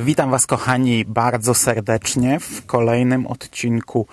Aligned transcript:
Witam 0.00 0.30
Was, 0.30 0.46
kochani, 0.46 1.04
bardzo 1.04 1.54
serdecznie 1.54 2.40
w 2.40 2.66
kolejnym 2.66 3.26
odcinku 3.26 4.06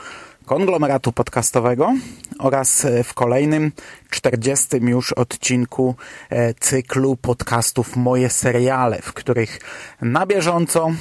konglomeratu 0.46 1.12
podcastowego 1.12 1.94
oraz 2.40 2.88
w 3.04 3.14
kolejnym, 3.14 3.72
40 4.10 4.78
już 4.82 5.14
odcinku 5.14 5.96
e, 6.30 6.54
cyklu 6.54 7.16
podcastów 7.16 7.96
Moje 7.96 8.30
seriale, 8.30 9.02
w 9.02 9.14
których 9.14 9.60
na 10.02 10.26
bieżąco 10.26 10.92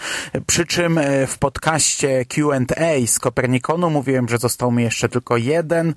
przy 0.46 0.66
czym 0.66 0.98
e, 0.98 1.26
w 1.26 1.38
podcaście 1.38 2.24
Q&A 2.24 3.06
z 3.06 3.18
Kopernikonu 3.18 3.90
mówiłem, 3.90 4.28
że 4.28 4.38
został 4.38 4.72
mi 4.72 4.82
jeszcze 4.82 5.08
tylko 5.08 5.36
jeden 5.36 5.94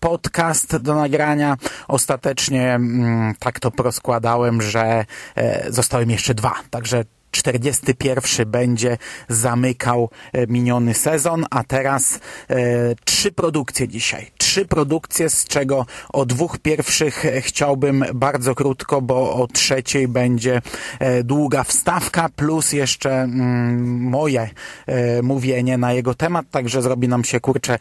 podcast 0.00 0.76
do 0.76 0.94
nagrania. 0.94 1.56
Ostatecznie 1.88 2.74
mm, 2.74 3.34
tak 3.38 3.60
to 3.60 3.72
rozkładałem, 3.78 4.62
że 4.62 5.04
e, 5.36 5.72
zostały 5.72 6.06
mi 6.06 6.12
jeszcze 6.12 6.34
dwa. 6.34 6.54
Także 6.70 7.04
41 7.36 8.50
będzie 8.50 8.98
zamykał 9.28 10.10
e, 10.32 10.46
miniony 10.46 10.94
sezon, 10.94 11.46
a 11.50 11.64
teraz 11.64 12.20
e, 12.50 12.58
trzy 13.04 13.32
produkcje 13.32 13.88
dzisiaj. 13.88 14.30
Trzy 14.38 14.66
produkcje, 14.66 15.30
z 15.30 15.44
czego 15.44 15.86
o 16.12 16.26
dwóch 16.26 16.58
pierwszych 16.58 17.24
chciałbym 17.40 18.04
bardzo 18.14 18.54
krótko, 18.54 19.02
bo 19.02 19.34
o 19.34 19.46
trzeciej 19.46 20.08
będzie 20.08 20.62
e, 20.98 21.22
długa 21.24 21.64
wstawka, 21.64 22.28
plus 22.36 22.72
jeszcze 22.72 23.10
mm, 23.22 24.00
moje 24.00 24.50
e, 24.86 25.22
mówienie 25.22 25.78
na 25.78 25.92
jego 25.92 26.14
temat, 26.14 26.46
także 26.50 26.82
zrobi 26.82 27.08
nam 27.08 27.24
się, 27.24 27.40
kurczę, 27.40 27.78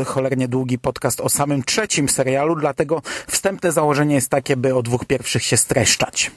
e, 0.00 0.04
cholernie 0.04 0.48
długi 0.48 0.78
podcast 0.78 1.20
o 1.20 1.28
samym 1.28 1.62
trzecim 1.62 2.08
serialu, 2.08 2.56
dlatego 2.56 3.02
wstępne 3.26 3.72
założenie 3.72 4.14
jest 4.14 4.28
takie, 4.28 4.56
by 4.56 4.74
o 4.74 4.82
dwóch 4.82 5.04
pierwszych 5.04 5.42
się 5.42 5.56
streszczać. 5.56 6.30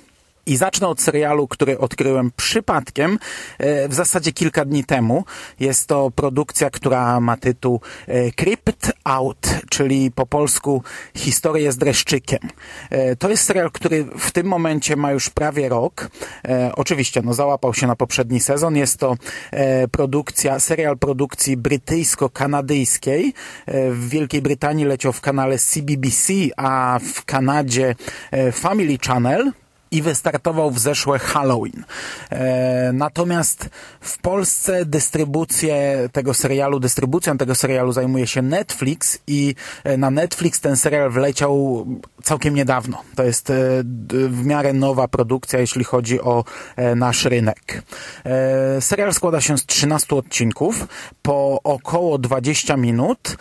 I 0.49 0.57
zacznę 0.57 0.87
od 0.87 1.01
serialu, 1.01 1.47
który 1.47 1.77
odkryłem 1.77 2.31
przypadkiem 2.35 3.19
e, 3.57 3.87
w 3.87 3.93
zasadzie 3.93 4.31
kilka 4.31 4.65
dni 4.65 4.83
temu. 4.83 5.25
Jest 5.59 5.87
to 5.87 6.11
produkcja, 6.11 6.69
która 6.69 7.19
ma 7.19 7.37
tytuł 7.37 7.81
e, 8.07 8.31
Crypt 8.31 8.91
Out, 9.03 9.47
czyli 9.69 10.11
po 10.11 10.25
polsku 10.25 10.83
Historie 11.15 11.71
z 11.71 11.77
dreszczykiem. 11.77 12.39
E, 12.89 13.15
to 13.15 13.29
jest 13.29 13.43
serial, 13.43 13.71
który 13.71 14.03
w 14.03 14.31
tym 14.31 14.47
momencie 14.47 14.95
ma 14.95 15.11
już 15.11 15.29
prawie 15.29 15.69
rok. 15.69 16.09
Oczywiście, 16.75 17.21
no 17.21 17.33
załapał 17.33 17.73
się 17.73 17.87
na 17.87 17.95
poprzedni 17.95 18.39
sezon. 18.39 18.75
Jest 18.75 18.97
to 18.97 19.15
produkcja, 19.91 20.59
serial 20.59 20.97
produkcji 20.97 21.57
brytyjsko-kanadyjskiej. 21.57 23.33
W 23.67 24.09
Wielkiej 24.09 24.41
Brytanii 24.41 24.85
leciał 24.85 25.13
w 25.13 25.21
kanale 25.21 25.57
CBBC, 25.57 26.33
a 26.57 26.99
w 27.13 27.25
Kanadzie 27.25 27.95
Family 28.53 28.97
Channel 29.07 29.51
i 29.91 30.01
wystartował 30.01 30.71
w 30.71 30.79
zeszłe 30.79 31.19
Halloween. 31.19 31.83
E, 32.29 32.91
natomiast 32.93 33.69
w 34.01 34.17
Polsce 34.17 34.85
dystrybucję 34.85 36.09
tego 36.11 36.33
serialu, 36.33 36.79
dystrybucją 36.79 37.37
tego 37.37 37.55
serialu 37.55 37.91
zajmuje 37.91 38.27
się 38.27 38.41
Netflix 38.41 39.19
i 39.27 39.55
e, 39.83 39.97
na 39.97 40.11
Netflix 40.11 40.59
ten 40.59 40.77
serial 40.77 41.09
wleciał 41.09 41.85
całkiem 42.23 42.55
niedawno. 42.55 43.01
To 43.15 43.23
jest 43.23 43.49
e, 43.49 43.53
w 44.29 44.45
miarę 44.45 44.73
nowa 44.73 45.07
produkcja, 45.07 45.59
jeśli 45.59 45.83
chodzi 45.83 46.21
o 46.21 46.43
nasz 46.95 47.25
rynek. 47.25 47.83
Serial 48.79 49.13
składa 49.13 49.41
się 49.41 49.57
z 49.57 49.65
13 49.65 50.15
odcinków 50.15 50.87
po 51.21 51.59
około 51.63 52.17
20 52.17 52.77
minut 52.77 53.37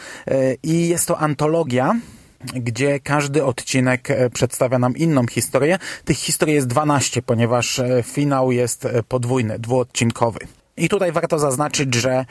i 0.63 0.89
jest 0.89 1.09
to 1.09 1.19
antologia 1.19 1.95
gdzie 2.41 3.01
każdy 3.01 3.45
odcinek 3.45 4.11
e, 4.11 4.31
przedstawia 4.31 4.79
nam 4.79 4.97
inną 4.97 5.27
historię. 5.27 5.79
Tych 6.05 6.17
historii 6.17 6.55
jest 6.55 6.67
12, 6.67 7.23
ponieważ 7.23 7.79
e, 7.79 8.03
finał 8.03 8.53
jest 8.53 8.85
e, 8.85 9.03
podwójny, 9.03 9.59
dwuodcinkowy. 9.59 10.39
I 10.77 10.89
tutaj 10.89 11.13
warto 11.13 11.39
zaznaczyć, 11.39 11.95
że 11.95 12.25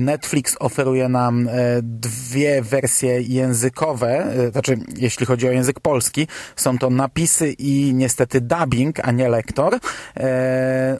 Netflix 0.00 0.56
oferuje 0.60 1.08
nam 1.08 1.48
dwie 1.82 2.62
wersje 2.62 3.20
językowe, 3.20 4.32
znaczy 4.52 4.78
jeśli 4.96 5.26
chodzi 5.26 5.48
o 5.48 5.50
język 5.50 5.80
polski, 5.80 6.26
są 6.56 6.78
to 6.78 6.90
napisy 6.90 7.52
i 7.58 7.94
niestety 7.94 8.40
dubbing, 8.40 9.00
a 9.08 9.10
nie 9.12 9.28
lektor, 9.28 9.78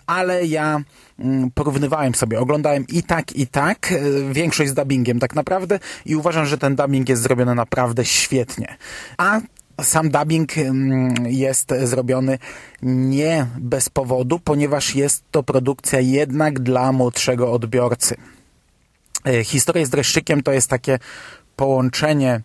ale 0.06 0.46
ja 0.46 0.80
porównywałem 1.54 2.14
sobie, 2.14 2.40
oglądałem 2.40 2.86
i 2.88 3.02
tak, 3.02 3.32
i 3.32 3.46
tak, 3.46 3.92
e, 3.92 4.32
większość 4.32 4.70
z 4.70 4.74
dubbingiem 4.74 5.18
tak 5.18 5.34
naprawdę 5.34 5.78
i 6.06 6.16
uważam, 6.16 6.46
że 6.46 6.58
ten 6.58 6.76
dubbing 6.76 7.08
jest 7.08 7.22
zrobiony 7.22 7.54
naprawdę 7.54 8.04
świetnie. 8.04 8.76
A 9.18 9.40
sam 9.82 10.10
dubbing 10.10 10.58
mm, 10.58 11.14
jest 11.26 11.74
zrobiony 11.82 12.38
nie 12.82 13.46
bez 13.58 13.88
powodu, 13.88 14.38
ponieważ 14.38 14.94
jest 14.94 15.24
to 15.30 15.42
produkcja 15.42 16.00
jednak 16.00 16.60
dla 16.60 16.92
młodszego 16.92 17.52
odbiorcy. 17.52 18.16
E, 19.26 19.44
historia 19.44 19.86
z 19.86 19.90
dreszczykiem 19.90 20.42
to 20.42 20.52
jest 20.52 20.68
takie 20.68 20.98
połączenie 21.56 22.40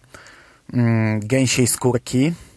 mm, 0.74 1.20
gęsiej 1.20 1.68
skórki, 1.68 2.26
Mm, 2.26 2.55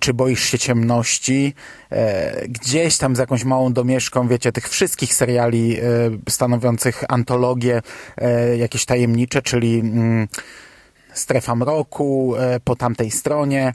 czy 0.00 0.14
boisz 0.14 0.44
się 0.44 0.58
ciemności, 0.58 1.54
e, 1.90 2.48
gdzieś 2.48 2.98
tam 2.98 3.16
z 3.16 3.18
jakąś 3.18 3.44
małą 3.44 3.72
domieszką, 3.72 4.28
wiecie, 4.28 4.52
tych 4.52 4.68
wszystkich 4.68 5.14
seriali 5.14 5.80
e, 5.80 5.82
stanowiących 6.28 7.04
antologię, 7.08 7.82
e, 8.16 8.56
jakieś 8.56 8.84
tajemnicze, 8.84 9.42
czyli 9.42 9.78
mm, 9.80 10.28
Strefa 11.12 11.54
Mroku, 11.54 12.34
po 12.64 12.76
tamtej 12.76 13.10
stronie, 13.10 13.74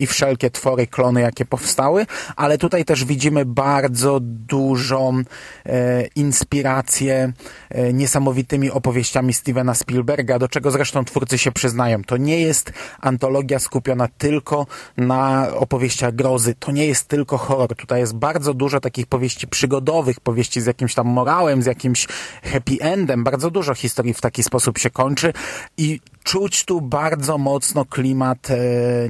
i 0.00 0.06
wszelkie 0.06 0.50
twory, 0.50 0.86
klony, 0.86 1.20
jakie 1.20 1.44
powstały, 1.44 2.06
ale 2.36 2.58
tutaj 2.58 2.84
też 2.84 3.04
widzimy 3.04 3.44
bardzo 3.44 4.18
dużą 4.22 5.22
e, 5.66 6.06
inspirację 6.06 7.32
e, 7.70 7.92
niesamowitymi 7.92 8.70
opowieściami 8.70 9.32
Stevena 9.32 9.74
Spielberga, 9.74 10.38
do 10.38 10.48
czego 10.48 10.70
zresztą 10.70 11.04
twórcy 11.04 11.38
się 11.38 11.52
przyznają. 11.52 12.04
To 12.04 12.16
nie 12.16 12.40
jest 12.40 12.72
antologia 13.00 13.58
skupiona 13.58 14.08
tylko 14.18 14.66
na 14.96 15.48
opowieściach 15.54 16.14
grozy, 16.14 16.54
to 16.58 16.72
nie 16.72 16.86
jest 16.86 17.08
tylko 17.08 17.38
horror. 17.38 17.76
Tutaj 17.76 18.00
jest 18.00 18.14
bardzo 18.14 18.54
dużo 18.54 18.80
takich 18.80 19.06
powieści 19.06 19.48
przygodowych, 19.48 20.20
powieści 20.20 20.60
z 20.60 20.66
jakimś 20.66 20.94
tam 20.94 21.06
morałem, 21.06 21.62
z 21.62 21.66
jakimś 21.66 22.06
happy 22.42 22.76
endem. 22.80 23.24
Bardzo 23.24 23.50
dużo 23.50 23.74
historii 23.74 24.14
w 24.14 24.20
taki 24.20 24.42
sposób 24.42 24.78
się 24.78 24.90
kończy 24.90 25.32
i 25.76 26.00
czuć 26.24 26.64
tu 26.64 26.80
bardzo 26.80 27.38
mocno 27.38 27.84
klimat 27.84 28.50
e, 28.50 28.56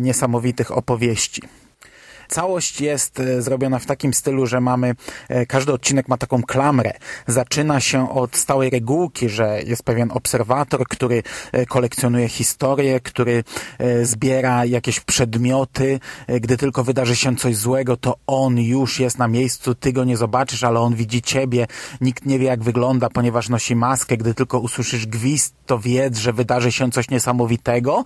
niesamowitych 0.00 0.76
opowieści. 0.76 1.42
Całość 2.30 2.80
jest 2.80 3.20
e, 3.20 3.42
zrobiona 3.42 3.78
w 3.78 3.86
takim 3.86 4.14
stylu, 4.14 4.46
że 4.46 4.60
mamy, 4.60 4.94
e, 5.28 5.46
każdy 5.46 5.72
odcinek 5.72 6.08
ma 6.08 6.16
taką 6.16 6.42
klamrę. 6.42 6.92
Zaczyna 7.26 7.80
się 7.80 8.10
od 8.10 8.36
stałej 8.36 8.70
regułki, 8.70 9.28
że 9.28 9.62
jest 9.66 9.82
pewien 9.82 10.10
obserwator, 10.12 10.88
który 10.88 11.22
e, 11.52 11.66
kolekcjonuje 11.66 12.28
historię, 12.28 13.00
który 13.00 13.44
zbiera 14.02 14.64
jakieś 14.64 15.00
przedmioty. 15.00 16.00
Gdy 16.28 16.56
tylko 16.56 16.84
wydarzy 16.84 17.16
się 17.16 17.36
coś 17.36 17.56
złego, 17.56 17.96
to 17.96 18.16
on 18.26 18.58
już 18.58 19.00
jest 19.00 19.18
na 19.18 19.28
miejscu, 19.28 19.74
ty 19.74 19.92
go 19.92 20.04
nie 20.04 20.16
zobaczysz, 20.16 20.64
ale 20.64 20.80
on 20.80 20.94
widzi 20.94 21.22
ciebie. 21.22 21.66
Nikt 22.00 22.26
nie 22.26 22.38
wie, 22.38 22.46
jak 22.46 22.62
wygląda, 22.62 23.08
ponieważ 23.08 23.48
nosi 23.48 23.76
maskę. 23.76 24.16
Gdy 24.16 24.34
tylko 24.34 24.58
usłyszysz 24.58 25.06
gwizd, 25.06 25.54
to 25.66 25.78
wiedz, 25.78 26.18
że 26.18 26.32
wydarzy 26.32 26.72
się 26.72 26.90
coś 26.90 27.10
niesamowitego. 27.10 28.04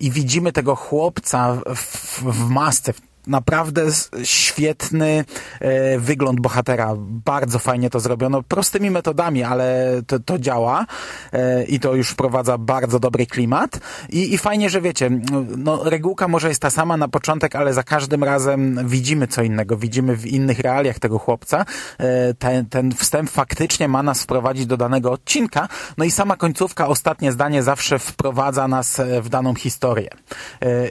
I 0.00 0.10
widzimy 0.10 0.52
tego 0.52 0.76
chłopca 0.76 1.60
w, 1.76 2.22
w 2.22 2.48
masce, 2.50 2.92
w 2.92 3.07
naprawdę 3.28 3.82
świetny 4.24 5.24
e, 5.60 5.98
wygląd 5.98 6.40
bohatera. 6.40 6.94
Bardzo 6.98 7.58
fajnie 7.58 7.90
to 7.90 8.00
zrobiono. 8.00 8.42
Prostymi 8.42 8.90
metodami, 8.90 9.42
ale 9.42 9.90
to, 10.06 10.18
to 10.18 10.38
działa 10.38 10.86
e, 11.32 11.64
i 11.64 11.80
to 11.80 11.94
już 11.94 12.10
wprowadza 12.10 12.58
bardzo 12.58 13.00
dobry 13.00 13.26
klimat. 13.26 13.80
I, 14.08 14.34
I 14.34 14.38
fajnie, 14.38 14.70
że 14.70 14.80
wiecie, 14.80 15.10
no, 15.56 15.84
regułka 15.84 16.28
może 16.28 16.48
jest 16.48 16.62
ta 16.62 16.70
sama 16.70 16.96
na 16.96 17.08
początek, 17.08 17.56
ale 17.56 17.74
za 17.74 17.82
każdym 17.82 18.24
razem 18.24 18.88
widzimy 18.88 19.26
co 19.26 19.42
innego. 19.42 19.76
Widzimy 19.76 20.16
w 20.16 20.26
innych 20.26 20.58
realiach 20.58 20.98
tego 20.98 21.18
chłopca. 21.18 21.64
E, 21.98 22.34
ten, 22.34 22.66
ten 22.66 22.92
wstęp 22.92 23.30
faktycznie 23.30 23.88
ma 23.88 24.02
nas 24.02 24.22
wprowadzić 24.22 24.66
do 24.66 24.76
danego 24.76 25.12
odcinka. 25.12 25.68
No 25.98 26.04
i 26.04 26.10
sama 26.10 26.36
końcówka, 26.36 26.88
ostatnie 26.88 27.32
zdanie 27.32 27.62
zawsze 27.62 27.98
wprowadza 27.98 28.68
nas 28.68 29.00
w 29.22 29.28
daną 29.28 29.54
historię. 29.54 30.10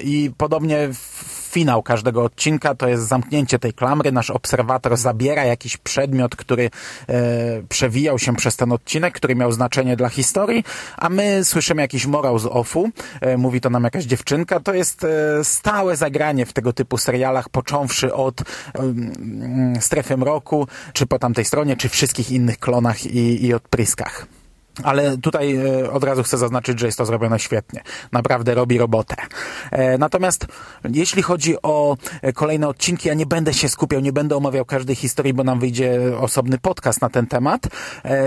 I 0.04 0.32
podobnie 0.38 0.90
w 0.94 1.37
finał 1.48 1.84
każdego 1.84 2.24
odcinka, 2.24 2.76
to 2.76 2.88
jest 2.88 3.08
zamknięcie 3.08 3.60
tej 3.60 3.74
klamry. 3.74 4.12
Nasz 4.12 4.30
obserwator 4.30 4.98
zabiera 4.98 5.46
jakiś 5.46 5.78
przedmiot, 5.78 6.36
który 6.36 6.70
e, 7.10 7.20
przewijał 7.70 8.20
się 8.20 8.36
przez 8.36 8.56
ten 8.56 8.72
odcinek, 8.72 9.14
który 9.14 9.36
miał 9.36 9.52
znaczenie 9.52 9.96
dla 9.96 10.10
historii, 10.10 10.64
a 10.98 11.10
my 11.10 11.46
słyszymy 11.46 11.82
jakiś 11.82 12.06
morał 12.06 12.40
z 12.40 12.46
offu. 12.46 12.90
E, 13.22 13.38
mówi 13.38 13.62
to 13.62 13.70
nam 13.70 13.84
jakaś 13.84 14.06
dziewczynka. 14.06 14.60
To 14.60 14.74
jest 14.74 15.04
e, 15.04 15.44
stałe 15.44 15.96
zagranie 15.96 16.46
w 16.46 16.54
tego 16.54 16.74
typu 16.74 16.98
serialach, 16.98 17.50
począwszy 17.50 18.14
od 18.14 18.42
strefy 19.80 20.18
mroku, 20.18 20.68
czy 20.94 21.06
po 21.06 21.20
tamtej 21.20 21.46
stronie, 21.46 21.78
czy 21.78 21.90
wszystkich 21.90 22.32
innych 22.32 22.60
klonach 22.60 23.06
i, 23.06 23.46
i 23.46 23.54
odpryskach. 23.54 24.37
Ale 24.84 25.18
tutaj 25.18 25.56
e, 25.56 25.92
od 25.92 26.04
razu 26.04 26.24
chcę 26.24 26.38
zaznaczyć, 26.38 26.80
że 26.80 26.86
jest 26.86 26.98
to 26.98 27.06
zrobione 27.06 27.40
świetnie. 27.40 27.82
Naprawdę 28.12 28.56
robi 28.56 28.78
robotę. 28.78 29.16
E, 29.72 29.98
natomiast 29.98 30.46
jeśli 30.94 31.22
chodzi 31.22 31.62
o 31.62 31.98
e, 32.22 32.34
kolejne 32.34 32.68
odcinki, 32.68 33.08
ja 33.08 33.14
nie 33.14 33.26
będę 33.26 33.54
się 33.54 33.70
skupiał, 33.70 34.02
nie 34.02 34.14
będę 34.14 34.36
omawiał 34.36 34.66
każdej 34.66 34.96
historii, 34.96 35.34
bo 35.34 35.44
nam 35.44 35.60
wyjdzie 35.60 36.00
osobny 36.20 36.58
podcast 36.58 37.02
na 37.02 37.10
ten 37.10 37.28
temat. 37.28 37.62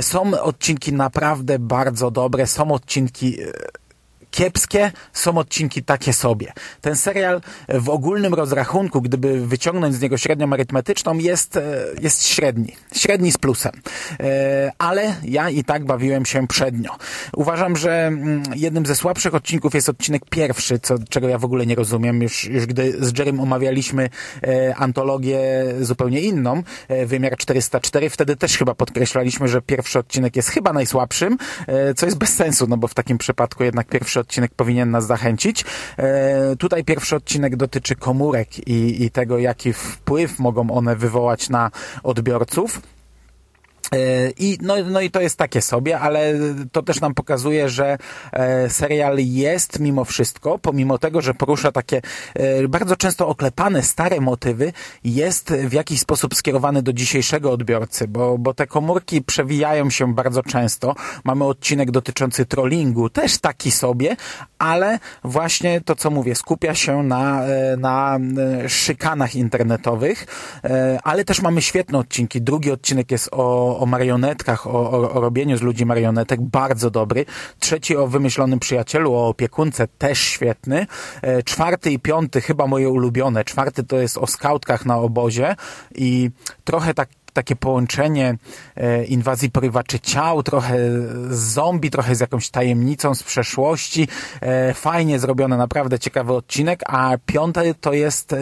Są 0.00 0.42
odcinki 0.42 0.92
naprawdę 0.92 1.58
bardzo 1.58 2.10
dobre, 2.10 2.46
są 2.46 2.72
odcinki 2.72 3.36
kiepskie, 4.30 4.92
są 5.12 5.38
odcinki 5.38 5.82
takie 5.82 6.12
sobie. 6.12 6.52
Ten 6.80 6.96
serial 6.96 7.40
w 7.68 7.88
ogólnym 7.88 8.34
rozrachunku, 8.34 9.02
gdyby 9.02 9.46
wyciągnąć 9.46 9.94
z 9.94 10.00
niego 10.00 10.18
średnią 10.18 10.52
arytmetyczną, 10.52 11.18
jest, 11.18 11.56
e, 11.56 11.62
jest 12.00 12.26
średni. 12.26 12.76
Średni 12.94 13.32
z 13.32 13.38
plusem. 13.38 13.72
E, 14.20 14.72
ale 14.78 15.14
ja 15.22 15.50
i 15.50 15.64
tak 15.64 15.84
bawiłem 15.84 16.26
się 16.26 16.46
przednio. 16.46 16.96
Uważam, 17.36 17.76
że 17.76 18.06
mm, 18.06 18.42
jednym 18.54 18.86
ze 18.86 18.96
słabszych 18.96 19.34
odcinków 19.34 19.74
jest 19.74 19.88
odcinek 19.88 20.22
pierwszy, 20.30 20.78
co, 20.78 20.94
czego 21.08 21.28
ja 21.28 21.38
w 21.38 21.44
ogóle 21.44 21.66
nie 21.66 21.74
rozumiem. 21.74 22.22
Już, 22.22 22.44
już 22.44 22.66
gdy 22.66 23.06
z 23.06 23.18
Jerem 23.18 23.40
omawialiśmy 23.40 24.10
e, 24.42 24.74
antologię 24.76 25.40
zupełnie 25.80 26.20
inną, 26.20 26.62
wymiar 27.06 27.36
404, 27.36 28.10
wtedy 28.10 28.36
też 28.36 28.58
chyba 28.58 28.74
podkreślaliśmy, 28.74 29.48
że 29.48 29.62
pierwszy 29.62 29.98
odcinek 29.98 30.36
jest 30.36 30.48
chyba 30.48 30.72
najsłabszym, 30.72 31.38
co 31.96 32.06
jest 32.06 32.18
bez 32.18 32.34
sensu, 32.34 32.66
no 32.68 32.76
bo 32.76 32.88
w 32.88 32.94
takim 32.94 33.18
przypadku 33.18 33.64
jednak 33.64 33.86
pierwszy 33.86 34.19
odcinek 34.20 34.54
powinien 34.54 34.90
nas 34.90 35.06
zachęcić. 35.06 35.64
E, 35.98 36.56
tutaj 36.56 36.84
pierwszy 36.84 37.16
odcinek 37.16 37.56
dotyczy 37.56 37.96
komórek 37.96 38.68
i, 38.68 39.04
i 39.04 39.10
tego, 39.10 39.38
jaki 39.38 39.72
wpływ 39.72 40.38
mogą 40.38 40.70
one 40.70 40.96
wywołać 40.96 41.48
na 41.48 41.70
odbiorców. 42.02 42.80
E, 43.92 44.30
I, 44.38 44.58
no, 44.62 44.74
no 44.90 45.00
i 45.00 45.10
to 45.10 45.20
jest 45.20 45.36
takie 45.36 45.62
sobie, 45.62 46.00
ale 46.00 46.34
to 46.72 46.82
też 46.82 47.00
nam 47.00 47.14
pokazuje, 47.14 47.68
że 47.68 47.98
e, 48.32 48.70
serial 48.70 49.18
jest 49.18 49.80
mimo 49.80 50.04
wszystko, 50.04 50.58
pomimo 50.58 50.98
tego, 50.98 51.20
że 51.20 51.34
porusza 51.34 51.72
takie 51.72 52.02
e, 52.34 52.68
bardzo 52.68 52.96
często 52.96 53.28
oklepane 53.28 53.82
stare 53.82 54.20
motywy, 54.20 54.72
jest 55.04 55.52
w 55.52 55.72
jakiś 55.72 56.00
sposób 56.00 56.34
skierowany 56.34 56.82
do 56.82 56.92
dzisiejszego 56.92 57.52
odbiorcy, 57.52 58.08
bo, 58.08 58.38
bo 58.38 58.54
te 58.54 58.66
komórki 58.66 59.22
przewijają 59.22 59.90
się 59.90 60.14
bardzo 60.14 60.42
często. 60.42 60.94
Mamy 61.24 61.44
odcinek 61.44 61.90
dotyczący 61.90 62.46
trollingu, 62.46 63.10
też 63.10 63.38
taki 63.38 63.70
sobie, 63.70 64.16
ale 64.58 64.98
właśnie 65.24 65.80
to, 65.80 65.96
co 65.96 66.10
mówię, 66.10 66.34
skupia 66.34 66.74
się 66.74 67.02
na, 67.02 67.42
na 67.78 68.18
szykanach 68.68 69.34
internetowych, 69.34 70.26
ale 71.04 71.24
też 71.24 71.42
mamy 71.42 71.62
świetne 71.62 71.98
odcinki. 71.98 72.42
Drugi 72.42 72.70
odcinek 72.70 73.10
jest 73.10 73.28
o 73.32 73.79
o 73.80 73.86
marionetkach, 73.86 74.66
o, 74.66 74.90
o, 74.90 75.12
o 75.12 75.20
robieniu 75.20 75.56
z 75.56 75.62
ludzi 75.62 75.86
marionetek, 75.86 76.40
bardzo 76.40 76.90
dobry. 76.90 77.24
Trzeci 77.58 77.96
o 77.96 78.06
wymyślonym 78.06 78.58
przyjacielu, 78.58 79.14
o 79.14 79.28
opiekunce, 79.28 79.88
też 79.98 80.18
świetny. 80.18 80.86
E, 81.22 81.42
czwarty 81.42 81.90
i 81.90 81.98
piąty, 81.98 82.40
chyba 82.40 82.66
moje 82.66 82.88
ulubione. 82.88 83.44
Czwarty 83.44 83.84
to 83.84 83.96
jest 83.96 84.18
o 84.18 84.26
skautkach 84.26 84.86
na 84.86 84.98
obozie 84.98 85.56
i 85.94 86.30
trochę 86.64 86.94
tak 86.94 87.08
takie 87.32 87.56
połączenie 87.56 88.36
e, 88.76 89.04
inwazji 89.04 89.50
porywaczy 89.50 90.00
ciał, 90.00 90.42
trochę 90.42 90.78
z 91.30 91.38
zombie, 91.38 91.90
trochę 91.90 92.14
z 92.14 92.20
jakąś 92.20 92.50
tajemnicą 92.50 93.14
z 93.14 93.22
przeszłości. 93.22 94.08
E, 94.40 94.74
fajnie 94.74 95.18
zrobione, 95.18 95.56
naprawdę 95.56 95.98
ciekawy 95.98 96.32
odcinek, 96.32 96.80
a 96.86 97.16
piąty 97.26 97.74
to 97.80 97.92
jest 97.92 98.34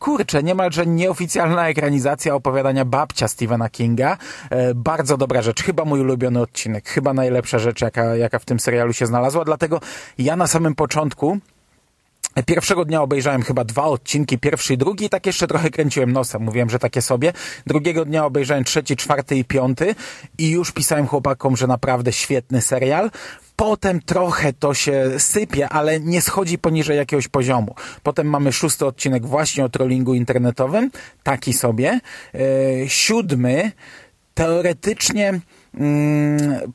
kurczę, 0.00 0.42
niemalże 0.42 0.86
nieoficjalna 0.86 1.68
ekranizacja 1.68 2.34
opowiadania 2.34 2.84
babcia 2.84 3.28
Stephena 3.28 3.68
Kinga. 3.68 4.16
E, 4.50 4.74
bardzo 4.74 5.16
dobra 5.16 5.42
rzecz, 5.42 5.62
chyba 5.62 5.84
mój 5.84 6.00
ulubiony 6.00 6.40
odcinek, 6.40 6.88
chyba 6.88 7.12
najlepsza 7.12 7.58
rzecz, 7.58 7.80
jaka, 7.80 8.16
jaka 8.16 8.38
w 8.38 8.44
tym 8.44 8.60
serialu 8.60 8.92
się 8.92 9.06
znalazła, 9.06 9.44
dlatego 9.44 9.80
ja 10.18 10.36
na 10.36 10.46
samym 10.46 10.74
początku 10.74 11.38
Pierwszego 12.46 12.84
dnia 12.84 13.02
obejrzałem 13.02 13.42
chyba 13.42 13.64
dwa 13.64 13.84
odcinki, 13.84 14.38
pierwszy 14.38 14.74
i 14.74 14.78
drugi, 14.78 15.04
i 15.04 15.08
tak 15.08 15.26
jeszcze 15.26 15.46
trochę 15.46 15.70
kręciłem 15.70 16.12
nosem, 16.12 16.42
mówiłem, 16.42 16.70
że 16.70 16.78
takie 16.78 17.02
sobie. 17.02 17.32
Drugiego 17.66 18.04
dnia 18.04 18.24
obejrzałem 18.24 18.64
trzeci, 18.64 18.96
czwarty 18.96 19.36
i 19.36 19.44
piąty 19.44 19.94
i 20.38 20.50
już 20.50 20.72
pisałem 20.72 21.06
chłopakom, 21.06 21.56
że 21.56 21.66
naprawdę 21.66 22.12
świetny 22.12 22.62
serial. 22.62 23.10
Potem 23.60 24.00
trochę 24.00 24.52
to 24.52 24.74
się 24.74 25.10
sypie, 25.18 25.68
ale 25.68 26.00
nie 26.00 26.22
schodzi 26.22 26.58
poniżej 26.58 26.96
jakiegoś 26.96 27.28
poziomu. 27.28 27.74
Potem 28.02 28.26
mamy 28.26 28.52
szósty 28.52 28.86
odcinek 28.86 29.26
właśnie 29.26 29.64
o 29.64 29.68
trollingu 29.68 30.14
internetowym, 30.14 30.90
taki 31.22 31.52
sobie. 31.52 32.00
E, 32.34 32.40
siódmy 32.88 33.72
teoretycznie 34.34 35.40
mm, 35.74 36.72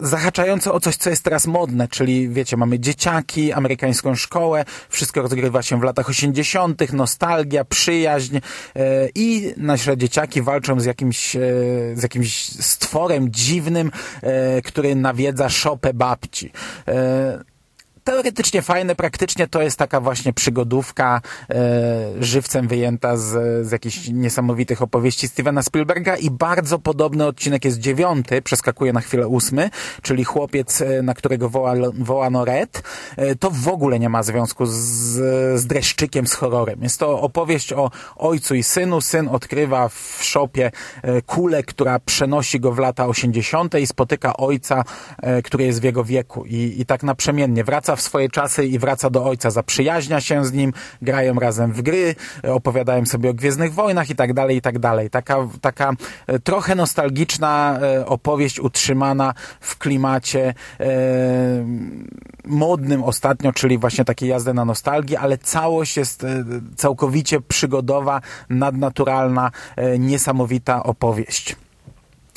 zahaczające 0.00 0.72
o 0.72 0.80
coś, 0.80 0.96
co 0.96 1.10
jest 1.10 1.22
teraz 1.22 1.46
modne, 1.46 1.88
czyli 1.88 2.28
wiecie, 2.28 2.56
mamy 2.56 2.80
dzieciaki, 2.80 3.52
amerykańską 3.52 4.14
szkołę, 4.14 4.64
wszystko 4.88 5.22
rozgrywa 5.22 5.62
się 5.62 5.80
w 5.80 5.82
latach 5.82 6.08
80., 6.08 6.92
nostalgia, 6.92 7.64
przyjaźń 7.64 8.36
e, 8.36 8.40
i 9.14 9.54
nasze 9.56 9.96
dzieciaki 9.96 10.42
walczą 10.42 10.80
z 10.80 10.84
jakimś, 10.84 11.36
e, 11.36 11.40
z 11.94 12.02
jakimś 12.02 12.48
stworem 12.48 13.30
dziwnym, 13.30 13.90
e, 14.22 14.62
który 14.62 14.96
nawiedza 14.96 15.48
szopę 15.48 15.94
babci 15.94 16.52
teoretycznie 18.04 18.62
fajne, 18.62 18.94
praktycznie 18.94 19.48
to 19.48 19.62
jest 19.62 19.76
taka 19.76 20.00
właśnie 20.00 20.32
przygodówka 20.32 21.20
e, 21.50 21.54
żywcem 22.20 22.68
wyjęta 22.68 23.16
z, 23.16 23.66
z 23.66 23.72
jakichś 23.72 24.08
niesamowitych 24.08 24.82
opowieści 24.82 25.28
Stevena 25.28 25.62
Spielberga 25.62 26.16
i 26.16 26.30
bardzo 26.30 26.78
podobny 26.78 27.26
odcinek 27.26 27.64
jest 27.64 27.78
dziewiąty, 27.78 28.42
przeskakuje 28.42 28.92
na 28.92 29.00
chwilę 29.00 29.28
ósmy, 29.28 29.70
czyli 30.02 30.24
chłopiec, 30.24 30.80
e, 30.80 31.02
na 31.02 31.14
którego 31.14 31.48
woła, 31.48 31.74
wołano 31.98 32.44
Red. 32.44 32.82
E, 33.16 33.34
to 33.34 33.50
w 33.50 33.68
ogóle 33.68 33.98
nie 33.98 34.08
ma 34.08 34.22
związku 34.22 34.66
z, 34.66 34.72
z 35.60 35.66
dreszczykiem, 35.66 36.26
z 36.26 36.34
horrorem. 36.34 36.82
Jest 36.82 36.98
to 36.98 37.20
opowieść 37.20 37.72
o 37.72 37.90
ojcu 38.16 38.54
i 38.54 38.62
synu. 38.62 39.00
Syn 39.00 39.28
odkrywa 39.28 39.88
w 39.88 40.18
szopie 40.22 40.70
e, 41.02 41.22
kulę, 41.22 41.62
która 41.62 41.98
przenosi 41.98 42.60
go 42.60 42.72
w 42.72 42.78
lata 42.78 43.06
80. 43.06 43.74
i 43.74 43.86
spotyka 43.86 44.36
ojca, 44.36 44.84
e, 45.22 45.42
który 45.42 45.64
jest 45.64 45.80
w 45.80 45.84
jego 45.84 46.04
wieku 46.04 46.44
i, 46.46 46.74
i 46.80 46.86
tak 46.86 47.02
naprzemiennie 47.02 47.64
wraca 47.64 47.89
w 47.96 48.00
swoje 48.00 48.28
czasy 48.28 48.66
i 48.66 48.78
wraca 48.78 49.10
do 49.10 49.24
ojca, 49.24 49.50
zaprzyjaźnia 49.50 50.20
się 50.20 50.44
z 50.44 50.52
nim, 50.52 50.72
grają 51.02 51.34
razem 51.34 51.72
w 51.72 51.82
gry, 51.82 52.14
opowiadają 52.42 53.06
sobie 53.06 53.30
o 53.30 53.34
Gwiezdnych 53.34 53.74
Wojnach 53.74 54.10
i 54.10 54.14
tak 54.14 54.34
dalej, 54.34 54.56
i 54.56 54.60
tak 54.60 54.78
dalej. 54.78 55.10
Taka, 55.10 55.36
taka 55.60 55.92
e, 56.26 56.38
trochę 56.38 56.74
nostalgiczna 56.74 57.78
e, 57.82 58.06
opowieść 58.06 58.60
utrzymana 58.60 59.34
w 59.60 59.78
klimacie 59.78 60.54
e, 60.80 60.86
modnym 62.44 63.04
ostatnio, 63.04 63.52
czyli 63.52 63.78
właśnie 63.78 64.04
takiej 64.04 64.28
jazdy 64.28 64.54
na 64.54 64.64
nostalgię, 64.64 65.20
ale 65.20 65.38
całość 65.38 65.96
jest 65.96 66.26
całkowicie 66.76 67.40
przygodowa, 67.40 68.20
nadnaturalna, 68.50 69.50
niesamowita 69.98 70.82
opowieść. 70.82 71.56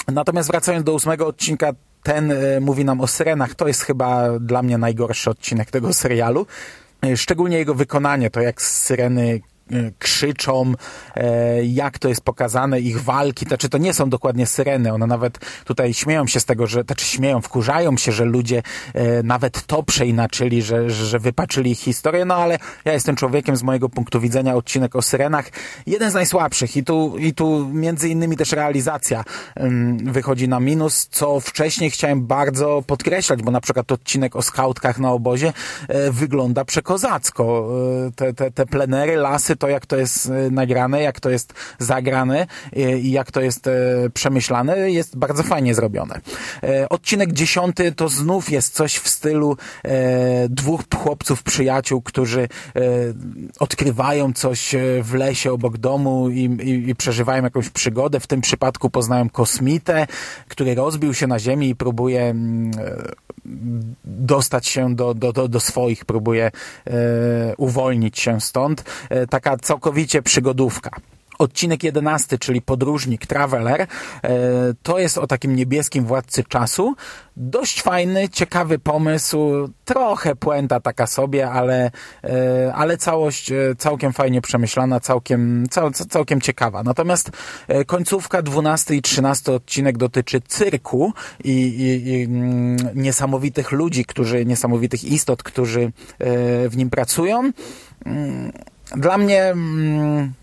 Natomiast 0.07 0.49
wracając 0.49 0.85
do 0.85 0.93
ósmego 0.93 1.27
odcinka, 1.27 1.71
ten 2.03 2.31
e, 2.31 2.59
mówi 2.59 2.85
nam 2.85 3.01
o 3.01 3.07
syrenach. 3.07 3.55
To 3.55 3.67
jest 3.67 3.81
chyba 3.81 4.39
dla 4.39 4.63
mnie 4.63 4.77
najgorszy 4.77 5.29
odcinek 5.29 5.71
tego 5.71 5.93
serialu. 5.93 6.45
E, 7.05 7.17
szczególnie 7.17 7.57
jego 7.57 7.73
wykonanie, 7.73 8.29
to 8.29 8.41
jak 8.41 8.61
syreny 8.61 9.41
krzyczą, 9.99 10.73
e, 11.15 11.65
jak 11.65 11.99
to 11.99 12.09
jest 12.09 12.21
pokazane, 12.21 12.79
ich 12.79 13.01
walki, 13.01 13.45
znaczy 13.45 13.69
to 13.69 13.77
nie 13.77 13.93
są 13.93 14.09
dokładnie 14.09 14.45
syreny, 14.45 14.93
one 14.93 15.07
nawet 15.07 15.39
tutaj 15.65 15.93
śmieją 15.93 16.27
się 16.27 16.39
z 16.39 16.45
tego, 16.45 16.67
że, 16.67 16.83
znaczy 16.83 17.05
śmieją, 17.05 17.41
wkurzają 17.41 17.97
się, 17.97 18.11
że 18.11 18.25
ludzie 18.25 18.63
e, 18.93 19.23
nawet 19.23 19.65
to 19.65 19.83
przeinaczyli, 19.83 20.61
że, 20.61 20.89
że 20.89 21.19
wypaczyli 21.19 21.71
ich 21.71 21.79
historię, 21.79 22.25
no 22.25 22.35
ale 22.35 22.59
ja 22.85 22.93
jestem 22.93 23.15
człowiekiem 23.15 23.55
z 23.55 23.63
mojego 23.63 23.89
punktu 23.89 24.19
widzenia, 24.19 24.55
odcinek 24.55 24.95
o 24.95 25.01
syrenach, 25.01 25.49
jeden 25.87 26.11
z 26.11 26.13
najsłabszych 26.13 26.77
i 26.77 26.83
tu, 26.83 27.17
i 27.17 27.33
tu 27.33 27.69
między 27.73 28.09
innymi 28.09 28.37
też 28.37 28.51
realizacja 28.51 29.23
wychodzi 30.03 30.47
na 30.47 30.59
minus, 30.59 31.07
co 31.11 31.39
wcześniej 31.39 31.91
chciałem 31.91 32.27
bardzo 32.27 32.83
podkreślać, 32.87 33.43
bo 33.43 33.51
na 33.51 33.61
przykład 33.61 33.91
odcinek 33.91 34.35
o 34.35 34.41
skautkach 34.41 34.99
na 34.99 35.11
obozie 35.11 35.53
e, 35.87 36.11
wygląda 36.11 36.65
przekozacko. 36.65 37.69
Te, 38.15 38.33
te, 38.33 38.51
te 38.51 38.65
plenery, 38.65 39.15
lasy, 39.15 39.52
to 39.55 39.69
jak 39.69 39.85
to 39.85 39.97
jest 39.97 40.25
e, 40.25 40.51
nagrane, 40.51 41.01
jak 41.01 41.19
to 41.19 41.29
jest 41.29 41.53
zagrane 41.79 42.47
e, 42.75 42.99
i 42.99 43.11
jak 43.11 43.31
to 43.31 43.41
jest 43.41 43.67
e, 43.67 43.71
przemyślane, 44.13 44.91
jest 44.91 45.17
bardzo 45.17 45.43
fajnie 45.43 45.75
zrobione. 45.75 46.21
Odcinek 46.89 47.33
dziesiąty 47.33 47.91
to 47.91 48.09
znów 48.09 48.49
jest 48.49 48.73
coś 48.73 48.97
w 48.97 49.09
stylu 49.09 49.57
dwóch 50.49 50.81
chłopców 50.95 51.43
przyjaciół, 51.43 52.01
którzy 52.01 52.47
odkrywają 53.59 54.33
coś 54.33 54.75
w 55.01 55.13
lesie 55.13 55.51
obok 55.51 55.77
domu 55.77 56.29
i, 56.29 56.39
i, 56.39 56.89
i 56.89 56.95
przeżywają 56.95 57.43
jakąś 57.43 57.69
przygodę. 57.69 58.19
W 58.19 58.27
tym 58.27 58.41
przypadku 58.41 58.89
poznają 58.89 59.29
kosmitę, 59.29 60.07
który 60.47 60.75
rozbił 60.75 61.13
się 61.13 61.27
na 61.27 61.39
ziemi 61.39 61.69
i 61.69 61.75
próbuje 61.75 62.21
mm, 62.21 62.71
dostać 64.05 64.67
się 64.67 64.95
do, 64.95 65.13
do, 65.13 65.33
do, 65.33 65.47
do 65.47 65.59
swoich, 65.59 66.05
próbuje 66.05 66.51
uwolnić 67.57 68.19
się 68.19 68.41
stąd. 68.41 68.83
Taka 69.43 69.57
całkowicie 69.57 70.21
przygodówka. 70.21 70.91
Odcinek 71.39 71.83
jedenasty, 71.83 72.39
czyli 72.39 72.61
Podróżnik, 72.61 73.25
Traveler, 73.25 73.81
e, 73.81 73.87
to 74.83 74.99
jest 74.99 75.17
o 75.17 75.27
takim 75.27 75.55
niebieskim 75.55 76.05
władcy 76.05 76.43
czasu. 76.43 76.95
Dość 77.37 77.81
fajny, 77.81 78.29
ciekawy 78.29 78.79
pomysł, 78.79 79.69
trochę 79.85 80.35
puenta 80.35 80.79
taka 80.79 81.07
sobie, 81.07 81.49
ale, 81.49 81.91
e, 82.23 82.73
ale 82.75 82.97
całość 82.97 83.51
e, 83.51 83.55
całkiem 83.77 84.13
fajnie 84.13 84.41
przemyślana, 84.41 84.99
całkiem, 84.99 85.65
cał, 85.69 85.91
całkiem 85.91 86.41
ciekawa. 86.41 86.83
Natomiast 86.83 87.31
końcówka, 87.87 88.41
dwunasty 88.41 88.95
i 88.95 89.01
trzynasty 89.01 89.51
odcinek 89.51 89.97
dotyczy 89.97 90.41
cyrku 90.41 91.13
i, 91.43 91.51
i, 91.51 92.09
i 92.09 92.23
mm, 92.23 92.77
niesamowitych 92.95 93.71
ludzi, 93.71 94.05
którzy, 94.05 94.45
niesamowitych 94.45 95.03
istot, 95.03 95.43
którzy 95.43 95.91
w 96.69 96.73
nim 96.77 96.89
pracują. 96.89 97.51
Mm, 98.93 99.01
dla 99.01 99.17
mnie 99.17 99.43
mm, 99.43 100.33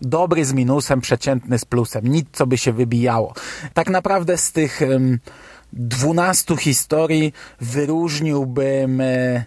dobry 0.00 0.44
z 0.44 0.52
minusem, 0.52 1.00
przeciętny 1.00 1.58
z 1.58 1.64
plusem. 1.64 2.06
Nic, 2.06 2.26
co 2.32 2.46
by 2.46 2.58
się 2.58 2.72
wybijało. 2.72 3.34
Tak 3.74 3.90
naprawdę 3.90 4.36
z 4.36 4.52
tych 4.52 4.80
dwunastu 5.72 6.56
historii 6.56 7.32
wyróżniłbym 7.60 9.00
e, 9.00 9.44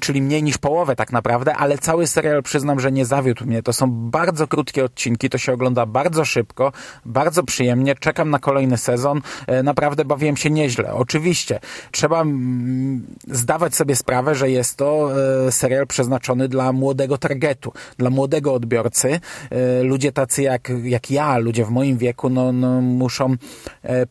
czyli 0.00 0.22
mniej 0.22 0.42
niż 0.42 0.58
połowę 0.58 0.96
tak 0.96 1.12
naprawdę, 1.12 1.56
ale 1.56 1.78
cały 1.78 2.06
serial 2.06 2.42
przyznam, 2.42 2.80
że 2.80 2.92
nie 2.92 3.04
zawiódł 3.04 3.46
mnie. 3.46 3.62
To 3.62 3.72
są 3.72 3.90
bardzo 3.90 4.48
krótkie 4.48 4.84
odcinki, 4.84 5.30
to 5.30 5.38
się 5.38 5.52
ogląda 5.52 5.86
bardzo 5.86 6.24
szybko, 6.24 6.72
bardzo 7.04 7.42
przyjemnie, 7.42 7.94
czekam 7.94 8.30
na 8.30 8.38
kolejny 8.38 8.78
sezon, 8.78 9.20
e, 9.46 9.62
naprawdę 9.62 10.04
bawiłem 10.04 10.36
się 10.36 10.50
nieźle. 10.50 10.94
Oczywiście, 10.94 11.60
trzeba 11.90 12.20
mm, 12.20 13.06
zdawać 13.28 13.74
sobie 13.74 13.96
sprawę, 13.96 14.34
że 14.34 14.50
jest 14.50 14.76
to 14.76 15.10
e, 15.46 15.52
serial 15.52 15.86
przeznaczony 15.86 16.48
dla 16.48 16.72
młodego 16.72 17.18
targetu, 17.18 17.72
dla 17.98 18.10
młodego 18.10 18.54
odbiorcy. 18.54 19.20
E, 19.50 19.82
ludzie 19.82 20.12
tacy 20.12 20.42
jak, 20.42 20.72
jak 20.82 21.10
ja, 21.10 21.38
ludzie 21.38 21.64
w 21.64 21.70
moim 21.70 21.98
wieku, 21.98 22.30
no, 22.30 22.52
no 22.52 22.80
muszą 22.80 23.36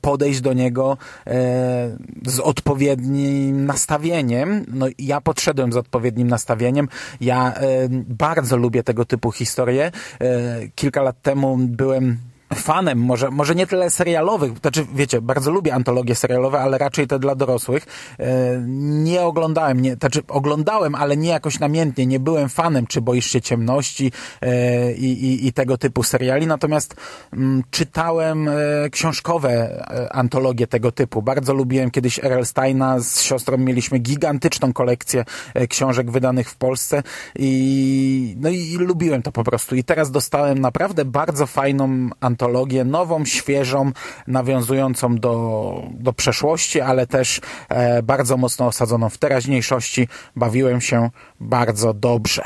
podejść 0.02 0.42
do 0.42 0.54
niego 0.54 0.98
z 2.26 2.40
odpowiednim 2.40 3.66
nastawieniem. 3.66 4.66
No 4.74 4.86
ja 5.00 5.22
podszedłem 5.22 5.73
z 5.74 5.78
odpowiednim 5.78 6.28
nastawieniem. 6.28 6.88
Ja 7.22 7.54
bardzo 7.90 8.58
lubię 8.58 8.84
tego 8.84 9.06
typu 9.06 9.32
historie. 9.32 9.92
E, 10.22 10.68
kilka 10.76 11.02
lat 11.02 11.22
temu 11.22 11.58
byłem 11.58 12.18
fanem, 12.56 13.00
może, 13.00 13.32
może 13.32 13.56
nie 13.56 13.68
tyle 13.68 13.90
serialowych, 13.90 14.58
znaczy 14.58 14.86
wiecie, 14.94 15.22
bardzo 15.22 15.52
lubię 15.52 15.74
antologie 15.74 16.16
serialowe, 16.16 16.60
ale 16.60 16.78
raczej 16.78 17.08
te 17.08 17.20
dla 17.20 17.36
dorosłych. 17.36 17.86
E, 18.20 18.64
nie 19.04 19.22
oglądałem, 19.22 19.82
nie, 19.82 19.96
znaczy 19.96 20.22
oglądałem, 20.28 20.96
ale 20.96 21.18
nie 21.18 21.30
jakoś 21.30 21.60
namiętnie, 21.60 22.06
nie 22.06 22.20
byłem 22.20 22.50
fanem, 22.50 22.88
czy 22.88 23.02
boisz 23.02 23.26
się 23.26 23.42
ciemności 23.42 24.12
e, 24.42 24.94
i, 24.94 25.26
i, 25.26 25.48
i 25.48 25.54
tego 25.54 25.78
typu 25.78 26.04
seriali, 26.04 26.48
natomiast 26.48 26.96
mm, 27.34 27.64
czytałem 27.72 28.48
e, 28.48 28.54
książkowe 28.92 29.84
antologie 30.12 30.68
tego 30.68 30.92
typu. 30.92 31.22
Bardzo 31.22 31.54
lubiłem 31.54 31.92
kiedyś 31.92 32.20
R.L. 32.20 32.46
Steina, 32.46 33.00
z 33.00 33.22
siostrą 33.22 33.58
mieliśmy 33.58 34.00
gigantyczną 34.00 34.74
kolekcję 34.74 35.26
książek 35.70 36.12
wydanych 36.12 36.50
w 36.50 36.56
Polsce 36.56 37.04
i 37.36 38.36
no 38.40 38.50
i 38.50 38.78
lubiłem 38.78 39.22
to 39.22 39.32
po 39.32 39.44
prostu. 39.44 39.76
I 39.76 39.84
teraz 39.84 40.12
dostałem 40.12 40.60
naprawdę 40.60 41.06
bardzo 41.06 41.48
fajną 41.48 42.10
antologię 42.20 42.43
nową, 42.86 43.26
świeżą, 43.26 43.92
nawiązującą 44.28 45.16
do, 45.16 45.84
do 45.92 46.14
przeszłości, 46.14 46.82
ale 46.82 47.08
też 47.08 47.42
e, 47.70 48.04
bardzo 48.04 48.38
mocno 48.38 48.68
osadzoną 48.68 49.10
w 49.10 49.18
teraźniejszości. 49.18 50.08
Bawiłem 50.36 50.82
się 50.82 51.10
bardzo 51.40 51.94
dobrze. 51.94 52.44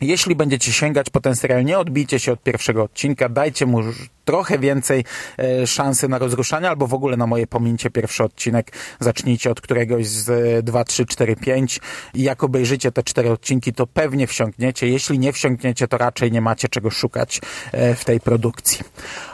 Jeśli 0.00 0.36
będziecie 0.36 0.72
sięgać 0.72 1.10
po 1.10 1.20
ten 1.20 1.36
serial, 1.36 1.64
nie 1.64 1.78
odbijcie 1.78 2.18
się 2.18 2.32
od 2.32 2.42
pierwszego 2.42 2.82
odcinka, 2.82 3.28
dajcie 3.28 3.66
mu 3.66 3.80
trochę 4.24 4.58
więcej 4.58 5.04
e, 5.38 5.66
szansy 5.66 6.08
na 6.08 6.18
rozruszanie, 6.18 6.68
albo 6.68 6.86
w 6.86 6.94
ogóle 6.94 7.16
na 7.16 7.26
moje 7.26 7.46
pomięcie 7.46 7.90
pierwszy 7.90 8.24
odcinek. 8.24 8.72
Zacznijcie 9.00 9.50
od 9.50 9.60
któregoś 9.60 10.06
z 10.06 10.64
2, 10.64 10.84
3, 10.84 11.06
4, 11.06 11.36
5 11.36 11.80
i 12.14 12.22
jak 12.22 12.44
obejrzycie 12.44 12.92
te 12.92 13.02
cztery 13.02 13.30
odcinki, 13.30 13.72
to 13.72 13.86
pewnie 13.86 14.26
wsiąkniecie. 14.26 14.88
Jeśli 14.88 15.18
nie 15.18 15.32
wsiąkniecie, 15.32 15.88
to 15.88 15.98
raczej 15.98 16.32
nie 16.32 16.40
macie 16.40 16.68
czego 16.68 16.90
szukać 16.90 17.40
e, 17.72 17.94
w 17.94 18.04
tej 18.04 18.20
produkcji. 18.20 18.80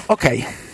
Okej. 0.08 0.38
Okay. 0.38 0.73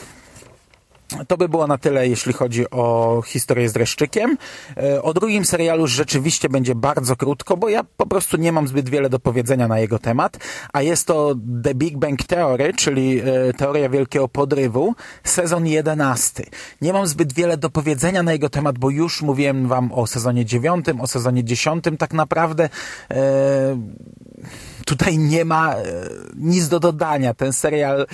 To 1.29 1.37
by 1.37 1.49
było 1.49 1.67
na 1.67 1.79
tyle, 1.79 2.09
jeśli 2.09 2.33
chodzi 2.33 2.71
o 2.71 3.23
historię 3.26 3.69
z 3.69 3.73
dreszczykiem. 3.73 4.37
E, 4.76 5.02
o 5.02 5.14
drugim 5.14 5.45
serialu 5.45 5.87
rzeczywiście 5.87 6.49
będzie 6.49 6.75
bardzo 6.75 7.17
krótko, 7.17 7.57
bo 7.57 7.69
ja 7.69 7.85
po 7.97 8.07
prostu 8.07 8.37
nie 8.37 8.52
mam 8.52 8.69
zbyt 8.69 8.88
wiele 8.88 9.11
do 9.11 9.19
powiedzenia 9.19 9.69
na 9.69 9.79
jego 9.79 9.99
temat, 9.99 10.38
a 10.73 10.83
jest 10.83 11.07
to 11.07 11.35
The 11.64 11.75
Big 11.75 11.99
Bang 11.99 12.23
Theory, 12.23 12.73
czyli 12.76 13.21
e, 13.21 13.52
teoria 13.52 13.88
wielkiego 13.88 14.29
podrywu, 14.29 14.95
sezon 15.25 15.67
11. 15.67 16.45
Nie 16.81 16.93
mam 16.93 17.07
zbyt 17.07 17.33
wiele 17.33 17.57
do 17.57 17.71
powiedzenia 17.71 18.23
na 18.23 18.33
jego 18.33 18.49
temat, 18.49 18.79
bo 18.79 18.90
już 18.90 19.23
mówiłem 19.23 19.69
wam 19.69 19.93
o 19.93 20.07
sezonie 20.07 20.45
9, 20.45 20.87
o 21.00 21.07
sezonie 21.07 21.45
10, 21.45 21.85
tak 21.99 22.12
naprawdę 22.12 22.69
e, 23.11 23.76
tutaj 24.90 25.18
nie 25.18 25.44
ma 25.44 25.75
e, 25.75 25.82
nic 26.37 26.68
do 26.68 26.80
dodania. 26.80 27.35
Ten 27.35 27.52
serial 27.52 28.06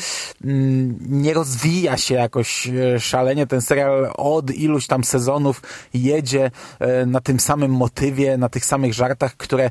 mm, 0.45 0.99
nie 1.00 1.35
rozwija 1.35 1.97
się 1.97 2.14
jakoś 2.14 2.68
e, 2.68 3.00
szalenie. 3.00 3.47
Ten 3.47 3.61
serial 3.61 4.12
od 4.16 4.50
iluś 4.50 4.87
tam 4.87 5.04
sezonów 5.04 5.62
jedzie 5.95 6.50
e, 6.80 7.06
na 7.06 7.21
tym 7.21 7.40
samym 7.40 7.71
motywie, 7.71 8.38
na 8.38 8.49
tych 8.49 8.64
samych 8.64 8.95
żartach, 8.95 9.37
które 9.37 9.71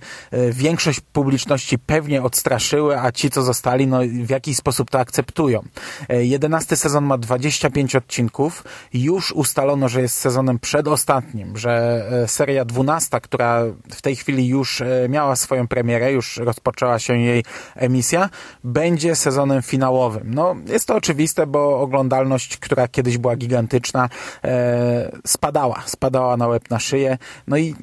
większość 0.52 1.00
publiczności 1.00 1.80
pewnie 1.80 2.24
odstraszyły, 2.24 3.00
a 3.00 3.12
ci, 3.12 3.30
co 3.30 3.42
zostali, 3.44 3.88
no 3.88 4.00
w 4.24 4.30
jakiś 4.30 4.58
sposób 4.58 4.90
to 4.92 5.00
akceptują. 5.00 5.64
Jedenasty 6.10 6.76
sezon 6.76 7.06
ma 7.06 7.18
25 7.18 7.96
odcinków. 7.96 8.64
Już 8.94 9.32
ustalono, 9.32 9.90
że 9.90 10.02
jest 10.02 10.18
sezonem 10.18 10.60
przedostatnim, 10.60 11.58
że 11.58 12.06
seria 12.28 12.66
dwunasta, 12.66 13.20
która 13.20 13.64
w 13.92 14.02
tej 14.02 14.16
chwili 14.16 14.48
już 14.48 14.84
miała 15.10 15.36
swoją 15.36 15.68
premierę, 15.68 16.12
już 16.12 16.38
rozpoczęła 16.38 16.95
się 17.00 17.18
jej 17.18 17.44
emisja, 17.76 18.30
będzie 18.64 19.16
sezonem 19.16 19.62
finałowym. 19.62 20.34
No, 20.34 20.56
jest 20.66 20.88
to 20.88 20.96
oczywiste, 20.96 21.48
bo 21.48 21.80
oglądalność, 21.80 22.58
która 22.58 22.88
kiedyś 22.88 23.18
była 23.18 23.36
gigantyczna, 23.36 24.10
e, 24.44 25.12
spadała. 25.26 25.84
Spadała 25.86 26.38
na 26.38 26.48
łeb 26.48 26.70
na 26.70 26.80
szyję. 26.80 27.18
No 27.48 27.58
i 27.58 27.76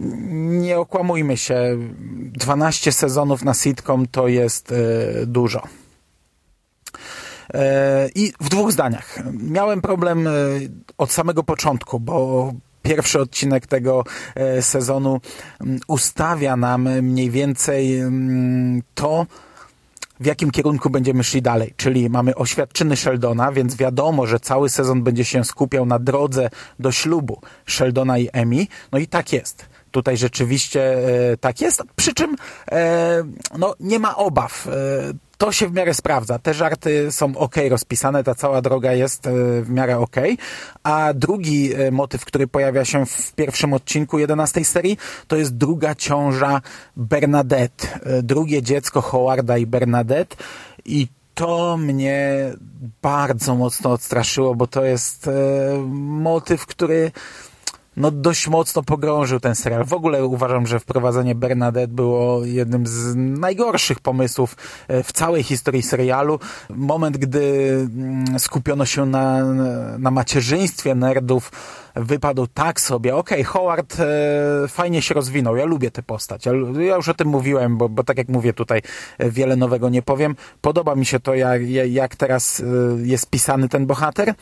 nie 0.62 0.78
okłamujmy 0.78 1.36
się, 1.36 1.78
12 2.32 2.92
sezonów 2.92 3.42
na 3.44 3.54
sitcom 3.54 4.06
to 4.06 4.28
jest 4.28 4.72
e, 4.72 5.26
dużo. 5.26 5.62
E, 7.54 8.08
I 8.14 8.32
w 8.40 8.48
dwóch 8.48 8.72
zdaniach. 8.72 9.18
Miałem 9.32 9.80
problem 9.80 10.26
e, 10.26 10.30
od 10.98 11.12
samego 11.12 11.42
początku, 11.42 12.00
bo 12.00 12.52
pierwszy 12.82 13.20
odcinek 13.20 13.66
tego 13.66 14.04
e, 14.34 14.62
sezonu 14.62 15.20
mm, 15.60 15.80
ustawia 15.86 16.56
nam 16.56 16.88
mniej 17.02 17.30
więcej 17.30 17.98
mm, 17.98 18.82
to, 18.94 19.26
w 20.20 20.26
jakim 20.26 20.50
kierunku 20.50 20.90
będziemy 20.90 21.24
szli 21.24 21.42
dalej. 21.42 21.74
Czyli 21.76 22.10
mamy 22.10 22.34
oświadczyny 22.34 22.96
Sheldona, 22.96 23.52
więc 23.52 23.76
wiadomo, 23.76 24.26
że 24.26 24.40
cały 24.40 24.68
sezon 24.68 25.02
będzie 25.02 25.24
się 25.24 25.44
skupiał 25.44 25.86
na 25.86 25.98
drodze 25.98 26.50
do 26.78 26.92
ślubu 26.92 27.40
Sheldona 27.66 28.18
i 28.18 28.28
Emi. 28.32 28.68
No 28.92 28.98
i 28.98 29.06
tak 29.06 29.32
jest 29.32 29.66
tutaj 29.90 30.16
rzeczywiście 30.16 30.82
e, 31.32 31.36
tak 31.36 31.60
jest, 31.60 31.82
przy 31.96 32.14
czym 32.14 32.36
e, 32.72 33.22
no, 33.58 33.74
nie 33.80 33.98
ma 33.98 34.16
obaw. 34.16 34.68
To 35.42 35.52
się 35.52 35.68
w 35.68 35.72
miarę 35.72 35.94
sprawdza. 35.94 36.38
Te 36.38 36.54
żarty 36.54 37.12
są 37.12 37.36
ok 37.36 37.54
rozpisane, 37.68 38.24
ta 38.24 38.34
cała 38.34 38.62
droga 38.62 38.92
jest 38.92 39.26
e, 39.26 39.30
w 39.62 39.70
miarę 39.70 39.98
ok. 39.98 40.16
A 40.82 41.12
drugi 41.14 41.74
e, 41.74 41.90
motyw, 41.90 42.24
który 42.24 42.46
pojawia 42.46 42.84
się 42.84 43.06
w 43.06 43.32
pierwszym 43.32 43.72
odcinku 43.72 44.18
11 44.18 44.64
serii, 44.64 44.98
to 45.28 45.36
jest 45.36 45.56
druga 45.56 45.94
ciąża 45.94 46.60
Bernadette. 46.96 47.88
E, 48.02 48.22
drugie 48.22 48.62
dziecko 48.62 49.00
Howarda 49.00 49.58
i 49.58 49.66
Bernadette. 49.66 50.36
I 50.84 51.08
to 51.34 51.76
mnie 51.76 52.52
bardzo 53.02 53.54
mocno 53.54 53.92
odstraszyło, 53.92 54.54
bo 54.54 54.66
to 54.66 54.84
jest 54.84 55.30
motyw, 56.08 56.66
który 56.66 57.12
no 57.96 58.10
dość 58.10 58.48
mocno 58.48 58.82
pogrążył 58.82 59.40
ten 59.40 59.54
serial. 59.54 59.84
W 59.84 59.92
ogóle 59.92 60.24
uważam, 60.24 60.66
że 60.66 60.80
wprowadzenie 60.80 61.34
Bernadette 61.34 61.94
było 61.94 62.44
jednym 62.44 62.86
z 62.86 63.14
najgorszych 63.16 64.00
pomysłów 64.00 64.56
e, 64.88 65.02
w 65.02 65.12
całej 65.12 65.42
historii 65.42 65.82
serialu. 65.82 66.38
Moment, 66.70 67.16
gdy 67.16 67.70
mm, 67.70 68.38
skupiono 68.38 68.86
się 68.86 69.06
na, 69.06 69.44
na 69.98 70.10
macierzyństwie 70.10 70.94
nerdów, 70.94 71.52
wypadł 71.94 72.46
tak 72.46 72.80
sobie. 72.80 73.16
Okej, 73.16 73.40
okay, 73.40 73.52
Howard 73.52 73.96
e, 74.00 74.68
fajnie 74.68 75.02
się 75.02 75.14
rozwinął. 75.14 75.56
Ja 75.56 75.64
lubię 75.64 75.90
tę 75.90 76.02
postać. 76.02 76.46
Ja, 76.46 76.52
już 76.96 77.08
o 77.08 77.14
tym 77.14 77.28
mówiłem, 77.28 77.76
bo, 77.76 77.88
bo 77.88 78.04
tak 78.04 78.18
jak 78.18 78.28
mówię 78.28 78.52
tutaj, 78.52 78.82
e, 79.18 79.30
wiele 79.30 79.56
nowego 79.56 79.88
nie 79.88 80.02
powiem. 80.02 80.36
Podoba 80.60 80.94
mi 80.94 81.06
się 81.06 81.20
to, 81.20 81.34
jak, 81.34 81.62
jak 81.90 82.16
teraz 82.16 82.60
e, 82.60 82.64
jest 83.02 83.30
pisany 83.30 83.68
ten 83.68 83.86
bohater 83.86 84.34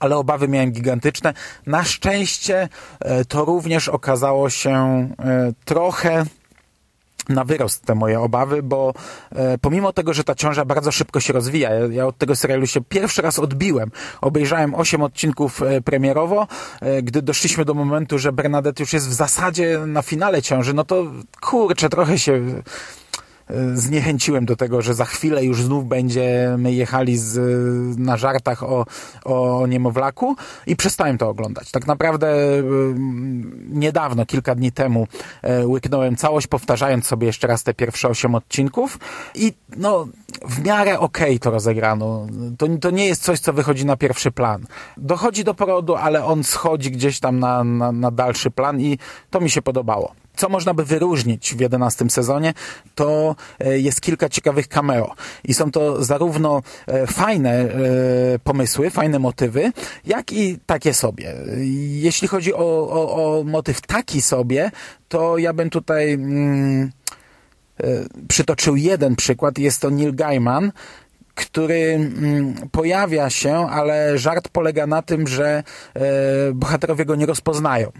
ale 0.00 0.16
obawy 0.16 0.48
miałem 0.48 0.72
gigantyczne. 0.72 1.34
Na 1.66 1.84
szczęście 1.84 2.68
e, 3.00 3.24
to 3.24 3.44
również 3.44 3.88
okazało 3.88 4.50
się 4.50 4.74
e, 5.18 5.52
trochę 5.64 6.24
na 7.28 7.44
wyrost 7.44 7.84
te 7.84 7.94
moje 7.94 8.20
obawy, 8.20 8.62
bo 8.62 8.94
e, 9.32 9.58
pomimo 9.58 9.92
tego, 9.92 10.14
że 10.14 10.24
ta 10.24 10.34
ciąża 10.34 10.64
bardzo 10.64 10.92
szybko 10.92 11.20
się 11.20 11.32
rozwija, 11.32 11.70
ja, 11.70 11.86
ja, 11.86 12.06
od 12.06 12.18
tego 12.18 12.36
serialu 12.36 12.66
się 12.66 12.80
pierwszy 12.80 13.22
raz 13.22 13.38
odbiłem. 13.38 13.90
Obejrzałem 14.20 14.74
osiem 14.74 15.02
odcinków 15.02 15.62
e, 15.62 15.80
premierowo, 15.80 16.46
e, 16.80 17.02
gdy 17.02 17.22
doszliśmy 17.22 17.64
do 17.64 17.74
momentu, 17.74 18.18
że 18.18 18.32
Bernadette 18.32 18.82
już 18.82 18.92
jest 18.92 19.08
w 19.08 19.12
zasadzie 19.12 19.78
na 19.86 20.02
finale 20.02 20.42
ciąży, 20.42 20.74
no 20.74 20.84
to 20.84 21.04
kurczę, 21.40 21.88
trochę 21.88 22.18
się 22.18 22.62
zniechęciłem 23.74 24.46
do 24.46 24.56
tego, 24.56 24.82
że 24.82 24.94
za 24.94 25.04
chwilę 25.04 25.44
już 25.44 25.62
znów 25.62 25.86
będziemy 25.86 26.72
jechali 26.72 27.18
z, 27.18 27.38
na 27.98 28.16
żartach 28.16 28.62
o, 28.62 28.86
o 29.24 29.66
niemowlaku 29.66 30.36
i 30.66 30.76
przestałem 30.76 31.18
to 31.18 31.28
oglądać. 31.28 31.70
Tak 31.70 31.86
naprawdę 31.86 32.58
mm, 32.58 33.68
niedawno, 33.72 34.26
kilka 34.26 34.54
dni 34.54 34.72
temu 34.72 35.06
e, 35.42 35.66
łyknąłem 35.66 36.16
całość, 36.16 36.46
powtarzając 36.46 37.06
sobie 37.06 37.26
jeszcze 37.26 37.46
raz 37.46 37.62
te 37.62 37.74
pierwsze 37.74 38.08
osiem 38.08 38.34
odcinków 38.34 38.98
i 39.34 39.52
no 39.76 40.06
w 40.48 40.64
miarę 40.64 40.98
okej 40.98 41.26
okay 41.26 41.38
to 41.38 41.50
rozegrano. 41.50 42.26
To, 42.58 42.66
to 42.80 42.90
nie 42.90 43.06
jest 43.06 43.22
coś, 43.22 43.40
co 43.40 43.52
wychodzi 43.52 43.86
na 43.86 43.96
pierwszy 43.96 44.30
plan. 44.30 44.66
Dochodzi 44.96 45.44
do 45.44 45.54
porodu, 45.54 45.94
ale 45.94 46.24
on 46.24 46.44
schodzi 46.44 46.90
gdzieś 46.90 47.20
tam 47.20 47.38
na, 47.38 47.64
na, 47.64 47.92
na 47.92 48.10
dalszy 48.10 48.50
plan 48.50 48.80
i 48.80 48.98
to 49.30 49.40
mi 49.40 49.50
się 49.50 49.62
podobało. 49.62 50.14
Co 50.36 50.48
można 50.48 50.74
by 50.74 50.84
wyróżnić 50.84 51.54
w 51.54 51.60
11 51.60 52.10
sezonie, 52.10 52.54
to 52.94 53.36
e, 53.58 53.78
jest 53.78 54.00
kilka 54.00 54.28
ciekawych 54.28 54.68
cameo. 54.68 55.14
I 55.44 55.54
są 55.54 55.70
to 55.70 56.04
zarówno 56.04 56.62
e, 56.86 57.06
fajne 57.06 57.50
e, 57.50 57.68
pomysły, 58.44 58.90
fajne 58.90 59.18
motywy, 59.18 59.72
jak 60.04 60.32
i 60.32 60.58
takie 60.66 60.94
sobie. 60.94 61.34
Jeśli 61.78 62.28
chodzi 62.28 62.54
o, 62.54 62.58
o, 62.58 63.38
o 63.38 63.44
motyw 63.44 63.80
taki 63.80 64.22
sobie, 64.22 64.70
to 65.08 65.38
ja 65.38 65.52
bym 65.52 65.70
tutaj 65.70 66.12
mm, 66.12 66.90
przytoczył 68.28 68.76
jeden 68.76 69.16
przykład. 69.16 69.58
Jest 69.58 69.80
to 69.80 69.90
Neil 69.90 70.14
Gaiman, 70.14 70.72
który 71.34 71.94
mm, 71.94 72.54
pojawia 72.72 73.30
się, 73.30 73.54
ale 73.54 74.18
żart 74.18 74.48
polega 74.48 74.86
na 74.86 75.02
tym, 75.02 75.26
że 75.26 75.62
bohaterowie 76.54 77.04
go 77.04 77.14
nie 77.14 77.26
rozpoznają 77.26 77.92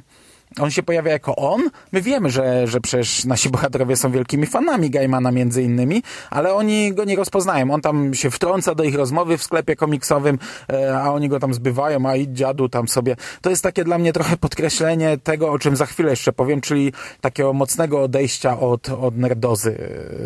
on 0.61 0.71
się 0.71 0.83
pojawia 0.83 1.13
jako 1.13 1.37
on. 1.37 1.71
My 1.93 2.03
wiemy, 2.03 2.31
że, 2.31 2.67
że 2.67 2.81
przecież 2.81 3.25
nasi 3.25 3.51
bohaterowie 3.51 3.97
są 3.97 4.11
wielkimi 4.11 4.47
fanami 4.47 4.91
Gaimana 4.91 5.31
między 5.31 5.63
innymi, 5.63 6.03
ale 6.31 6.55
oni 6.55 6.95
go 6.95 7.05
nie 7.05 7.17
rozpoznają. 7.17 7.71
On 7.71 7.81
tam 7.81 8.15
się 8.15 8.31
wtrąca 8.31 8.75
do 8.75 8.85
ich 8.85 8.95
rozmowy 8.95 9.39
w 9.39 9.43
sklepie 9.43 9.77
komiksowym, 9.77 10.39
e, 10.73 10.99
a 10.99 11.13
oni 11.13 11.29
go 11.29 11.41
tam 11.41 11.55
zbywają, 11.55 12.07
a 12.07 12.17
i 12.17 12.33
dziadu 12.33 12.69
tam 12.69 12.89
sobie. 12.89 13.17
To 13.41 13.51
jest 13.51 13.63
takie 13.63 13.85
dla 13.85 13.99
mnie 13.99 14.13
trochę 14.13 14.37
podkreślenie 14.37 15.19
tego, 15.19 15.51
o 15.51 15.59
czym 15.59 15.77
za 15.77 15.87
chwilę 15.87 16.11
jeszcze 16.11 16.33
powiem, 16.33 16.61
czyli 16.61 16.93
takiego 17.21 17.53
mocnego 17.53 18.03
odejścia 18.03 18.61
od, 18.61 18.89
od 18.89 19.17
nerdozy 19.17 19.79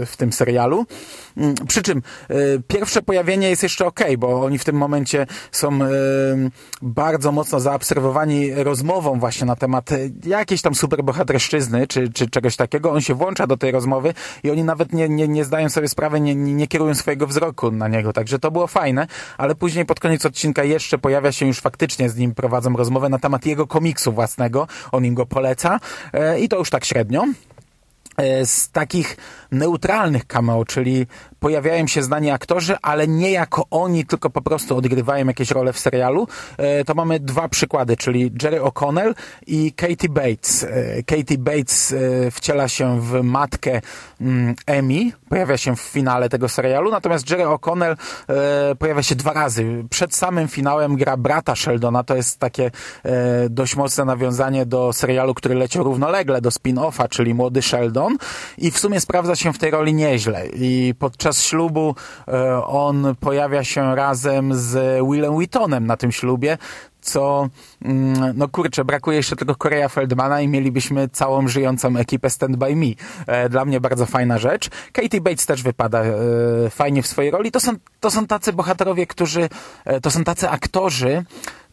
e, 0.02 0.06
w 0.06 0.16
tym 0.16 0.32
serialu. 0.32 0.86
Mm, 1.36 1.54
przy 1.68 1.82
czym 1.82 2.02
e, 2.28 2.34
pierwsze 2.68 3.02
pojawienie 3.02 3.50
jest 3.50 3.62
jeszcze 3.62 3.86
ok, 3.86 4.00
bo 4.18 4.42
oni 4.42 4.58
w 4.58 4.64
tym 4.64 4.76
momencie 4.76 5.26
są 5.52 5.78
bardzo 6.82 7.32
mocno 7.32 7.60
zaobserwowani 7.60 8.54
rozmową 8.54 9.20
właśnie 9.20 9.46
na 9.46 9.56
temat 9.56 9.90
jakiejś 10.24 10.62
tam 10.62 10.74
superbohaterszczyzny, 10.74 11.86
czy, 11.86 12.12
czy 12.12 12.30
czegoś 12.30 12.56
takiego, 12.56 12.92
on 12.92 13.00
się 13.00 13.14
włącza 13.14 13.46
do 13.46 13.56
tej 13.56 13.72
rozmowy 13.72 14.14
i 14.42 14.50
oni 14.50 14.64
nawet 14.64 14.92
nie, 14.92 15.08
nie, 15.08 15.28
nie 15.28 15.44
zdają 15.44 15.68
sobie 15.68 15.88
sprawy, 15.88 16.20
nie, 16.20 16.34
nie 16.34 16.66
kierują 16.66 16.94
swojego 16.94 17.26
wzroku 17.26 17.70
na 17.70 17.88
niego, 17.88 18.12
także 18.12 18.38
to 18.38 18.50
było 18.50 18.66
fajne, 18.66 19.06
ale 19.38 19.54
później 19.54 19.86
pod 19.86 20.00
koniec 20.00 20.26
odcinka 20.26 20.64
jeszcze 20.64 20.98
pojawia 20.98 21.32
się 21.32 21.46
już 21.46 21.60
faktycznie 21.60 22.10
z 22.10 22.16
nim 22.16 22.34
prowadzą 22.34 22.76
rozmowę 22.76 23.08
na 23.08 23.18
temat 23.18 23.46
jego 23.46 23.66
komiksu 23.66 24.12
własnego, 24.12 24.66
on 24.92 25.04
im 25.04 25.14
go 25.14 25.26
poleca 25.26 25.80
e, 26.12 26.40
i 26.40 26.48
to 26.48 26.58
już 26.58 26.70
tak 26.70 26.84
średnio. 26.84 27.24
E, 28.16 28.46
z 28.46 28.70
takich 28.70 29.16
neutralnych 29.52 30.26
cameo, 30.26 30.64
czyli 30.64 31.06
pojawiają 31.40 31.86
się 31.86 32.02
znani 32.02 32.30
aktorzy, 32.30 32.76
ale 32.82 33.08
nie 33.08 33.30
jako 33.30 33.64
oni, 33.70 34.06
tylko 34.06 34.30
po 34.30 34.42
prostu 34.42 34.76
odgrywają 34.76 35.26
jakieś 35.26 35.50
role 35.50 35.72
w 35.72 35.78
serialu, 35.78 36.28
e, 36.56 36.84
to 36.84 36.94
mamy 36.94 37.20
dwa 37.20 37.48
przykłady, 37.48 37.96
czyli 37.96 38.32
Jerry 38.42 38.60
O'Connell 38.60 39.14
i 39.46 39.72
Katie 39.72 40.08
Bates. 40.08 40.64
E, 40.64 41.02
Katie 41.02 41.38
Bates 41.38 41.94
wciela 42.30 42.68
się 42.68 43.00
w 43.00 43.22
matkę 43.22 43.80
mm, 44.20 44.54
Emmy, 44.66 45.10
pojawia 45.28 45.56
się 45.56 45.76
w 45.76 45.80
finale 45.80 46.28
tego 46.28 46.48
serialu, 46.48 46.90
natomiast 46.90 47.30
Jerry 47.30 47.44
O'Connell 47.44 47.96
pojawia 48.78 49.02
się 49.02 49.14
dwa 49.14 49.32
razy. 49.32 49.84
Przed 49.90 50.14
samym 50.14 50.48
finałem 50.48 50.96
gra 50.96 51.16
brata 51.16 51.56
Sheldona, 51.56 52.04
to 52.04 52.16
jest 52.16 52.38
takie 52.38 52.70
dość 53.50 53.76
mocne 53.76 54.04
nawiązanie 54.04 54.66
do 54.66 54.92
serialu, 54.92 55.34
który 55.34 55.54
leciał 55.54 55.84
równolegle, 55.84 56.40
do 56.40 56.50
spin-offa, 56.50 57.08
czyli 57.08 57.34
Młody 57.34 57.62
Sheldon, 57.62 57.99
i 58.58 58.70
w 58.70 58.78
sumie 58.78 59.00
sprawdza 59.00 59.36
się 59.36 59.52
w 59.52 59.58
tej 59.58 59.70
roli 59.70 59.94
nieźle. 59.94 60.46
I 60.46 60.94
podczas 60.98 61.42
ślubu 61.42 61.94
e, 62.28 62.64
on 62.64 63.14
pojawia 63.20 63.64
się 63.64 63.94
razem 63.94 64.54
z 64.54 65.00
Willem 65.10 65.36
Wheatonem 65.36 65.86
na 65.86 65.96
tym 65.96 66.12
ślubie, 66.12 66.58
co, 67.00 67.48
mm, 67.82 68.32
no 68.36 68.48
kurczę, 68.48 68.84
brakuje 68.84 69.16
jeszcze 69.16 69.36
tylko 69.36 69.54
Korea 69.54 69.88
Feldmana 69.88 70.40
i 70.40 70.48
mielibyśmy 70.48 71.08
całą 71.08 71.48
żyjącą 71.48 71.96
ekipę 71.96 72.30
Stand 72.30 72.56
By 72.56 72.76
Me. 72.76 72.86
E, 73.26 73.48
dla 73.48 73.64
mnie 73.64 73.80
bardzo 73.80 74.06
fajna 74.06 74.38
rzecz. 74.38 74.70
Katie 74.92 75.20
Bates 75.20 75.46
też 75.46 75.62
wypada 75.62 76.02
e, 76.02 76.14
fajnie 76.70 77.02
w 77.02 77.06
swojej 77.06 77.30
roli. 77.30 77.50
To 77.50 77.60
są, 77.60 77.72
to 78.00 78.10
są 78.10 78.26
tacy 78.26 78.52
bohaterowie, 78.52 79.06
którzy, 79.06 79.48
to 80.02 80.10
są 80.10 80.24
tacy 80.24 80.50
aktorzy, 80.50 81.24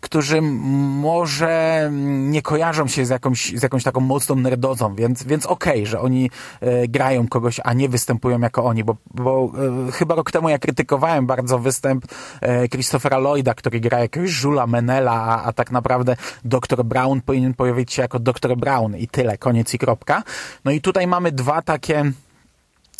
którzy 0.02 0.42
może 0.42 1.90
nie 1.92 2.42
kojarzą 2.42 2.88
się 2.88 3.06
z 3.06 3.10
jakąś, 3.10 3.54
z 3.56 3.64
jakąś 3.64 3.84
taką 3.84 4.00
mocną 4.02 4.36
nerdozą, 4.36 4.96
więc, 4.96 5.24
więc 5.24 5.46
okej, 5.46 5.74
okay, 5.74 5.86
że 5.86 6.00
oni 6.00 6.32
e, 6.62 6.88
grają 6.88 7.28
kogoś, 7.28 7.60
a 7.64 7.74
nie 7.74 7.90
występują 7.90 8.40
jako 8.40 8.66
oni, 8.66 8.84
bo, 8.84 8.96
bo 9.14 9.52
e, 9.88 9.92
chyba 9.92 10.16
rok 10.16 10.32
temu 10.32 10.50
ja 10.50 10.60
krytykowałem 10.60 11.26
bardzo 11.26 11.60
występ 11.60 12.06
e, 12.42 12.68
Christophera 12.68 13.18
Lloyda, 13.18 13.54
który 13.54 13.80
gra 13.80 14.00
jakiegoś 14.00 14.30
Żula 14.30 14.68
Menela, 14.68 15.12
a, 15.12 15.44
a 15.44 15.54
tak 15.54 15.72
naprawdę 15.72 16.16
Dr. 16.46 16.84
Brown 16.86 17.22
powinien 17.22 17.54
pojawić 17.54 17.94
się 17.94 18.02
jako 18.02 18.20
Dr. 18.20 18.58
Brown 18.58 18.96
i 18.98 19.08
tyle, 19.08 19.38
koniec 19.38 19.74
i 19.74 19.78
kropka. 19.78 20.24
No 20.66 20.72
i 20.72 20.82
tutaj 20.82 21.08
mamy 21.08 21.32
dwa 21.32 21.62
takie 21.62 22.12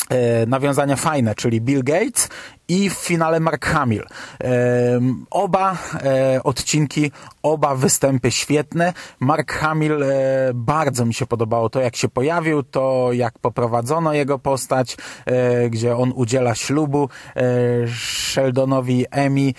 e, 0.08 0.46
nawiązania 0.46 0.96
fajne, 0.96 1.34
czyli 1.34 1.60
Bill 1.60 1.84
Gates 1.84 2.28
i 2.68 2.90
w 2.90 2.94
finale 2.94 3.40
Mark 3.40 3.66
Hamill. 3.66 4.04
oba 5.30 5.76
e, 6.04 6.40
odcinki, 6.44 7.12
oba 7.42 7.74
występy 7.74 8.30
świetne. 8.30 8.92
Mark 9.20 9.52
Hamill 9.52 10.02
e, 10.02 10.06
bardzo 10.54 11.04
mi 11.04 11.14
się 11.14 11.26
podobało 11.26 11.70
to, 11.70 11.80
jak 11.80 11.96
się 11.96 12.08
pojawił, 12.08 12.62
to 12.62 13.08
jak 13.12 13.38
poprowadzono 13.38 14.12
jego 14.12 14.38
postać, 14.38 14.96
e, 15.26 15.70
gdzie 15.70 15.96
on 15.96 16.12
udziela 16.14 16.54
ślubu 16.54 17.08
Sheldonowi 18.32 19.06
Emmy, 19.10 19.52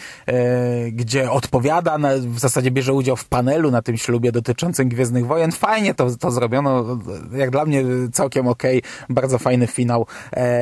gdzie 0.92 1.32
odpowiada, 1.32 1.98
w 2.20 2.40
zasadzie 2.40 2.72
bierze 2.72 2.94
udział 2.94 3.16
w 3.16 3.26
panelu 3.26 3.72
na 3.72 3.82
tym 3.82 3.98
ślubie 3.98 4.32
dotyczącym 4.32 4.90
Gwiezdnych 4.90 5.28
Wojen. 5.28 5.52
Fajnie 5.52 5.94
to, 5.94 6.16
to 6.16 6.32
zrobiono, 6.32 7.00
jak 7.32 7.50
dla 7.50 7.66
mnie 7.66 7.84
całkiem 8.14 8.48
okej, 8.48 8.78
okay, 8.78 8.92
bardzo 9.10 9.40
fajny 9.40 9.68
finał 9.68 10.06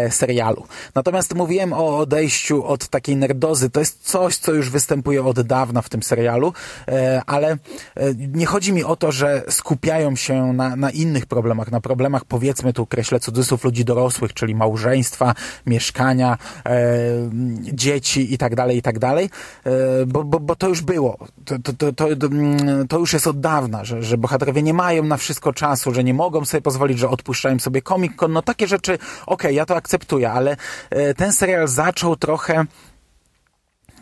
serialu. 0.10 0.65
Natomiast 0.95 1.36
mówiłem 1.36 1.73
o 1.73 1.97
odejściu 1.97 2.37
odejściu 2.38 2.65
od 2.65 2.88
takiej 2.88 3.15
nerdozy. 3.15 3.69
To 3.69 3.80
jest 3.80 4.04
coś, 4.04 4.38
co 4.38 4.54
już 4.54 4.69
występuje 4.69 5.23
od 5.23 5.41
dawna 5.41 5.82
w 5.82 5.89
tym 5.89 6.04
serialu, 6.04 6.54
e, 6.88 7.21
ale 7.26 7.47
e, 7.52 7.58
nie 8.15 8.45
chodzi 8.45 8.73
mi 8.73 8.84
o 8.84 8.95
to, 8.95 9.12
że 9.12 9.43
skupiają 9.50 10.15
się 10.15 10.54
na, 10.54 10.76
na 10.76 10.89
innych 10.89 11.26
problemach, 11.26 11.71
na 11.71 11.82
problemach 11.82 12.26
powiedzmy 12.26 12.73
tu 12.73 12.86
kreślę 12.86 13.19
cudzysłów 13.19 13.63
ludzi 13.63 13.86
dorosłych, 13.86 14.34
czyli 14.34 14.56
małżeństwa, 14.56 15.34
mieszkania, 15.65 16.38
e, 16.65 16.80
dzieci 17.73 18.34
i 18.34 18.38
tak 18.38 18.56
dalej, 18.56 18.78
i 18.78 18.82
tak 18.82 19.00
dalej, 19.00 19.30
bo, 20.08 20.56
to 20.56 20.67
już 20.67 20.82
było. 20.82 21.17
To, 21.45 21.73
to, 21.78 21.93
to, 21.93 22.06
to, 22.89 23.00
już 23.00 23.13
jest 23.13 23.28
od 23.28 23.39
dawna, 23.39 23.86
że, 23.86 24.04
że 24.04 24.17
bohaterowie 24.17 24.63
nie 24.63 24.73
mają 24.73 25.04
na 25.04 25.17
wszystko 25.17 25.54
czasu, 25.54 25.93
że 25.93 26.04
nie 26.04 26.13
mogą 26.13 26.45
sobie 26.45 26.62
pozwolić, 26.62 27.00
że 27.00 27.10
odpuszczają 27.10 27.60
sobie 27.60 27.82
Con, 27.82 28.34
no 28.34 28.41
takie 28.41 28.67
rzeczy, 28.67 28.93
okej, 28.93 29.26
okay, 29.26 29.54
ja 29.54 29.65
to 29.65 29.76
akceptuję, 29.76 30.32
ale 30.32 30.58
ten 31.17 31.34
serial 31.34 31.67
zaczął 31.67 32.15
trochę 32.28 32.66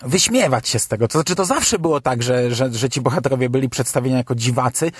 wyśmiewać 0.02 0.68
się 0.68 0.80
z 0.80 0.88
tego. 0.88 1.08
To 1.08 1.12
znaczy, 1.12 1.36
to 1.36 1.46
zawsze 1.46 1.80
było 1.80 2.02
tak, 2.02 2.24
że, 2.24 2.56
że, 2.56 2.74
że 2.74 2.90
ci 2.90 3.02
bohaterowie 3.02 3.50
byli 3.50 3.70
przedstawieni 3.70 4.18
jako 4.18 4.36
dziwacy 4.36 4.86
yy, 4.86 4.92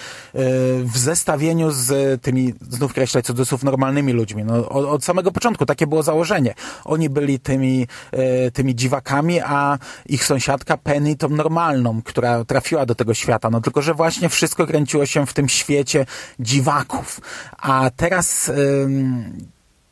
w 0.84 0.98
zestawieniu 0.98 1.72
z 1.72 2.22
tymi, 2.22 2.54
znów 2.70 2.94
kreślę 2.94 3.22
cudzysłów, 3.22 3.64
normalnymi 3.64 4.14
ludźmi. 4.14 4.44
No, 4.44 4.70
od, 4.70 4.86
od 4.86 5.04
samego 5.04 5.32
początku 5.32 5.66
takie 5.66 5.88
było 5.88 6.04
założenie. 6.04 6.54
Oni 6.84 7.10
byli 7.10 7.40
tymi, 7.40 7.80
yy, 7.80 8.52
tymi 8.54 8.76
dziwakami, 8.76 9.40
a 9.42 9.78
ich 10.06 10.26
sąsiadka 10.26 10.78
Penny 10.78 11.16
tą 11.16 11.30
normalną, 11.30 12.02
która 12.02 12.46
trafiła 12.46 12.86
do 12.86 12.96
tego 12.96 13.14
świata. 13.14 13.50
No 13.50 13.62
tylko, 13.62 13.82
że 13.82 13.94
właśnie 13.94 14.30
wszystko 14.30 14.68
kręciło 14.68 15.06
się 15.06 15.26
w 15.26 15.34
tym 15.34 15.50
świecie 15.50 16.06
dziwaków. 16.40 17.22
A 17.58 17.90
teraz 17.96 18.52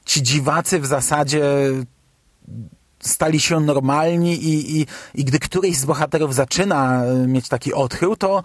ci 0.05 0.23
dziwacy 0.23 0.79
w 0.79 0.85
zasadzie 0.85 1.43
stali 3.03 3.39
się 3.39 3.59
normalni 3.59 4.33
i, 4.33 4.81
i, 4.81 4.85
i 5.15 5.25
gdy 5.25 5.39
któryś 5.39 5.77
z 5.77 5.85
bohaterów 5.85 6.35
zaczyna 6.35 7.03
mieć 7.27 7.47
taki 7.47 7.73
odchył, 7.73 8.15
to, 8.15 8.43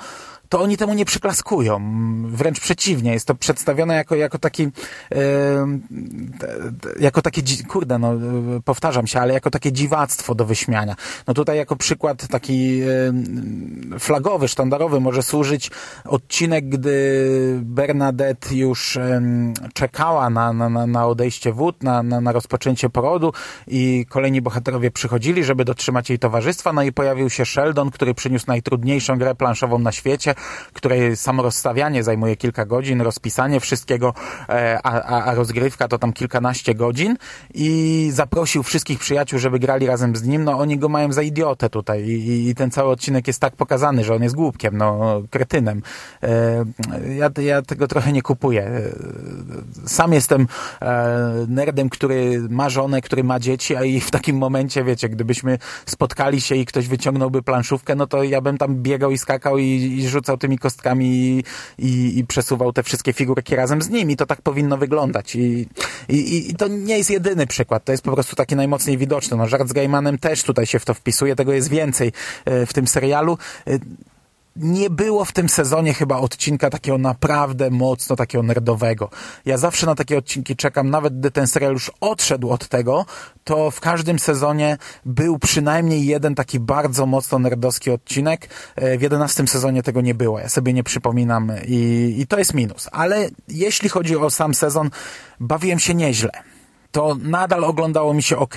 to 0.48 0.60
oni 0.60 0.76
temu 0.76 0.94
nie 0.94 1.04
przyklaskują. 1.04 1.80
Wręcz 2.26 2.60
przeciwnie, 2.60 3.12
jest 3.12 3.26
to 3.26 3.34
przedstawione 3.34 3.94
jako, 3.94 4.14
jako 4.16 4.38
taki, 4.38 4.62
yy, 4.62 4.70
jako 7.00 7.22
takie, 7.22 7.42
kurde, 7.68 7.98
no, 7.98 8.12
powtarzam 8.64 9.06
się, 9.06 9.20
ale 9.20 9.34
jako 9.34 9.50
takie 9.50 9.72
dziwactwo 9.72 10.34
do 10.34 10.44
wyśmiania. 10.44 10.96
No 11.26 11.34
tutaj 11.34 11.56
jako 11.56 11.76
przykład 11.76 12.28
taki 12.28 12.78
yy, 12.78 13.98
flagowy, 13.98 14.48
sztandarowy 14.48 15.00
może 15.00 15.22
służyć 15.22 15.70
odcinek, 16.04 16.68
gdy 16.68 17.58
Bernadette 17.62 18.54
już 18.54 18.96
yy, 18.96 19.72
czekała 19.74 20.30
na, 20.30 20.52
na, 20.52 20.86
na 20.86 21.06
odejście 21.06 21.52
wód, 21.52 21.82
na, 21.82 22.02
na, 22.02 22.20
na 22.20 22.32
rozpoczęcie 22.32 22.90
porodu 22.90 23.32
i 23.66 24.06
kolejni 24.08 24.42
bohaterowie 24.42 24.90
przychodzili, 24.90 25.44
żeby 25.44 25.64
dotrzymać 25.64 26.08
jej 26.10 26.18
towarzystwa, 26.18 26.72
no 26.72 26.82
i 26.82 26.92
pojawił 26.92 27.30
się 27.30 27.44
Sheldon, 27.44 27.90
który 27.90 28.14
przyniósł 28.14 28.44
najtrudniejszą 28.48 29.18
grę 29.18 29.34
planszową 29.34 29.78
na 29.78 29.92
świecie, 29.92 30.34
której 30.72 31.16
samo 31.16 31.42
rozstawianie 31.42 32.04
zajmuje 32.04 32.36
kilka 32.36 32.64
godzin, 32.64 33.00
rozpisanie 33.00 33.60
wszystkiego, 33.60 34.14
e, 34.48 34.78
a, 34.82 35.24
a 35.24 35.34
rozgrywka 35.34 35.88
to 35.88 35.98
tam 35.98 36.12
kilkanaście 36.12 36.74
godzin 36.74 37.16
i 37.54 38.10
zaprosił 38.12 38.62
wszystkich 38.62 38.98
przyjaciół, 38.98 39.38
żeby 39.38 39.58
grali 39.58 39.86
razem 39.86 40.16
z 40.16 40.22
nim. 40.22 40.44
No 40.44 40.58
oni 40.58 40.78
go 40.78 40.88
mają 40.88 41.12
za 41.12 41.22
idiotę 41.22 41.70
tutaj 41.70 42.04
i, 42.04 42.48
i 42.48 42.54
ten 42.54 42.70
cały 42.70 42.90
odcinek 42.90 43.26
jest 43.26 43.40
tak 43.40 43.56
pokazany, 43.56 44.04
że 44.04 44.14
on 44.14 44.22
jest 44.22 44.34
głupkiem, 44.34 44.76
no 44.76 45.22
kretynem. 45.30 45.82
E, 46.22 46.64
ja, 47.16 47.30
ja 47.42 47.62
tego 47.62 47.88
trochę 47.88 48.12
nie 48.12 48.22
kupuję. 48.22 48.62
E, 48.62 48.92
sam 49.86 50.12
jestem 50.12 50.46
nerdem, 51.48 51.88
który 51.88 52.46
ma 52.50 52.68
żonę, 52.68 53.00
który 53.00 53.24
ma 53.24 53.40
dzieci, 53.40 53.76
a 53.76 53.84
i 53.84 54.00
w 54.00 54.10
takim 54.10 54.36
momencie, 54.36 54.84
wiecie, 54.84 55.08
gdybyśmy 55.08 55.58
spotkali 55.86 56.40
się 56.40 56.54
i 56.54 56.66
ktoś 56.66 56.88
wyciągnął 56.88 57.08
wyciągnąłby 57.08 57.42
planszówkę, 57.42 57.94
no 57.94 58.06
to 58.06 58.22
ja 58.22 58.40
bym 58.40 58.58
tam 58.58 58.82
biegał 58.82 59.10
i 59.10 59.18
skakał 59.18 59.58
i, 59.58 59.64
i 59.98 60.08
rzucał 60.08 60.27
rzucał 60.28 60.38
tymi 60.38 60.58
kostkami 60.58 61.44
i, 61.78 62.18
i, 62.18 62.24
przesuwał 62.24 62.72
te 62.72 62.82
wszystkie 62.82 63.12
figurki 63.12 63.56
razem 63.56 63.82
z 63.82 63.88
nimi. 63.88 64.16
To 64.16 64.26
tak 64.26 64.42
powinno 64.42 64.76
wyglądać. 64.76 65.36
I, 65.36 65.68
i, 66.08 66.50
I 66.50 66.54
to 66.54 66.68
nie 66.68 66.98
jest 66.98 67.10
jedyny 67.10 67.46
przykład. 67.46 67.84
To 67.84 67.92
jest 67.92 68.04
po 68.04 68.12
prostu 68.12 68.36
taki 68.36 68.56
najmocniej 68.56 68.98
widoczny. 68.98 69.36
No, 69.36 69.46
żart 69.46 69.68
z 69.68 69.72
Gaimanem 69.72 70.18
też 70.18 70.42
tutaj 70.42 70.66
się 70.66 70.78
w 70.78 70.84
to 70.84 70.94
wpisuje. 70.94 71.36
Tego 71.36 71.52
jest 71.52 71.68
więcej 71.68 72.12
e, 72.44 72.66
w 72.66 72.72
tym 72.72 72.86
serialu 72.86 73.38
e, 73.66 73.78
nie 74.56 74.90
było 74.90 75.24
w 75.24 75.32
tym 75.32 75.48
sezonie 75.48 75.94
chyba 75.94 76.16
odcinka 76.16 76.70
takiego 76.70 76.98
naprawdę 76.98 77.70
mocno 77.70 78.16
takiego 78.16 78.42
nerdowego. 78.42 79.10
Ja 79.44 79.56
zawsze 79.56 79.86
na 79.86 79.94
takie 79.94 80.18
odcinki 80.18 80.56
czekam, 80.56 80.90
nawet 80.90 81.18
gdy 81.18 81.30
ten 81.30 81.46
serial 81.46 81.72
już 81.72 81.90
odszedł 82.00 82.50
od 82.50 82.68
tego, 82.68 83.06
to 83.44 83.70
w 83.70 83.80
każdym 83.80 84.18
sezonie 84.18 84.78
był 85.04 85.38
przynajmniej 85.38 86.06
jeden 86.06 86.34
taki 86.34 86.60
bardzo 86.60 87.06
mocno 87.06 87.38
nerdowski 87.38 87.90
odcinek. 87.90 88.48
E, 88.76 88.98
w 88.98 89.02
jedenastym 89.02 89.48
sezonie 89.48 89.82
tego 89.82 90.00
nie 90.00 90.14
było. 90.14 90.38
Ja 90.38 90.48
sobie 90.48 90.72
nie 90.72 90.82
przypominam 90.82 91.52
i, 91.66 92.14
i 92.18 92.26
to 92.26 92.38
jest 92.38 92.54
minus. 92.54 92.88
Ale 92.92 93.28
jeśli 93.48 93.88
chodzi 93.88 94.16
o 94.16 94.30
sam 94.30 94.54
sezon, 94.54 94.90
bawiłem 95.40 95.78
się 95.78 95.94
nieźle 95.94 96.30
to 96.90 97.16
nadal 97.22 97.64
oglądało 97.64 98.14
mi 98.14 98.22
się 98.22 98.36
ok. 98.36 98.54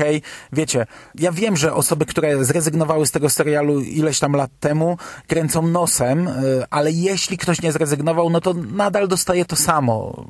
Wiecie, 0.53 0.85
ja 1.15 1.31
wiem, 1.31 1.57
że 1.57 1.73
osoby, 1.73 2.05
które 2.05 2.45
zrezygnowały 2.45 3.05
z 3.05 3.11
tego 3.11 3.29
serialu 3.29 3.81
ileś 3.81 4.19
tam 4.19 4.33
lat 4.33 4.51
temu, 4.59 4.97
kręcą 5.27 5.67
nosem, 5.67 6.27
y, 6.27 6.63
ale 6.69 6.91
jeśli 6.91 7.37
ktoś 7.37 7.61
nie 7.61 7.71
zrezygnował, 7.71 8.29
no 8.29 8.41
to 8.41 8.53
nadal 8.53 9.07
dostaje 9.07 9.45
to 9.45 9.55
samo 9.55 10.25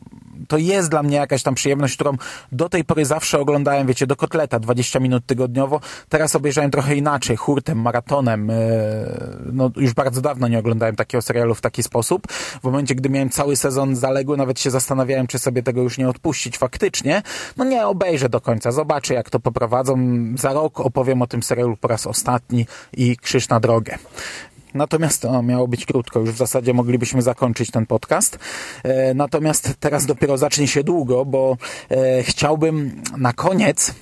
to 0.47 0.57
jest 0.57 0.89
dla 0.89 1.03
mnie 1.03 1.17
jakaś 1.17 1.43
tam 1.43 1.55
przyjemność, 1.55 1.95
którą 1.95 2.11
do 2.51 2.69
tej 2.69 2.83
pory 2.83 3.05
zawsze 3.05 3.39
oglądałem, 3.39 3.87
wiecie, 3.87 4.07
do 4.07 4.15
kotleta 4.15 4.59
20 4.59 4.99
minut 4.99 5.25
tygodniowo. 5.25 5.79
Teraz 6.09 6.35
obejrzałem 6.35 6.71
trochę 6.71 6.95
inaczej, 6.95 7.37
hurtem, 7.37 7.81
maratonem. 7.81 8.49
E, 8.49 8.55
no, 9.53 9.71
już 9.75 9.93
bardzo 9.93 10.21
dawno 10.21 10.47
nie 10.47 10.59
oglądałem 10.59 10.95
takiego 10.95 11.21
serialu 11.21 11.55
w 11.55 11.61
taki 11.61 11.83
sposób. 11.83 12.27
W 12.31 12.63
momencie, 12.63 12.95
gdy 12.95 13.09
miałem 13.09 13.29
cały 13.29 13.55
sezon 13.55 13.95
zaległy, 13.95 14.37
nawet 14.37 14.59
się 14.59 14.71
zastanawiałem, 14.71 15.27
czy 15.27 15.39
sobie 15.39 15.63
tego 15.63 15.81
już 15.81 15.97
nie 15.97 16.09
odpuścić 16.09 16.57
faktycznie. 16.57 17.21
No 17.57 17.63
nie, 17.63 17.87
obejrzę 17.87 18.29
do 18.29 18.41
końca, 18.41 18.71
zobaczę 18.71 19.13
jak 19.13 19.29
to 19.29 19.39
poprowadzą. 19.39 19.97
Za 20.37 20.53
rok 20.53 20.79
opowiem 20.79 21.21
o 21.21 21.27
tym 21.27 21.43
serialu 21.43 21.77
po 21.77 21.87
raz 21.87 22.07
ostatni 22.07 22.65
i 22.93 23.17
krzyż 23.17 23.49
na 23.49 23.59
drogę. 23.59 23.97
Natomiast 24.73 25.21
to 25.21 25.43
miało 25.43 25.67
być 25.67 25.85
krótko, 25.85 26.19
już 26.19 26.31
w 26.31 26.37
zasadzie 26.37 26.73
moglibyśmy 26.73 27.21
zakończyć 27.21 27.71
ten 27.71 27.85
podcast. 27.85 28.39
E, 28.83 29.13
natomiast 29.13 29.73
teraz 29.79 30.05
dopiero 30.05 30.37
zacznie 30.37 30.67
się 30.67 30.83
długo, 30.83 31.25
bo 31.25 31.57
e, 31.89 32.23
chciałbym 32.23 33.01
na 33.17 33.33
koniec 33.33 33.93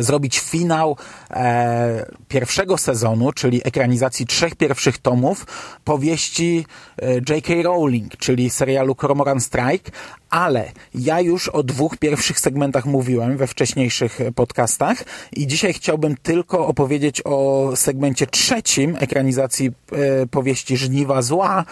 zrobić 0.00 0.38
finał 0.38 0.96
e, 1.30 2.06
pierwszego 2.28 2.78
sezonu, 2.78 3.32
czyli 3.32 3.60
ekranizacji 3.64 4.26
trzech 4.26 4.54
pierwszych 4.54 4.98
tomów 4.98 5.46
powieści 5.84 6.66
e, 7.02 7.14
J.K. 7.14 7.52
Rowling, 7.62 8.16
czyli 8.16 8.50
serialu 8.50 8.94
Cormoran 8.94 9.40
Strike, 9.40 9.90
ale 10.30 10.72
ja 10.94 11.20
już 11.20 11.48
o 11.48 11.62
dwóch 11.62 11.96
pierwszych 11.96 12.40
segmentach 12.40 12.84
mówiłem 12.86 13.36
we 13.36 13.46
wcześniejszych 13.46 14.18
podcastach 14.34 15.04
i 15.32 15.46
dzisiaj 15.46 15.72
chciałbym 15.72 16.16
tylko 16.16 16.66
opowiedzieć 16.66 17.22
o 17.24 17.70
segmencie 17.74 18.26
trzecim 18.26 18.96
ekranizacji 19.00 19.70
e, 19.92 20.26
powieści 20.26 20.76
Żniwa 20.76 21.22
Zła, 21.22 21.64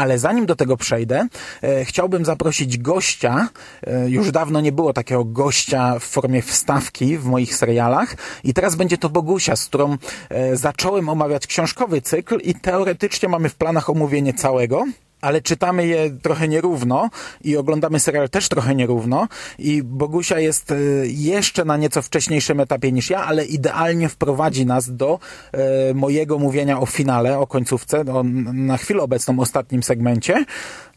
ale 0.00 0.18
zanim 0.18 0.46
do 0.46 0.56
tego 0.56 0.76
przejdę, 0.76 1.26
e, 1.62 1.84
chciałbym 1.84 2.24
zaprosić 2.24 2.78
gościa. 2.78 3.48
E, 3.86 4.10
już 4.10 4.30
dawno 4.30 4.60
nie 4.60 4.72
było 4.72 4.92
takiego 4.92 5.24
gościa 5.24 5.98
w 5.98 6.04
formie 6.04 6.42
wstawki 6.42 7.18
w 7.18 7.24
moich 7.24 7.56
serialach 7.56 8.16
i 8.44 8.54
teraz 8.54 8.74
będzie 8.74 8.98
to 8.98 9.08
Bogusia, 9.08 9.56
z 9.56 9.66
którą 9.66 9.96
e, 10.28 10.56
zacząłem 10.56 11.08
omawiać 11.08 11.46
książkowy 11.46 12.02
cykl 12.02 12.38
i 12.44 12.54
teoretycznie 12.54 13.28
mamy 13.28 13.48
w 13.48 13.54
planach 13.54 13.90
omówienie 13.90 14.34
całego 14.34 14.84
ale 15.20 15.42
czytamy 15.42 15.86
je 15.86 16.10
trochę 16.10 16.48
nierówno 16.48 17.10
i 17.44 17.56
oglądamy 17.56 18.00
serial 18.00 18.28
też 18.28 18.48
trochę 18.48 18.74
nierówno 18.74 19.28
i 19.58 19.82
Bogusia 19.82 20.38
jest 20.38 20.70
e, 20.70 20.76
jeszcze 21.06 21.64
na 21.64 21.76
nieco 21.76 22.02
wcześniejszym 22.02 22.60
etapie 22.60 22.92
niż 22.92 23.10
ja, 23.10 23.24
ale 23.24 23.44
idealnie 23.44 24.08
wprowadzi 24.08 24.66
nas 24.66 24.96
do 24.96 25.18
e, 25.52 25.94
mojego 25.94 26.38
mówienia 26.38 26.80
o 26.80 26.86
finale, 26.86 27.38
o 27.38 27.46
końcówce, 27.46 28.00
o, 28.00 28.22
na 28.52 28.76
chwilę 28.76 29.02
obecną 29.02 29.40
ostatnim 29.40 29.82
segmencie. 29.82 30.44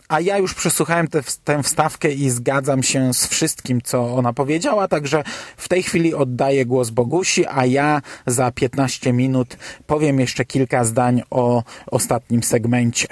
A 0.08 0.20
ja 0.20 0.38
już 0.38 0.54
przesłuchałem 0.54 1.08
te, 1.08 1.22
tę 1.44 1.64
wstawkę 1.64 2.12
i 2.12 2.30
zgadzam 2.30 2.84
się 2.84 3.14
z 3.14 3.28
wszystkim, 3.28 3.82
co 3.82 4.16
ona 4.16 4.34
powiedziała, 4.34 4.88
także 4.88 5.24
w 5.58 5.70
tej 5.70 5.84
chwili 5.84 6.14
oddaję 6.14 6.66
głos 6.66 6.90
Bogusi, 6.90 7.46
a 7.48 7.66
ja 7.66 8.02
za 8.28 8.52
15 8.52 9.14
minut 9.14 9.58
powiem 9.88 10.20
jeszcze 10.20 10.46
kilka 10.46 10.84
zdań 10.84 11.22
o 11.30 11.64
ostatnim 11.92 12.44
segmencie. 12.44 13.08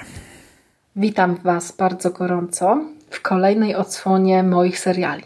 Witam 0.96 1.36
Was 1.36 1.72
bardzo 1.72 2.10
gorąco 2.10 2.80
w 3.10 3.22
kolejnej 3.22 3.74
odsłonie 3.74 4.42
moich 4.42 4.78
seriali. 4.78 5.24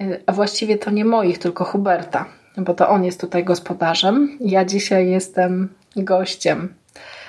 Y, 0.00 0.22
a 0.26 0.32
właściwie 0.32 0.78
to 0.78 0.90
nie 0.90 1.04
moich, 1.04 1.38
tylko 1.38 1.64
Huberta, 1.64 2.24
bo 2.56 2.74
to 2.74 2.88
on 2.88 3.04
jest 3.04 3.20
tutaj 3.20 3.44
gospodarzem. 3.44 4.38
Ja 4.40 4.64
dzisiaj 4.64 5.10
jestem 5.10 5.68
gościem. 5.96 6.74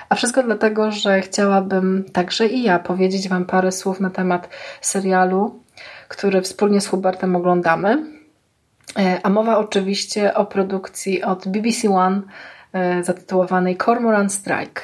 A 0.08 0.14
wszystko 0.14 0.42
dlatego, 0.42 0.90
że 0.90 1.20
chciałabym 1.20 2.04
także 2.12 2.46
i 2.46 2.62
ja 2.62 2.78
powiedzieć 2.78 3.28
Wam 3.28 3.44
parę 3.44 3.72
słów 3.72 4.00
na 4.00 4.10
temat 4.10 4.48
serialu, 4.80 5.60
który 6.08 6.42
wspólnie 6.42 6.80
z 6.80 6.86
Hubertem 6.86 7.36
oglądamy. 7.36 8.06
A 9.22 9.30
mowa 9.30 9.58
oczywiście 9.58 10.34
o 10.34 10.46
produkcji 10.46 11.22
od 11.22 11.48
BBC 11.48 11.90
One 11.90 12.22
zatytułowanej 13.02 13.76
Cormoran 13.76 14.30
Strike. 14.30 14.82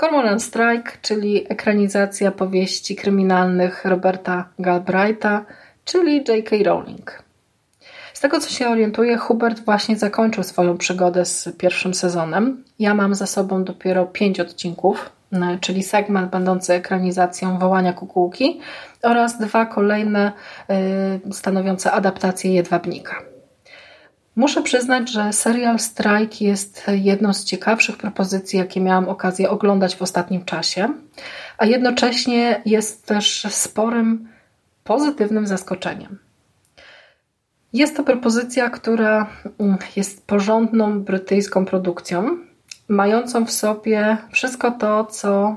Cormoran 0.00 0.40
Strike, 0.40 0.92
czyli 1.02 1.46
ekranizacja 1.48 2.30
powieści 2.30 2.96
kryminalnych 2.96 3.84
Roberta 3.84 4.48
Galbraitha, 4.58 5.44
czyli 5.84 6.16
J.K. 6.16 6.56
Rowling. 6.64 7.22
Z 8.12 8.20
tego 8.20 8.40
co 8.40 8.50
się 8.50 8.68
orientuję, 8.68 9.16
Hubert 9.16 9.64
właśnie 9.64 9.96
zakończył 9.96 10.42
swoją 10.42 10.78
przygodę 10.78 11.24
z 11.24 11.48
pierwszym 11.58 11.94
sezonem. 11.94 12.64
Ja 12.78 12.94
mam 12.94 13.14
za 13.14 13.26
sobą 13.26 13.64
dopiero 13.64 14.06
pięć 14.06 14.40
odcinków, 14.40 15.10
czyli 15.60 15.82
segment 15.82 16.30
będący 16.30 16.74
ekranizacją 16.74 17.58
Wołania 17.58 17.92
Kukułki 17.92 18.60
oraz 19.02 19.38
dwa 19.38 19.66
kolejne 19.66 20.32
y, 21.28 21.34
stanowiące 21.34 21.92
adaptację 21.92 22.54
Jedwabnika. 22.54 23.37
Muszę 24.38 24.62
przyznać, 24.62 25.10
że 25.10 25.32
serial 25.32 25.78
Strike 25.78 26.44
jest 26.44 26.86
jedną 26.92 27.32
z 27.32 27.44
ciekawszych 27.44 27.96
propozycji, 27.96 28.58
jakie 28.58 28.80
miałam 28.80 29.08
okazję 29.08 29.50
oglądać 29.50 29.96
w 29.96 30.02
ostatnim 30.02 30.44
czasie, 30.44 30.88
a 31.58 31.66
jednocześnie 31.66 32.62
jest 32.66 33.06
też 33.06 33.46
sporym 33.50 34.28
pozytywnym 34.84 35.46
zaskoczeniem. 35.46 36.18
Jest 37.72 37.96
to 37.96 38.04
propozycja, 38.04 38.70
która 38.70 39.26
mm, 39.60 39.78
jest 39.96 40.26
porządną 40.26 41.00
brytyjską 41.00 41.64
produkcją, 41.64 42.38
mającą 42.88 43.46
w 43.46 43.52
sobie 43.52 44.16
wszystko 44.32 44.70
to, 44.70 45.04
co 45.04 45.56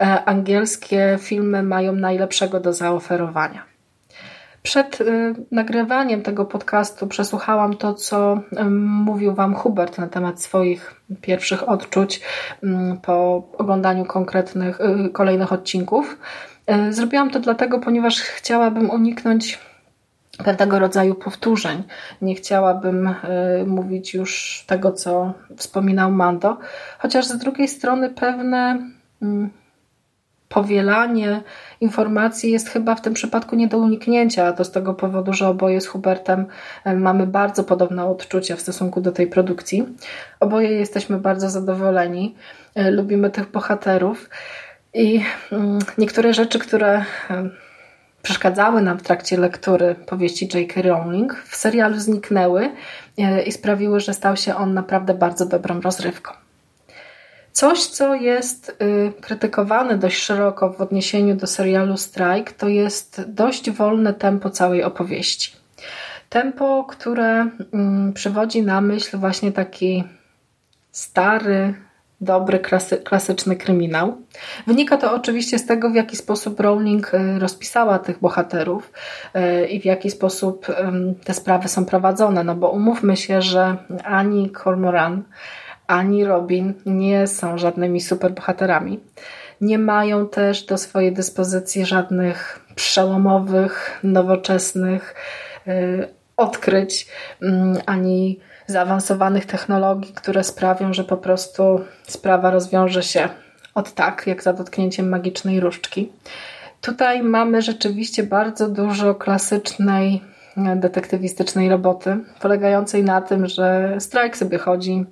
e, 0.00 0.24
angielskie 0.24 1.18
filmy 1.20 1.62
mają 1.62 1.92
najlepszego 1.92 2.60
do 2.60 2.72
zaoferowania. 2.72 3.67
Przed 4.68 5.00
y, 5.00 5.34
nagrywaniem 5.50 6.22
tego 6.22 6.44
podcastu 6.44 7.06
przesłuchałam 7.06 7.76
to, 7.76 7.94
co 7.94 8.40
mówił 8.80 9.34
Wam 9.34 9.54
Hubert 9.54 9.98
na 9.98 10.08
temat 10.08 10.42
swoich 10.42 11.00
pierwszych 11.20 11.68
odczuć 11.68 12.20
po 13.02 13.48
oglądaniu 13.58 14.04
konkretnych, 14.04 14.80
y, 14.80 15.08
kolejnych 15.08 15.52
odcinków. 15.52 16.18
Y, 16.88 16.92
zrobiłam 16.92 17.30
to 17.30 17.40
dlatego, 17.40 17.78
ponieważ 17.80 18.20
chciałabym 18.20 18.90
uniknąć 18.90 19.58
pewnego 20.44 20.78
rodzaju 20.78 21.14
powtórzeń. 21.14 21.82
Nie 22.22 22.34
chciałabym 22.34 23.14
mówić 23.66 24.14
już 24.14 24.64
tego, 24.66 24.92
co 24.92 25.32
wspominał 25.56 26.10
Mando, 26.12 26.58
chociaż 26.98 27.26
z 27.26 27.38
drugiej 27.38 27.68
strony 27.68 28.10
pewne 28.10 28.78
powielanie 30.48 31.40
informacji 31.80 32.50
jest 32.52 32.68
chyba 32.68 32.94
w 32.94 33.00
tym 33.00 33.14
przypadku 33.14 33.56
nie 33.56 33.68
do 33.68 33.78
uniknięcia. 33.78 34.52
To 34.52 34.64
z 34.64 34.70
tego 34.70 34.94
powodu, 34.94 35.32
że 35.32 35.48
oboje 35.48 35.80
z 35.80 35.86
Hubertem 35.86 36.46
e, 36.84 36.96
mamy 36.96 37.26
bardzo 37.26 37.64
podobne 37.64 38.06
odczucia 38.06 38.56
w 38.56 38.60
stosunku 38.60 39.00
do 39.00 39.12
tej 39.12 39.26
produkcji. 39.26 39.86
Oboje 40.40 40.72
jesteśmy 40.72 41.18
bardzo 41.18 41.50
zadowoleni, 41.50 42.34
e, 42.74 42.90
lubimy 42.90 43.30
tych 43.30 43.50
bohaterów 43.50 44.30
i 44.94 45.22
mm, 45.52 45.78
niektóre 45.98 46.34
rzeczy, 46.34 46.58
które 46.58 47.04
e, 47.30 47.50
przeszkadzały 48.22 48.82
nam 48.82 48.98
w 48.98 49.02
trakcie 49.02 49.36
lektury 49.36 49.94
powieści 49.94 50.48
J.K. 50.54 50.82
Rowling, 50.82 51.42
w 51.46 51.56
serialu 51.56 51.98
zniknęły 51.98 52.70
i 53.46 53.52
sprawiły, 53.52 54.00
że 54.00 54.14
stał 54.14 54.36
się 54.36 54.56
on 54.56 54.74
naprawdę 54.74 55.14
bardzo 55.14 55.46
dobrą 55.46 55.80
rozrywką. 55.80 56.47
Coś, 57.52 57.86
co 57.86 58.14
jest 58.14 58.76
y, 58.82 59.12
krytykowane 59.20 59.98
dość 59.98 60.22
szeroko 60.22 60.72
w 60.72 60.80
odniesieniu 60.80 61.36
do 61.36 61.46
serialu 61.46 61.96
Strike, 61.96 62.52
to 62.58 62.68
jest 62.68 63.24
dość 63.28 63.70
wolne 63.70 64.14
tempo 64.14 64.50
całej 64.50 64.84
opowieści. 64.84 65.52
Tempo, 66.28 66.84
które 66.88 67.46
mm, 67.72 68.12
przywodzi 68.12 68.62
na 68.62 68.80
myśl 68.80 69.18
właśnie 69.18 69.52
taki 69.52 70.04
stary, 70.92 71.74
dobry, 72.20 72.58
klasy, 72.58 72.96
klasyczny 72.96 73.56
kryminał. 73.56 74.16
Wynika 74.66 74.96
to 74.96 75.14
oczywiście 75.14 75.58
z 75.58 75.66
tego, 75.66 75.90
w 75.90 75.94
jaki 75.94 76.16
sposób 76.16 76.60
Rowling 76.60 77.14
y, 77.14 77.38
rozpisała 77.38 77.98
tych 77.98 78.20
bohaterów 78.20 78.92
y, 79.36 79.66
i 79.66 79.80
w 79.80 79.84
jaki 79.84 80.10
sposób 80.10 80.66
te 81.24 81.34
sprawy 81.34 81.68
są 81.68 81.84
prowadzone. 81.84 82.44
No 82.44 82.54
bo 82.54 82.70
umówmy 82.70 83.16
się, 83.16 83.42
że 83.42 83.76
ani 84.04 84.50
Cormoran, 84.64 85.22
ani 85.88 86.24
Robin 86.24 86.74
nie 86.86 87.26
są 87.26 87.58
żadnymi 87.58 88.00
superbohaterami. 88.00 89.00
Nie 89.60 89.78
mają 89.78 90.28
też 90.28 90.62
do 90.62 90.78
swojej 90.78 91.12
dyspozycji 91.12 91.86
żadnych 91.86 92.60
przełomowych, 92.74 94.00
nowoczesnych 94.02 95.14
y, 95.68 96.08
odkryć, 96.36 97.08
mm, 97.42 97.78
ani 97.86 98.40
zaawansowanych 98.66 99.46
technologii, 99.46 100.14
które 100.14 100.44
sprawią, 100.44 100.92
że 100.92 101.04
po 101.04 101.16
prostu 101.16 101.80
sprawa 102.02 102.50
rozwiąże 102.50 103.02
się 103.02 103.28
od 103.74 103.94
tak, 103.94 104.26
jak 104.26 104.42
za 104.42 104.52
dotknięciem 104.52 105.08
magicznej 105.08 105.60
różdżki. 105.60 106.12
Tutaj 106.80 107.22
mamy 107.22 107.62
rzeczywiście 107.62 108.22
bardzo 108.22 108.68
dużo 108.68 109.14
klasycznej 109.14 110.22
detektywistycznej 110.76 111.68
roboty, 111.68 112.16
polegającej 112.40 113.04
na 113.04 113.20
tym, 113.20 113.46
że 113.46 113.96
strajk 113.98 114.36
sobie 114.36 114.58
chodzi, 114.58 115.04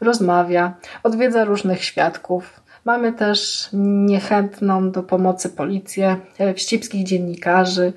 rozmawia, 0.00 0.74
odwiedza 1.02 1.44
różnych 1.44 1.84
świadków. 1.84 2.60
Mamy 2.84 3.12
też 3.12 3.68
niechętną 3.72 4.90
do 4.90 5.02
pomocy 5.02 5.48
policję, 5.48 6.16
e, 6.38 6.54
wścibskich 6.54 7.04
dziennikarzy 7.04 7.92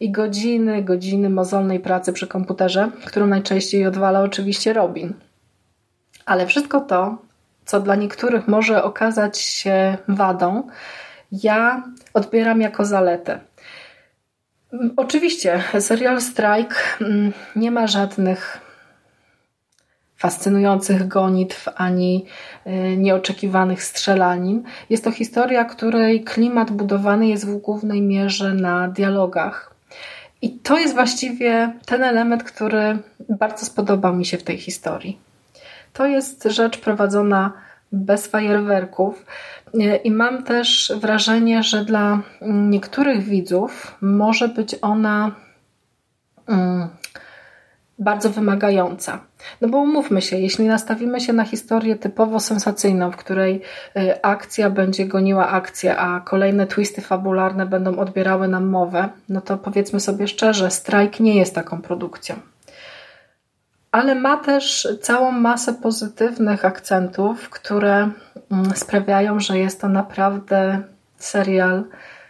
i 0.00 0.10
godziny, 0.10 0.82
godziny 0.82 1.30
mozolnej 1.30 1.80
pracy 1.80 2.12
przy 2.12 2.26
komputerze, 2.26 2.90
którą 3.04 3.26
najczęściej 3.26 3.86
odwala 3.86 4.20
oczywiście 4.20 4.72
Robin. 4.72 5.14
Ale 6.26 6.46
wszystko 6.46 6.80
to, 6.80 7.18
co 7.64 7.80
dla 7.80 7.94
niektórych 7.94 8.48
może 8.48 8.84
okazać 8.84 9.38
się 9.38 9.96
wadą, 10.08 10.62
ja 11.32 11.82
odbieram 12.14 12.60
jako 12.60 12.84
zaletę. 12.84 13.40
Oczywiście, 14.96 15.62
serial 15.80 16.20
Strike 16.20 16.74
mm, 17.00 17.32
nie 17.56 17.70
ma 17.70 17.86
żadnych 17.86 18.60
fascynujących 20.16 21.08
gonitw 21.08 21.68
ani 21.76 22.26
y, 22.66 22.96
nieoczekiwanych 22.96 23.82
strzelanin. 23.82 24.62
Jest 24.90 25.04
to 25.04 25.10
historia, 25.10 25.64
której 25.64 26.24
klimat 26.24 26.70
budowany 26.70 27.28
jest 27.28 27.46
w 27.46 27.56
głównej 27.56 28.02
mierze 28.02 28.54
na 28.54 28.88
dialogach. 28.88 29.74
I 30.42 30.50
to 30.50 30.78
jest 30.78 30.94
właściwie 30.94 31.72
ten 31.86 32.04
element, 32.04 32.44
który 32.44 32.98
bardzo 33.28 33.66
spodobał 33.66 34.16
mi 34.16 34.26
się 34.26 34.38
w 34.38 34.42
tej 34.42 34.58
historii. 34.58 35.18
To 35.92 36.06
jest 36.06 36.44
rzecz 36.44 36.78
prowadzona 36.78 37.52
bez 37.92 38.26
fajerwerków. 38.26 39.26
I 40.04 40.10
mam 40.10 40.42
też 40.42 40.92
wrażenie, 41.00 41.62
że 41.62 41.84
dla 41.84 42.20
niektórych 42.42 43.22
widzów 43.22 43.96
może 44.00 44.48
być 44.48 44.76
ona 44.82 45.30
mm, 46.48 46.88
bardzo 47.98 48.30
wymagająca. 48.30 49.20
No 49.60 49.68
bo 49.68 49.78
umówmy 49.78 50.22
się, 50.22 50.38
jeśli 50.38 50.66
nastawimy 50.66 51.20
się 51.20 51.32
na 51.32 51.44
historię 51.44 51.96
typowo 51.96 52.40
sensacyjną, 52.40 53.10
w 53.10 53.16
której 53.16 53.62
y, 53.96 54.22
akcja 54.22 54.70
będzie 54.70 55.06
goniła 55.06 55.48
akcję, 55.48 55.96
a 55.96 56.20
kolejne 56.20 56.66
twisty 56.66 57.00
fabularne 57.00 57.66
będą 57.66 57.98
odbierały 57.98 58.48
nam 58.48 58.66
mowę, 58.66 59.08
no 59.28 59.40
to 59.40 59.58
powiedzmy 59.58 60.00
sobie 60.00 60.28
szczerze, 60.28 60.70
strajk 60.70 61.20
nie 61.20 61.36
jest 61.36 61.54
taką 61.54 61.82
produkcją 61.82 62.36
ale 63.92 64.14
ma 64.14 64.36
też 64.36 64.88
całą 65.02 65.32
masę 65.32 65.74
pozytywnych 65.74 66.64
akcentów, 66.64 67.50
które 67.50 67.94
mm, 67.96 68.12
sprawiają, 68.74 69.40
że 69.40 69.58
jest 69.58 69.80
to 69.80 69.88
naprawdę 69.88 70.82
serial 71.16 71.84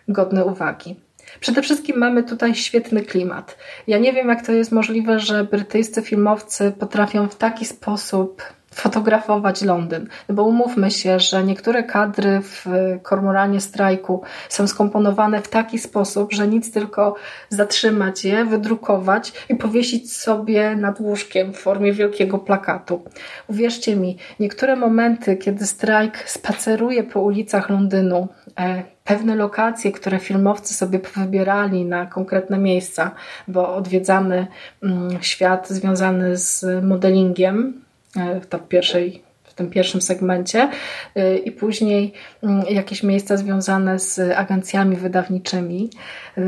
godny 0.09 0.45
uwagi. 0.45 0.97
Przede 1.41 1.63
wszystkim 1.63 1.99
mamy 1.99 2.23
tutaj 2.23 2.55
świetny 2.55 3.03
klimat. 3.03 3.59
Ja 3.87 3.99
nie 3.99 4.13
wiem, 4.13 4.29
jak 4.29 4.47
to 4.47 4.53
jest 4.53 4.73
możliwe, 4.73 5.21
że 5.21 5.45
brytyjscy 5.45 6.03
filmowcy 6.03 6.73
potrafią 6.79 7.29
w 7.29 7.37
taki 7.37 7.65
sposób 7.65 8.43
fotografować 8.73 9.63
Londyn. 9.63 10.09
No 10.29 10.35
bo 10.35 10.45
umówmy 10.45 10.91
się, 10.91 11.21
że 11.21 11.45
niektóre 11.45 11.83
kadry 11.83 12.41
w 12.43 12.67
kormoranie 13.03 13.61
strajku 13.61 14.23
są 14.49 14.67
skomponowane 14.67 15.43
w 15.43 15.49
taki 15.49 15.79
sposób, 15.79 16.33
że 16.33 16.49
nic 16.49 16.73
tylko 16.73 17.15
zatrzymać 17.49 18.25
je, 18.25 18.45
wydrukować 18.45 19.33
i 19.49 19.55
powiesić 19.55 20.17
sobie 20.17 20.77
nad 20.77 21.01
łóżkiem 21.01 21.53
w 21.53 21.59
formie 21.59 21.93
wielkiego 21.93 22.39
plakatu. 22.39 23.05
Uwierzcie 23.49 23.97
mi, 23.97 24.17
niektóre 24.41 24.77
momenty, 24.77 25.37
kiedy 25.37 25.67
strajk 25.67 26.31
spaceruje 26.31 27.03
po 27.03 27.21
ulicach 27.21 27.71
Londynu, 27.71 28.29
e, 28.59 28.83
pewne 29.05 29.35
lokacje, 29.35 29.93
które 29.93 30.19
filmowcy 30.19 30.75
sobie 30.75 31.01
wybierali 31.17 31.85
na 31.85 32.07
konkretne 32.07 32.59
miejsca, 32.59 33.11
bo 33.49 33.75
odwiedzamy 33.75 34.47
mm, 34.83 35.23
świat 35.23 35.69
związany 35.69 36.37
z 36.37 36.65
modelingiem, 36.85 37.83
E, 38.17 38.41
w, 38.41 38.69
pierwszej, 38.69 39.23
w 39.45 39.55
tym 39.55 39.71
pierwszym 39.71 40.03
segmencie 40.03 40.71
e, 41.15 41.37
i 41.37 41.53
później 41.53 42.13
mm, 42.43 42.65
jakieś 42.71 43.03
miejsca 43.03 43.37
związane 43.37 43.99
z 43.99 44.19
agencjami 44.19 44.97
wydawniczymi 44.97 45.91
e, 46.39 46.43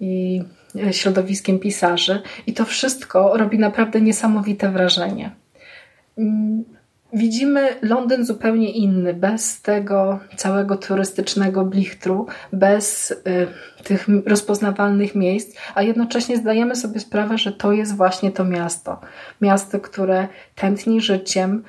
i 0.00 0.42
środowiskiem 0.90 1.58
pisarzy 1.58 2.22
i 2.46 2.52
to 2.52 2.64
wszystko 2.64 3.36
robi 3.36 3.58
naprawdę 3.58 4.00
niesamowite 4.00 4.70
wrażenie. 4.70 5.30
Widzimy 7.14 7.76
Londyn 7.82 8.24
zupełnie 8.24 8.70
inny, 8.70 9.14
bez 9.14 9.62
tego 9.62 10.20
całego 10.36 10.76
turystycznego 10.76 11.64
blichtru, 11.64 12.26
bez 12.52 13.10
y, 13.10 13.14
tych 13.84 14.08
rozpoznawalnych 14.26 15.14
miejsc, 15.14 15.56
a 15.74 15.82
jednocześnie 15.82 16.36
zdajemy 16.36 16.76
sobie 16.76 17.00
sprawę, 17.00 17.38
że 17.38 17.52
to 17.52 17.72
jest 17.72 17.96
właśnie 17.96 18.30
to 18.30 18.44
miasto. 18.44 19.00
Miasto, 19.40 19.80
które 19.80 20.28
tętni 20.54 21.00
życiem, 21.00 21.64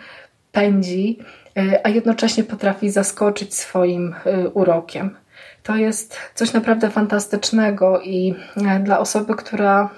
pędzi, 0.52 1.20
y, 1.58 1.84
a 1.84 1.90
jednocześnie 1.90 2.44
potrafi 2.44 2.90
zaskoczyć 2.90 3.56
swoim 3.56 4.16
y, 4.26 4.50
urokiem. 4.50 5.18
To 5.64 5.76
jest 5.76 6.18
coś 6.36 6.54
naprawdę 6.54 6.90
fantastycznego 6.90 8.02
i 8.02 8.36
y, 8.58 8.84
dla 8.84 9.00
osoby, 9.00 9.36
która 9.36 9.90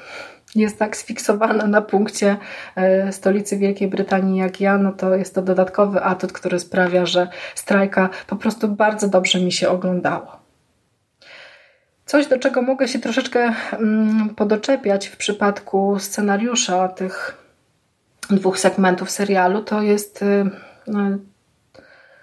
jest 0.56 0.80
tak 0.80 0.98
sfiksowana 0.98 1.68
na 1.68 1.82
punkcie 1.82 2.38
e, 2.76 3.12
stolicy 3.12 3.58
Wielkiej 3.58 3.88
Brytanii 3.88 4.40
jak 4.40 4.62
ja, 4.62 4.78
no 4.78 4.92
to 4.92 5.16
jest 5.16 5.36
to 5.36 5.42
dodatkowy 5.42 6.04
atut, 6.04 6.34
który 6.34 6.60
sprawia, 6.60 7.06
że 7.06 7.28
strajka 7.56 8.10
po 8.28 8.36
prostu 8.36 8.68
bardzo 8.68 9.08
dobrze 9.08 9.40
mi 9.40 9.52
się 9.52 9.70
oglądało. 9.70 10.38
Coś, 12.06 12.28
do 12.28 12.40
czego 12.40 12.62
mogę 12.62 12.88
się 12.88 13.00
troszeczkę 13.00 13.54
mm, 13.72 14.30
podoczepiać 14.36 15.08
w 15.08 15.18
przypadku 15.18 16.00
scenariusza 16.00 16.88
tych 16.88 17.44
dwóch 18.30 18.60
segmentów 18.60 19.12
serialu, 19.12 19.64
to 19.64 19.82
jest 19.82 20.22
y, 20.22 20.50
no, 20.88 21.18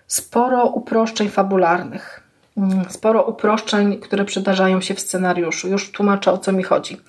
sporo 0.06 0.66
uproszczeń 0.66 1.28
fabularnych. 1.28 2.20
Mm, 2.56 2.84
sporo 2.88 3.22
uproszczeń, 3.22 3.98
które 4.00 4.24
przydarzają 4.24 4.80
się 4.80 4.94
w 4.94 5.00
scenariuszu. 5.00 5.68
Już 5.68 5.92
tłumaczę 5.92 6.32
o 6.32 6.38
co 6.38 6.52
mi 6.52 6.62
chodzi. 6.62 7.00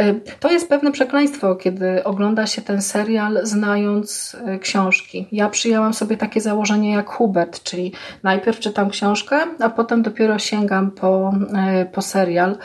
Y, 0.00 0.20
to 0.40 0.50
jest 0.50 0.68
pewne 0.68 0.92
przekleństwo, 0.92 1.56
kiedy 1.56 2.04
ogląda 2.04 2.46
się 2.46 2.62
ten 2.62 2.82
serial 2.82 3.40
znając 3.42 4.36
y, 4.54 4.58
książki. 4.58 5.26
Ja 5.32 5.48
przyjęłam 5.48 5.94
sobie 5.94 6.16
takie 6.16 6.40
założenie 6.40 6.92
jak 6.92 7.10
Hubert, 7.10 7.62
czyli 7.62 7.92
najpierw 8.22 8.60
czytam 8.60 8.90
książkę, 8.90 9.36
a 9.60 9.70
potem 9.70 10.02
dopiero 10.02 10.38
sięgam 10.38 10.90
po, 10.90 11.34
y, 11.82 11.86
po 11.86 12.02
serial, 12.02 12.56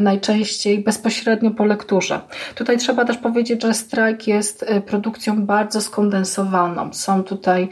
najczęściej 0.00 0.78
bezpośrednio 0.78 1.50
po 1.50 1.64
lekturze. 1.64 2.20
Tutaj 2.54 2.78
trzeba 2.78 3.04
też 3.04 3.18
powiedzieć, 3.18 3.62
że 3.62 3.74
Strajk 3.74 4.26
jest 4.26 4.66
produkcją 4.86 5.46
bardzo 5.46 5.80
skondensowaną. 5.80 6.92
Są 6.92 7.22
tutaj 7.22 7.68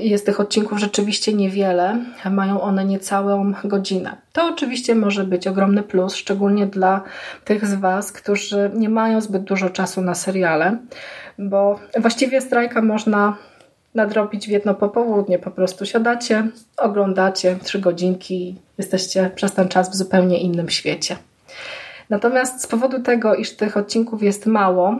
jest 0.00 0.26
tych 0.26 0.40
odcinków 0.40 0.78
rzeczywiście 0.78 1.34
niewiele, 1.34 2.04
mają 2.30 2.60
one 2.60 2.84
niecałą 2.84 3.52
godzinę. 3.64 4.16
To 4.32 4.48
oczywiście 4.48 4.94
może 4.94 5.24
być 5.24 5.46
ogromny 5.46 5.82
plus, 5.82 6.14
szczególnie 6.14 6.66
dla 6.66 7.02
tych 7.44 7.66
z 7.66 7.74
Was, 7.74 8.12
którzy 8.12 8.70
nie 8.74 8.88
mają 8.88 9.20
zbyt 9.20 9.42
dużo 9.42 9.70
czasu 9.70 10.00
na 10.00 10.14
seriale, 10.14 10.78
bo 11.38 11.80
właściwie 11.98 12.40
strajka 12.40 12.82
można 12.82 13.36
nadrobić 13.94 14.46
w 14.46 14.50
jedno 14.50 14.74
popołudnie. 14.74 15.38
Po 15.38 15.50
prostu 15.50 15.86
siadacie, 15.86 16.48
oglądacie 16.76 17.56
trzy 17.62 17.78
godzinki 17.78 18.56
jesteście 18.78 19.30
przez 19.34 19.52
ten 19.52 19.68
czas 19.68 19.90
w 19.90 19.94
zupełnie 19.94 20.40
innym 20.40 20.70
świecie. 20.70 21.16
Natomiast 22.10 22.62
z 22.62 22.66
powodu 22.66 23.00
tego, 23.00 23.34
iż 23.34 23.56
tych 23.56 23.76
odcinków 23.76 24.22
jest 24.22 24.46
mało, 24.46 24.98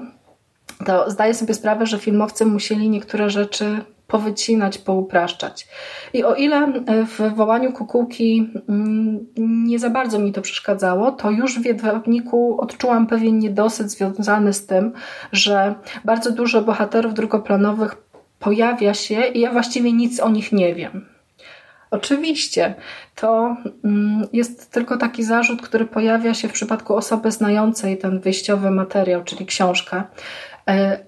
to 0.86 1.10
zdaję 1.10 1.34
sobie 1.34 1.54
sprawę, 1.54 1.86
że 1.86 1.98
filmowcy 1.98 2.46
musieli 2.46 2.90
niektóre 2.90 3.30
rzeczy 3.30 3.84
powycinać, 4.12 4.78
poupraszczać. 4.78 5.68
I 6.12 6.24
o 6.24 6.34
ile 6.34 6.56
e, 6.56 7.04
w 7.06 7.34
wołaniu 7.36 7.72
kukułki 7.72 8.50
mm, 8.68 9.26
nie 9.36 9.78
za 9.78 9.90
bardzo 9.90 10.18
mi 10.18 10.32
to 10.32 10.42
przeszkadzało, 10.42 11.12
to 11.12 11.30
już 11.30 11.60
w 11.60 11.64
Jedwabniku 11.64 12.60
odczułam 12.60 13.06
pewien 13.06 13.38
niedosyt 13.38 13.90
związany 13.90 14.52
z 14.52 14.66
tym, 14.66 14.92
że 15.32 15.74
bardzo 16.04 16.32
dużo 16.32 16.62
bohaterów 16.62 17.14
drugoplanowych 17.14 17.96
pojawia 18.38 18.94
się 18.94 19.24
i 19.24 19.40
ja 19.40 19.52
właściwie 19.52 19.92
nic 19.92 20.20
o 20.20 20.28
nich 20.28 20.52
nie 20.52 20.74
wiem. 20.74 21.06
Oczywiście, 21.90 22.74
to 23.14 23.56
mm, 23.84 24.26
jest 24.32 24.70
tylko 24.70 24.96
taki 24.96 25.24
zarzut, 25.24 25.62
który 25.62 25.84
pojawia 25.84 26.34
się 26.34 26.48
w 26.48 26.52
przypadku 26.52 26.96
osoby 26.96 27.30
znającej 27.30 27.98
ten 27.98 28.20
wyjściowy 28.20 28.70
materiał, 28.70 29.24
czyli 29.24 29.46
książkę, 29.46 30.02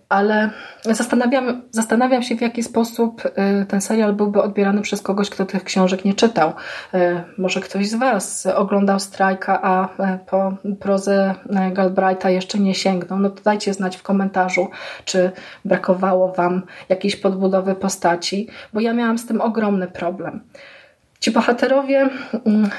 ale 0.09 0.51
zastanawiam, 0.83 1.63
zastanawiam 1.71 2.23
się, 2.23 2.37
w 2.37 2.41
jaki 2.41 2.63
sposób 2.63 3.23
e, 3.35 3.65
ten 3.65 3.81
serial 3.81 4.13
byłby 4.13 4.43
odbierany 4.43 4.83
przez 4.83 5.03
kogoś, 5.03 5.31
kto 5.31 5.45
tych 5.45 5.65
książek 5.65 6.05
nie 6.05 6.15
czytał. 6.15 6.53
E, 6.95 7.25
może 7.39 7.61
ktoś 7.61 7.89
z 7.89 7.95
Was 7.95 8.47
oglądał 8.47 9.01
Strajka, 9.01 9.63
a 9.63 9.89
po 10.27 10.57
prozę 10.81 11.35
Galbraitha 11.73 12.31
jeszcze 12.31 12.59
nie 12.59 12.75
sięgnął. 12.75 13.19
No 13.19 13.31
to 13.31 13.43
dajcie 13.43 13.75
znać 13.75 13.97
w 13.97 14.03
komentarzu, 14.03 14.69
czy 15.05 15.31
brakowało 15.65 16.33
Wam 16.33 16.63
jakiejś 16.89 17.17
podbudowy 17.17 17.75
postaci, 17.75 18.49
bo 18.73 18.81
ja 18.81 18.93
miałam 18.93 19.19
z 19.19 19.27
tym 19.27 19.41
ogromny 19.41 19.87
problem. 19.87 20.41
Ci 21.21 21.31
bohaterowie 21.31 22.09
mm, 22.47 22.71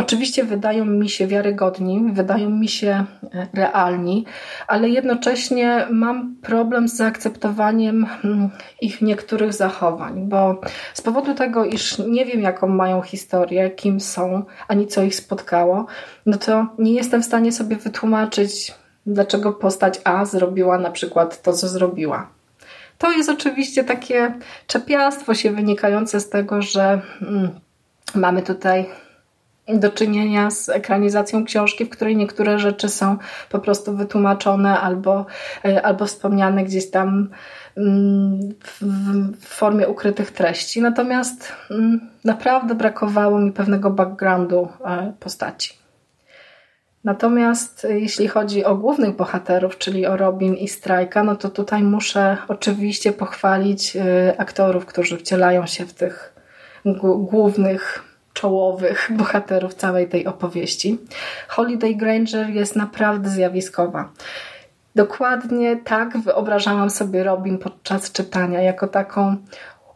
Oczywiście 0.00 0.44
wydają 0.44 0.84
mi 0.84 1.08
się 1.08 1.26
wiarygodni, 1.26 2.12
wydają 2.12 2.50
mi 2.50 2.68
się 2.68 3.04
e, 3.34 3.46
realni, 3.54 4.24
ale 4.66 4.88
jednocześnie 4.88 5.86
mam 5.90 6.36
problem 6.42 6.88
z 6.88 6.96
zaakceptowaniem 6.96 8.06
mm, 8.24 8.50
ich 8.80 9.02
niektórych 9.02 9.52
zachowań, 9.52 10.28
bo 10.28 10.60
z 10.94 11.00
powodu 11.00 11.34
tego, 11.34 11.64
iż 11.64 11.98
nie 11.98 12.26
wiem, 12.26 12.40
jaką 12.40 12.66
mają 12.68 13.02
historię, 13.02 13.70
kim 13.70 14.00
są, 14.00 14.42
ani 14.68 14.86
co 14.86 15.02
ich 15.02 15.14
spotkało, 15.14 15.86
no 16.26 16.38
to 16.38 16.66
nie 16.78 16.92
jestem 16.92 17.22
w 17.22 17.26
stanie 17.26 17.52
sobie 17.52 17.76
wytłumaczyć, 17.76 18.74
dlaczego 19.06 19.52
postać 19.52 20.00
A 20.04 20.24
zrobiła 20.24 20.78
na 20.78 20.90
przykład 20.90 21.42
to, 21.42 21.52
co 21.52 21.68
zrobiła. 21.68 22.28
To 22.98 23.12
jest 23.12 23.30
oczywiście 23.30 23.84
takie 23.84 24.34
czepiastwo 24.66 25.34
się 25.34 25.50
wynikające 25.50 26.20
z 26.20 26.28
tego, 26.28 26.62
że 26.62 27.00
mm, 27.22 27.50
mamy 28.14 28.42
tutaj 28.42 28.86
do 29.78 29.90
czynienia 29.90 30.50
z 30.50 30.68
ekranizacją 30.68 31.44
książki, 31.44 31.84
w 31.84 31.90
której 31.90 32.16
niektóre 32.16 32.58
rzeczy 32.58 32.88
są 32.88 33.16
po 33.50 33.58
prostu 33.58 33.96
wytłumaczone 33.96 34.80
albo, 34.80 35.26
e, 35.64 35.82
albo 35.82 36.06
wspomniane 36.06 36.64
gdzieś 36.64 36.90
tam 36.90 37.28
mm, 37.76 38.54
w 39.40 39.46
formie 39.46 39.88
ukrytych 39.88 40.30
treści. 40.30 40.82
Natomiast 40.82 41.52
mm, 41.70 42.00
naprawdę 42.24 42.74
brakowało 42.74 43.38
mi 43.38 43.52
pewnego 43.52 43.90
backgroundu 43.90 44.68
e, 44.84 45.12
postaci. 45.20 45.74
Natomiast 47.04 47.84
e, 47.84 48.00
jeśli 48.00 48.28
chodzi 48.28 48.64
o 48.64 48.76
głównych 48.76 49.16
bohaterów, 49.16 49.78
czyli 49.78 50.06
o 50.06 50.16
Robin 50.16 50.54
i 50.54 50.68
Strajka, 50.68 51.24
no 51.24 51.36
to 51.36 51.48
tutaj 51.48 51.82
muszę 51.82 52.36
oczywiście 52.48 53.12
pochwalić 53.12 53.96
aktorów, 54.38 54.86
którzy 54.86 55.16
wcielają 55.16 55.66
się 55.66 55.86
w 55.86 55.92
tych 55.92 56.34
głównych 57.18 58.09
czołowych 58.40 59.10
bohaterów 59.18 59.74
całej 59.74 60.08
tej 60.08 60.26
opowieści. 60.26 60.98
Holiday 61.48 61.94
Granger 61.94 62.50
jest 62.50 62.76
naprawdę 62.76 63.30
zjawiskowa. 63.30 64.08
Dokładnie 64.94 65.76
tak 65.76 66.18
wyobrażałam 66.18 66.90
sobie 66.90 67.24
Robin 67.24 67.58
podczas 67.58 68.12
czytania, 68.12 68.60
jako 68.62 68.88
taką 68.88 69.36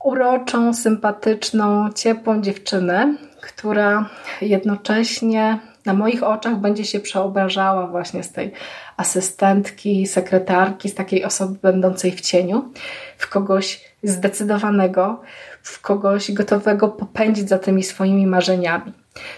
uroczą, 0.05 0.75
sympatyczną, 0.75 1.93
ciepłą 1.93 2.43
dziewczynę, 2.43 3.15
która 3.41 4.09
jednocześnie 4.41 5.59
na 5.87 5.95
moich 5.95 6.23
oczach 6.23 6.57
będzie 6.57 6.85
się 6.85 7.01
przeobrażała 7.01 7.87
właśnie 7.87 8.23
z 8.23 8.33
tej 8.33 8.53
asystentki, 8.97 10.07
sekretarki, 10.07 10.89
z 10.89 10.95
takiej 10.95 11.25
osoby 11.25 11.59
będącej 11.63 12.13
w 12.13 12.21
cieniu, 12.21 12.73
w 13.19 13.29
kogoś 13.29 13.85
zdecydowanego, 14.03 15.23
w 15.65 15.81
kogoś 15.81 16.33
gotowego 16.33 16.89
popędzić 16.89 17.49
za 17.49 17.59
tymi 17.59 17.83
swoimi 17.83 18.27
marzeniami. 18.27 18.93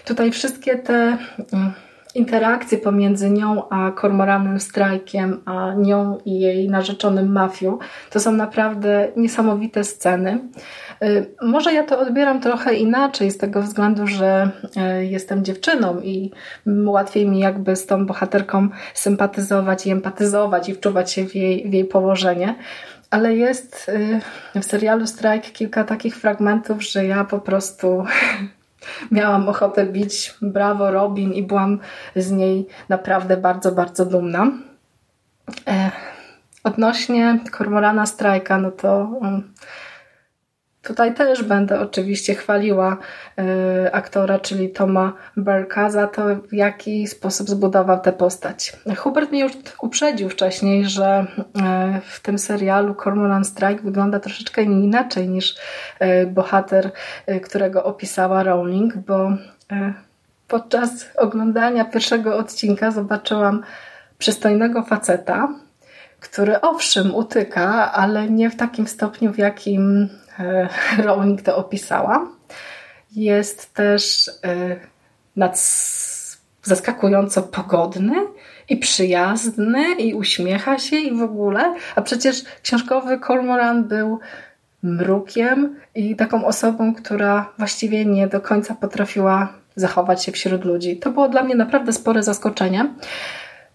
Tutaj 0.05 0.31
wszystkie 0.31 0.75
te 0.75 1.17
mm, 1.53 1.73
interakcje 2.15 2.77
pomiędzy 2.77 3.29
nią 3.29 3.69
a 3.69 3.91
Kormoranem 3.91 4.59
Strajkiem, 4.59 5.41
a 5.45 5.73
nią 5.73 6.17
i 6.25 6.39
jej 6.39 6.69
narzeczonym 6.69 7.31
Mafiu, 7.31 7.79
to 8.09 8.19
są 8.19 8.31
naprawdę 8.31 9.07
niesamowite 9.15 9.83
sceny. 9.83 10.39
Y, 11.03 11.35
może 11.41 11.73
ja 11.73 11.83
to 11.83 11.99
odbieram 11.99 12.41
trochę 12.41 12.73
inaczej, 12.73 13.31
z 13.31 13.37
tego 13.37 13.61
względu, 13.61 14.07
że 14.07 14.51
y, 14.99 15.05
jestem 15.05 15.45
dziewczyną 15.45 16.01
i 16.01 16.31
łatwiej 16.85 17.29
mi 17.29 17.39
jakby 17.39 17.75
z 17.75 17.85
tą 17.85 18.05
bohaterką 18.05 18.69
sympatyzować 18.93 19.87
i 19.87 19.91
empatyzować 19.91 20.69
i 20.69 20.73
wczuwać 20.73 21.11
się 21.11 21.27
w 21.27 21.35
jej, 21.35 21.69
w 21.69 21.73
jej 21.73 21.85
położenie 21.85 22.55
ale 23.09 23.35
jest 23.35 23.89
y, 24.55 24.61
w 24.61 24.65
serialu 24.65 25.07
Strike 25.07 25.51
kilka 25.51 25.83
takich 25.83 26.15
fragmentów, 26.15 26.83
że 26.83 27.05
ja 27.05 27.23
po 27.23 27.39
prostu 27.39 28.05
miałam 29.11 29.49
ochotę 29.49 29.85
bić 29.85 30.35
brawo 30.41 30.91
Robin 30.91 31.33
i 31.33 31.43
byłam 31.43 31.79
z 32.15 32.31
niej 32.31 32.67
naprawdę 32.89 33.37
bardzo, 33.37 33.71
bardzo 33.71 34.05
dumna. 34.05 34.51
E, 35.67 35.91
odnośnie 36.63 37.39
Kormorana 37.51 38.05
Strajka, 38.05 38.57
no 38.57 38.71
to 38.71 39.09
um, 39.21 39.53
Tutaj 40.87 41.13
też 41.13 41.43
będę 41.43 41.79
oczywiście 41.79 42.35
chwaliła 42.35 42.97
y, 43.39 43.93
aktora, 43.93 44.39
czyli 44.39 44.69
Toma 44.69 45.13
Berka 45.37 45.89
za 45.89 46.07
to, 46.07 46.21
w 46.35 46.53
jaki 46.53 47.07
sposób 47.07 47.49
zbudował 47.49 47.99
tę 47.99 48.13
postać. 48.13 48.73
Hubert 48.97 49.31
mnie 49.31 49.41
już 49.41 49.51
uprzedził 49.81 50.29
wcześniej, 50.29 50.85
że 50.85 51.25
y, 51.39 52.01
w 52.01 52.19
tym 52.19 52.39
serialu 52.39 52.95
Cormoran 53.03 53.45
Strike 53.45 53.83
wygląda 53.83 54.19
troszeczkę 54.19 54.63
inaczej 54.63 55.29
niż 55.29 55.55
y, 56.01 56.27
bohater, 56.27 56.91
którego 57.43 57.83
opisała 57.83 58.43
Rowling, 58.43 58.97
bo 58.97 59.31
podczas 60.47 60.89
oglądania 61.17 61.85
pierwszego 61.85 62.37
odcinka 62.37 62.91
zobaczyłam 62.91 63.63
przystojnego 64.17 64.83
faceta, 64.83 65.47
który 66.19 66.61
owszem 66.61 67.15
utyka, 67.15 67.91
ale 67.91 68.29
nie 68.29 68.49
w 68.49 68.55
takim 68.55 68.87
stopniu, 68.87 69.33
w 69.33 69.37
jakim 69.37 70.09
Rowling 71.05 71.41
to 71.41 71.57
opisała. 71.57 72.27
Jest 73.15 73.73
też 73.73 74.31
e, 74.43 75.49
zaskakująco 76.63 77.43
pogodny 77.43 78.13
i 78.69 78.77
przyjazny 78.77 79.93
i 79.93 80.13
uśmiecha 80.13 80.79
się 80.79 80.95
i 80.95 81.17
w 81.17 81.21
ogóle, 81.21 81.75
a 81.95 82.01
przecież 82.01 82.43
książkowy 82.63 83.19
Cormoran 83.27 83.83
był 83.83 84.19
mrukiem 84.83 85.75
i 85.95 86.15
taką 86.15 86.45
osobą, 86.45 86.95
która 86.95 87.53
właściwie 87.57 88.05
nie 88.05 88.27
do 88.27 88.41
końca 88.41 88.75
potrafiła 88.75 89.53
zachować 89.75 90.23
się 90.23 90.31
wśród 90.31 90.65
ludzi. 90.65 90.97
To 90.97 91.11
było 91.11 91.29
dla 91.29 91.43
mnie 91.43 91.55
naprawdę 91.55 91.93
spore 91.93 92.23
zaskoczenie 92.23 92.89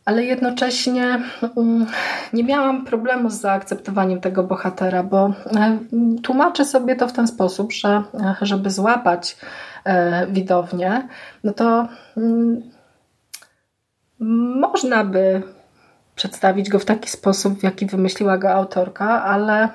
ale 0.05 0.25
jednocześnie 0.25 1.23
mm, 1.57 1.87
nie 2.33 2.45
miałam 2.45 2.85
problemu 2.85 3.31
z 3.31 3.41
zaakceptowaniem 3.41 4.21
tego 4.21 4.43
bohatera, 4.43 5.03
bo 5.03 5.27
e, 5.57 5.79
tłumaczę 6.23 6.65
sobie 6.65 6.97
to 6.97 7.09
w 7.09 7.13
ten 7.13 7.27
sposób, 7.27 7.73
że 7.73 8.03
e, 8.15 8.37
żeby 8.43 8.71
złapać 8.71 9.37
e, 9.85 10.27
widownię, 10.27 11.09
no 11.45 11.53
to 11.53 11.89
mm, 12.17 12.63
można 14.61 15.05
by 15.05 15.43
przedstawić 16.15 16.69
go 16.69 16.79
w 16.79 16.85
taki 16.85 17.11
sposób, 17.11 17.59
w 17.59 17.63
jaki 17.63 17.87
wymyśliła 17.87 18.39
go 18.39 18.51
autorka, 18.51 19.23
ale 19.25 19.69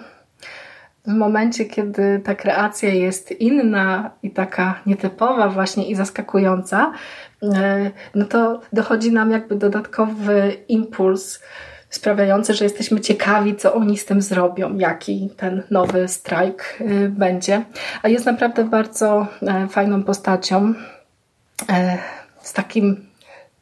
w 1.08 1.14
momencie, 1.14 1.66
kiedy 1.66 2.22
ta 2.26 2.36
kreacja 2.36 2.90
jest 2.90 3.32
inna 3.32 4.12
i 4.24 4.32
taka 4.32 4.80
nietypowa 4.86 5.50
właśnie 5.50 5.90
i 5.90 5.96
zaskakująca, 5.96 6.92
no 8.16 8.26
to 8.26 8.62
dochodzi 8.74 9.12
nam 9.12 9.32
jakby 9.32 9.56
dodatkowy 9.56 10.58
impuls 10.68 11.40
sprawiający, 11.90 12.54
że 12.54 12.66
jesteśmy 12.66 13.02
ciekawi, 13.02 13.56
co 13.56 13.74
oni 13.74 13.98
z 13.98 14.06
tym 14.06 14.22
zrobią, 14.22 14.78
jaki 14.78 15.30
ten 15.38 15.64
nowy 15.72 16.08
strajk 16.08 16.78
e, 16.80 17.10
będzie. 17.10 17.66
A 18.02 18.10
jest 18.10 18.26
naprawdę 18.26 18.64
bardzo 18.64 19.28
e, 19.42 19.68
fajną 19.68 20.04
postacią, 20.04 20.74
z 22.42 22.54
takim 22.54 23.06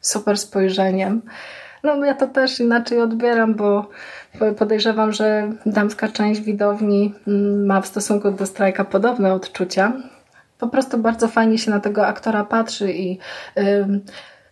super 0.01 0.38
spojrzeniem. 0.38 1.21
No 1.84 2.05
ja 2.05 2.13
to 2.13 2.28
też 2.28 2.59
inaczej 2.59 3.01
odbieram, 3.01 3.55
bo 3.55 3.89
podejrzewam, 4.57 5.11
że 5.11 5.51
damska 5.65 6.07
część 6.07 6.41
widowni 6.41 7.13
mm, 7.28 7.65
ma 7.65 7.82
w 7.82 7.88
stosunku 7.88 8.32
do 8.32 8.45
strajka 8.45 8.86
podobne 8.86 9.34
odczucia. 9.34 9.93
Po 10.57 10.67
prostu 10.67 10.97
bardzo 10.97 11.27
fajnie 11.27 11.57
się 11.57 11.71
na 11.71 11.79
tego 11.79 12.07
aktora 12.07 12.43
patrzy 12.43 12.93
i 12.93 13.19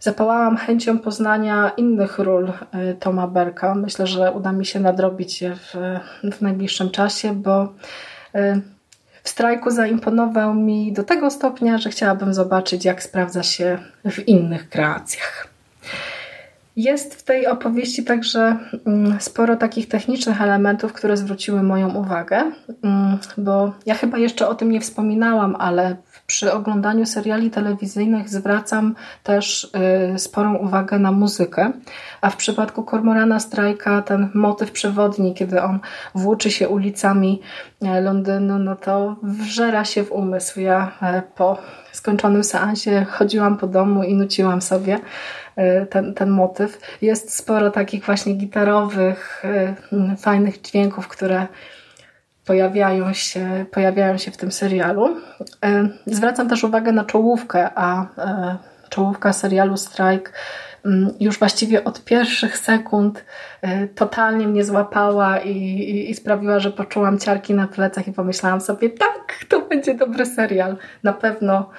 zapałałam 0.04 0.58
chęcią 0.58 1.00
poznania 1.00 1.72
innych 1.78 2.20
ról 2.20 2.50
y, 2.50 2.96
Toma 3.00 3.28
Berka. 3.28 3.76
Myślę, 3.76 4.08
że 4.08 4.32
uda 4.32 4.52
mi 4.52 4.66
się 4.66 4.80
nadrobić 4.80 5.42
je 5.42 5.56
w, 5.56 5.74
w 6.32 6.42
najbliższym 6.42 6.90
czasie, 6.90 7.34
bo 7.34 7.64
y, 7.64 8.62
w 9.24 9.30
strajku 9.30 9.72
zaimponował 9.72 10.54
mi 10.54 10.94
do 10.94 11.04
tego 11.04 11.32
stopnia, 11.32 11.78
że 11.78 11.90
chciałabym 11.90 12.34
zobaczyć, 12.34 12.86
jak 12.86 13.04
sprawdza 13.04 13.44
się 13.44 13.78
w 14.06 14.28
innych 14.28 14.70
kreacjach. 14.70 15.53
Jest 16.76 17.16
w 17.16 17.24
tej 17.24 17.48
opowieści 17.48 18.04
także 18.04 18.58
mm, 18.86 19.18
sporo 19.22 19.56
takich 19.56 19.88
technicznych 19.88 20.42
elementów, 20.42 20.94
które 20.94 21.18
zwróciły 21.18 21.64
moją 21.64 21.96
uwagę, 21.96 22.52
mm, 22.84 23.18
bo 23.38 23.72
ja 23.86 23.96
chyba 23.96 24.18
jeszcze 24.18 24.48
o 24.48 24.56
tym 24.56 24.72
nie 24.72 24.82
wspominałam, 24.82 25.56
ale 25.56 25.96
przy 26.28 26.54
oglądaniu 26.54 27.06
seriali 27.06 27.52
telewizyjnych 27.52 28.30
zwracam 28.30 28.96
też 29.24 29.72
y, 30.16 30.20
sporą 30.20 30.56
uwagę 30.56 31.00
na 31.00 31.12
muzykę, 31.12 31.72
a 32.22 32.30
w 32.30 32.38
przypadku 32.38 32.84
Kormorana 32.84 33.40
Strajka 33.40 34.02
ten 34.02 34.30
motyw 34.34 34.72
przewodni, 34.72 35.34
kiedy 35.34 35.62
on 35.62 35.80
włóczy 36.16 36.52
się 36.52 36.70
ulicami 36.70 37.42
e, 37.82 38.02
Londynu, 38.02 38.60
no 38.60 38.76
to 38.76 39.16
wżera 39.24 39.86
się 39.86 40.04
w 40.04 40.12
umysł. 40.12 40.60
Ja 40.60 40.92
e, 41.02 41.22
po 41.36 41.58
skończonym 41.92 42.44
seansie 42.44 43.06
chodziłam 43.10 43.58
po 43.58 43.68
domu 43.68 44.04
i 44.04 44.16
nuciłam 44.16 44.62
sobie 44.62 45.00
ten, 45.90 46.14
ten 46.14 46.30
motyw. 46.30 46.98
Jest 47.02 47.36
sporo 47.36 47.72
takich 47.72 48.06
właśnie 48.06 48.34
gitarowych, 48.34 49.44
fajnych 50.18 50.62
dźwięków, 50.62 51.08
które 51.08 51.48
pojawiają 52.46 53.14
się, 53.14 53.66
pojawiają 53.72 54.18
się 54.18 54.32
w 54.32 54.38
tym 54.38 54.52
serialu. 54.52 55.18
E, 55.66 55.90
zwracam 56.06 56.50
też 56.50 56.64
uwagę 56.64 56.92
na 56.92 57.06
czołówkę, 57.06 57.70
a 57.76 58.06
e, 58.18 58.58
czołówka 58.90 59.34
serialu 59.34 59.78
Strike 59.78 60.32
już 61.20 61.40
właściwie 61.40 61.84
od 61.84 62.06
pierwszych 62.06 62.58
sekund 62.58 63.26
e, 63.62 63.88
totalnie 63.88 64.48
mnie 64.48 64.64
złapała 64.64 65.40
i, 65.40 65.58
i, 65.58 66.10
i, 66.10 66.16
sprawiła, 66.16 66.60
że 66.60 66.72
poczułam 66.72 67.20
ciarki 67.20 67.54
na 67.54 67.68
plecach 67.68 68.08
i 68.08 68.14
pomyślałam 68.14 68.62
sobie, 68.62 68.90
tak, 68.90 69.46
to 69.50 69.62
będzie 69.62 69.94
dobry 69.94 70.26
serial. 70.26 70.78
Na 71.04 71.14
pewno, 71.14 71.70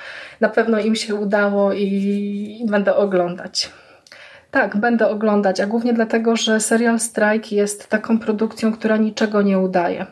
na 0.40 0.48
pewno 0.48 0.78
im 0.78 0.94
się 0.94 1.14
udało 1.14 1.72
i, 1.72 1.84
i 2.60 2.66
będę 2.70 2.96
oglądać. 2.96 3.70
Tak, 4.50 4.76
będę 4.76 5.08
oglądać, 5.08 5.60
a 5.60 5.66
głównie 5.66 5.92
dlatego, 5.92 6.36
że 6.36 6.60
serial 6.60 7.00
Strike 7.00 7.56
jest 7.56 7.88
taką 7.88 8.18
produkcją, 8.18 8.72
która 8.72 8.96
niczego 8.96 9.42
nie 9.42 9.58
udaje. 9.58 10.06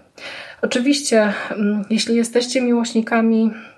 Oczywiście, 0.63 1.33
mm, 1.51 1.85
jeśli 1.91 2.17
jesteście 2.17 2.63
miłośnikami 2.63 3.43
mm, 3.43 3.72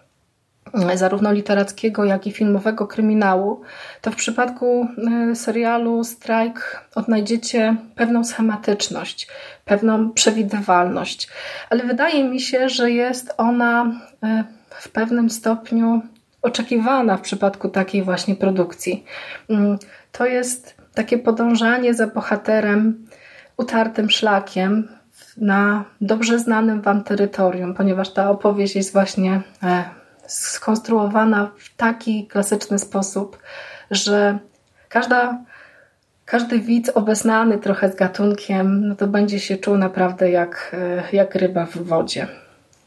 zarówno 0.95 1.33
literackiego, 1.33 2.05
jak 2.05 2.27
i 2.27 2.33
filmowego 2.33 2.87
kryminału, 2.87 3.61
to 4.01 4.11
w 4.11 4.17
przypadku 4.17 4.89
y, 5.33 5.37
serialu 5.37 6.05
Strike 6.05 6.61
odnajdziecie 6.95 7.77
pewną 7.95 8.25
schematyczność, 8.25 9.29
pewną 9.65 10.13
przewidywalność, 10.13 11.29
ale 11.71 11.83
wydaje 11.83 12.25
mi 12.25 12.41
się, 12.41 12.69
że 12.69 12.91
jest 12.91 13.35
ona 13.37 14.01
y, 14.25 14.45
w 14.71 14.89
pewnym 14.89 15.31
stopniu 15.31 16.03
oczekiwana 16.43 17.17
w 17.17 17.21
przypadku 17.21 17.69
takiej 17.69 18.03
właśnie 18.03 18.37
produkcji. 18.37 19.05
Mm, 19.51 19.79
to 20.13 20.27
jest 20.27 20.75
takie 20.95 21.19
podążanie 21.19 21.95
za 21.95 22.07
bohaterem 22.07 23.07
utartym 23.57 24.11
szlakiem 24.11 24.89
na 25.37 25.85
dobrze 26.01 26.39
znanym 26.39 26.83
Wam 26.83 27.05
terytorium, 27.05 27.75
ponieważ 27.75 28.13
ta 28.13 28.31
opowieść 28.31 28.77
jest 28.77 28.93
właśnie 28.93 29.43
e, 29.63 29.85
skonstruowana 30.27 31.51
w 31.59 31.77
taki 31.77 32.27
klasyczny 32.27 32.79
sposób, 32.79 33.39
że 33.91 34.39
każda, 34.89 35.39
każdy 36.25 36.59
widz 36.59 36.91
obeznany 36.95 37.59
trochę 37.59 37.93
z 37.93 37.95
gatunkiem, 37.95 38.89
no 38.89 38.97
to 38.97 39.07
będzie 39.07 39.41
się 39.41 39.57
czuł 39.57 39.77
naprawdę 39.77 40.31
jak, 40.31 40.77
e, 41.13 41.17
jak 41.17 41.35
ryba 41.35 41.67
w 41.67 41.77
wodzie. 41.77 42.27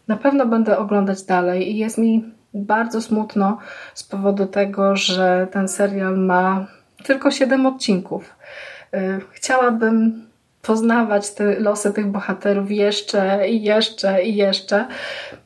Na 0.08 0.18
pewno 0.18 0.46
będę 0.46 0.78
oglądać 0.78 1.24
dalej 1.24 1.72
i 1.72 1.78
jest 1.78 1.98
mi 1.98 2.34
bardzo 2.54 3.02
smutno 3.02 3.58
z 3.94 4.04
powodu 4.04 4.46
tego, 4.46 4.96
że 4.96 5.48
ten 5.52 5.68
serial 5.68 6.18
ma 6.18 6.68
tylko 7.04 7.32
7 7.32 7.66
odcinków. 7.66 8.36
E, 8.94 9.20
chciałabym 9.32 10.28
poznawać 10.62 11.34
te 11.34 11.60
losy 11.60 11.94
tych 11.94 12.08
bohaterów 12.08 12.72
jeszcze 12.72 13.50
i 13.50 13.64
jeszcze 13.64 14.24
i 14.24 14.36
jeszcze. 14.36 14.88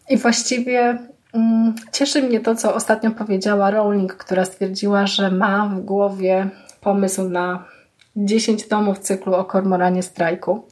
I 0.10 0.18
właściwie 0.18 0.98
cieszy 1.92 2.22
mnie 2.22 2.40
to, 2.40 2.56
co 2.56 2.76
ostatnio 2.76 3.12
powiedziała 3.12 3.72
Rowling, 3.72 4.16
która 4.16 4.46
stwierdziła, 4.46 5.08
że 5.08 5.32
ma 5.32 5.66
w 5.68 5.80
głowie 5.80 6.50
pomysł 6.82 7.30
na 7.30 7.66
10 8.16 8.68
tomów 8.68 9.00
cyklu 9.00 9.34
o 9.34 9.46
kormoranie 9.46 10.04
strajku. 10.04 10.68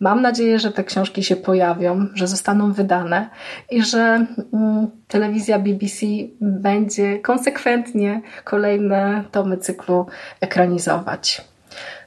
Mam 0.00 0.22
nadzieję, 0.22 0.58
że 0.58 0.72
te 0.72 0.84
książki 0.84 1.22
się 1.22 1.36
pojawią, 1.36 2.06
że 2.14 2.26
zostaną 2.26 2.72
wydane 2.72 3.30
i 3.70 3.82
że 3.82 4.26
mm, 4.52 4.90
telewizja 5.08 5.58
BBC 5.58 6.06
będzie 6.40 7.18
konsekwentnie 7.18 8.22
kolejne 8.44 9.24
tomy 9.30 9.56
cyklu 9.56 10.06
ekranizować. 10.40 11.49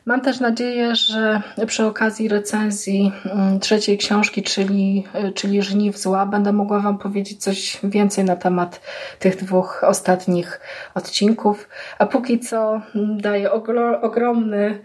Mam 0.06 0.22
też 0.22 0.39
nadzieję, 0.39 0.95
że 0.95 1.41
przy 1.68 1.86
okazji 1.86 2.28
recenzji 2.28 3.12
mm, 3.26 3.60
trzeciej 3.60 3.97
książki, 3.97 4.43
czyli, 4.43 5.04
czyli 5.36 5.62
Żniw 5.62 5.97
Zła, 5.97 6.26
będę 6.26 6.54
mogła 6.54 6.80
Wam 6.80 6.97
powiedzieć 6.97 7.43
coś 7.43 7.80
więcej 7.84 8.24
na 8.24 8.36
temat 8.36 8.82
tych 9.20 9.36
dwóch 9.36 9.84
ostatnich 9.88 10.62
odcinków. 10.93 11.70
A 11.97 12.06
póki 12.06 12.39
co 12.39 12.82
mm, 12.95 13.22
daję 13.22 13.51
ogromny 14.01 14.80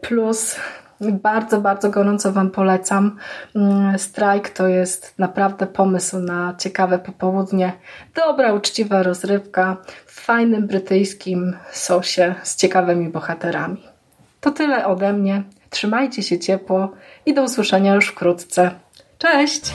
plus 0.00 0.56
Bardzo, 1.00 1.60
bardzo 1.60 1.90
gorąco 1.90 2.32
Wam 2.32 2.50
polecam. 2.50 3.16
Mm, 3.54 3.98
strajk 3.98 4.50
to 4.50 4.68
jest 4.68 5.14
naprawdę 5.18 5.66
pomysł 5.66 6.18
na 6.18 6.54
ciekawe 6.58 6.98
popołudnie. 6.98 7.72
Dobra, 8.14 8.52
uczciwa 8.52 9.02
rozrywka 9.02 9.76
w 10.06 10.20
fajnym 10.20 10.66
brytyjskim 10.66 11.56
sosie 11.72 12.34
z 12.42 12.56
ciekawymi 12.56 13.08
bohaterami. 13.08 13.95
To 14.40 14.50
tyle 14.50 14.86
ode 14.86 15.12
mnie. 15.12 15.42
Trzymajcie 15.70 16.22
się 16.22 16.38
ciepło 16.38 16.92
i 17.26 17.34
do 17.34 17.42
usłyszenia 17.42 17.94
już 17.94 18.08
wkrótce. 18.08 18.70
Cześć! 19.18 19.72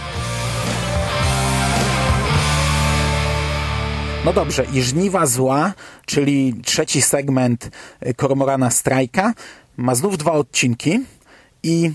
No 4.25 4.33
dobrze, 4.33 4.65
i 4.73 4.81
Żniwa 4.81 5.25
Zła, 5.25 5.73
czyli 6.05 6.53
trzeci 6.65 7.01
segment 7.01 7.69
Kormorana 8.15 8.69
Strajka, 8.69 9.33
ma 9.77 9.95
znów 9.95 10.17
dwa 10.17 10.31
odcinki 10.31 10.99
i 11.63 11.91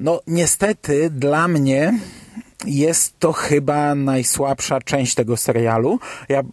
no 0.00 0.20
niestety 0.26 1.10
dla 1.10 1.48
mnie 1.48 1.98
jest 2.66 3.18
to 3.18 3.32
chyba 3.32 3.94
najsłabsza 3.94 4.80
część 4.80 5.14
tego 5.14 5.36
serialu. 5.36 5.98
Ja 6.28 6.40
y, 6.40 6.44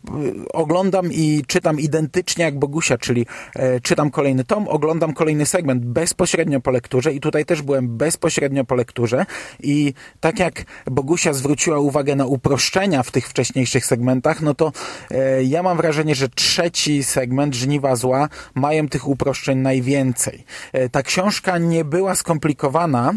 oglądam 0.53 1.14
i 1.14 1.43
czytam 1.47 1.80
identycznie 1.80 2.45
jak 2.45 2.60
Bogusia, 2.60 2.97
czyli 2.97 3.26
e, 3.55 3.80
czytam 3.80 4.12
kolejny 4.12 4.43
tom, 4.43 4.68
oglądam 4.68 5.14
kolejny 5.14 5.45
segment 5.45 5.86
bezpośrednio 5.86 6.62
po 6.62 6.72
lekturze 6.72 7.14
i 7.14 7.20
tutaj 7.20 7.45
też 7.45 7.62
byłem 7.62 7.97
bezpośrednio 7.97 8.66
po 8.66 8.76
lekturze 8.76 9.26
i 9.60 9.93
tak 10.20 10.39
jak 10.39 10.64
Bogusia 10.86 11.34
zwróciła 11.34 11.80
uwagę 11.80 12.16
na 12.16 12.26
uproszczenia 12.26 13.03
w 13.03 13.12
tych 13.12 13.30
wcześniejszych 13.30 13.86
segmentach, 13.86 14.41
no 14.41 14.53
to 14.53 14.72
e, 15.12 15.43
ja 15.43 15.64
mam 15.64 15.78
wrażenie, 15.78 16.16
że 16.16 16.30
trzeci 16.30 17.03
segment, 17.03 17.55
Żniwa 17.55 17.95
Zła, 17.95 18.30
mają 18.55 18.89
tych 18.89 19.07
uproszczeń 19.07 19.57
najwięcej. 19.57 20.45
E, 20.74 20.89
ta 20.89 21.03
książka 21.03 21.57
nie 21.57 21.86
była 21.86 22.16
skomplikowana, 22.16 23.14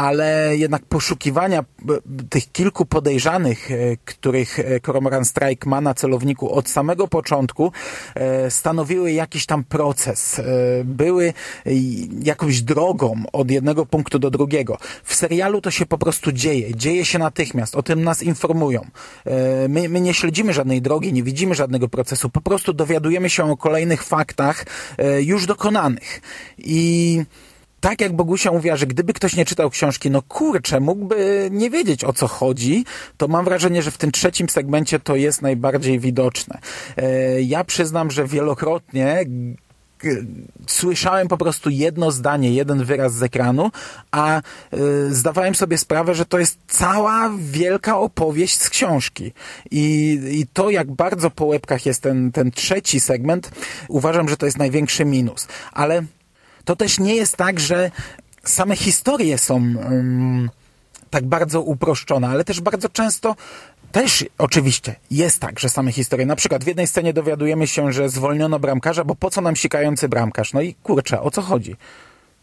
ale 0.00 0.56
jednak 0.56 0.84
poszukiwania 0.84 1.60
e, 1.60 1.64
tych 2.30 2.52
kilku 2.52 2.86
podejrzanych, 2.86 3.70
e, 3.70 3.74
których 4.04 4.58
e, 4.58 4.80
Cormoran 4.80 5.24
Strike 5.24 5.68
ma 5.68 5.80
na 5.80 5.94
celowniku 5.94 6.52
od 6.52 6.68
samego 6.68 7.08
początku, 7.08 7.72
stanowiły 8.48 9.12
jakiś 9.12 9.46
tam 9.46 9.64
proces, 9.64 10.40
były 10.84 11.32
jakąś 12.22 12.62
drogą 12.62 13.22
od 13.32 13.50
jednego 13.50 13.86
punktu 13.86 14.18
do 14.18 14.30
drugiego. 14.30 14.78
W 15.04 15.14
serialu 15.14 15.60
to 15.60 15.70
się 15.70 15.86
po 15.86 15.98
prostu 15.98 16.32
dzieje, 16.32 16.76
dzieje 16.76 17.04
się 17.04 17.18
natychmiast, 17.18 17.76
o 17.76 17.82
tym 17.82 18.04
nas 18.04 18.22
informują. 18.22 18.86
My, 19.68 19.88
my 19.88 20.00
nie 20.00 20.14
śledzimy 20.14 20.52
żadnej 20.52 20.82
drogi, 20.82 21.12
nie 21.12 21.22
widzimy 21.22 21.54
żadnego 21.54 21.88
procesu, 21.88 22.30
po 22.30 22.40
prostu 22.40 22.72
dowiadujemy 22.72 23.30
się 23.30 23.52
o 23.52 23.56
kolejnych 23.56 24.04
faktach 24.04 24.64
już 25.20 25.46
dokonanych. 25.46 26.20
I 26.58 27.24
tak 27.80 28.00
jak 28.00 28.16
Bogusia 28.16 28.52
mówiła, 28.52 28.76
że 28.76 28.86
gdyby 28.86 29.12
ktoś 29.12 29.36
nie 29.36 29.44
czytał 29.44 29.70
książki, 29.70 30.10
no 30.10 30.22
kurczę, 30.22 30.80
mógłby 30.80 31.48
nie 31.52 31.70
wiedzieć 31.70 32.04
o 32.04 32.12
co 32.12 32.26
chodzi, 32.28 32.84
to 33.16 33.28
mam 33.28 33.44
wrażenie, 33.44 33.82
że 33.82 33.90
w 33.90 33.98
tym 33.98 34.12
trzecim 34.12 34.48
segmencie 34.48 35.00
to 35.00 35.16
jest 35.16 35.42
najbardziej 35.42 35.98
widoczne. 35.98 36.58
E, 36.96 37.42
ja 37.42 37.64
przyznam, 37.64 38.10
że 38.10 38.26
wielokrotnie 38.26 39.24
słyszałem 40.66 41.28
po 41.28 41.38
prostu 41.38 41.70
jedno 41.70 42.10
zdanie, 42.10 42.54
jeden 42.54 42.84
wyraz 42.84 43.14
z 43.14 43.22
ekranu, 43.22 43.70
a 44.10 44.38
y, 44.38 44.42
zdawałem 45.14 45.54
sobie 45.54 45.78
sprawę, 45.78 46.14
że 46.14 46.24
to 46.24 46.38
jest 46.38 46.58
cała 46.68 47.30
wielka 47.38 47.98
opowieść 47.98 48.60
z 48.60 48.70
książki. 48.70 49.32
I, 49.70 50.18
I 50.30 50.46
to, 50.52 50.70
jak 50.70 50.90
bardzo 50.90 51.30
po 51.30 51.44
łebkach 51.44 51.86
jest 51.86 52.02
ten, 52.02 52.32
ten 52.32 52.50
trzeci 52.50 53.00
segment, 53.00 53.50
uważam, 53.88 54.28
że 54.28 54.36
to 54.36 54.46
jest 54.46 54.58
największy 54.58 55.04
minus. 55.04 55.48
Ale 55.72 56.02
to 56.70 56.76
też 56.76 56.98
nie 56.98 57.14
jest 57.14 57.36
tak, 57.36 57.60
że 57.60 57.90
same 58.44 58.76
historie 58.76 59.38
są 59.38 59.54
um, 59.54 60.50
tak 61.10 61.24
bardzo 61.24 61.60
uproszczone, 61.60 62.28
ale 62.28 62.44
też 62.44 62.60
bardzo 62.60 62.88
często 62.88 63.36
też 63.92 64.24
oczywiście 64.38 64.94
jest 65.10 65.40
tak, 65.40 65.60
że 65.60 65.68
same 65.68 65.92
historie. 65.92 66.26
Na 66.26 66.36
przykład 66.36 66.64
w 66.64 66.66
jednej 66.66 66.86
scenie 66.86 67.12
dowiadujemy 67.12 67.66
się, 67.66 67.92
że 67.92 68.08
zwolniono 68.08 68.58
bramkarza, 68.58 69.04
bo 69.04 69.14
po 69.14 69.30
co 69.30 69.40
nam 69.40 69.56
sikający 69.56 70.08
bramkarz? 70.08 70.52
No 70.52 70.60
i 70.60 70.74
kurczę, 70.74 71.20
o 71.20 71.30
co 71.30 71.42
chodzi? 71.42 71.76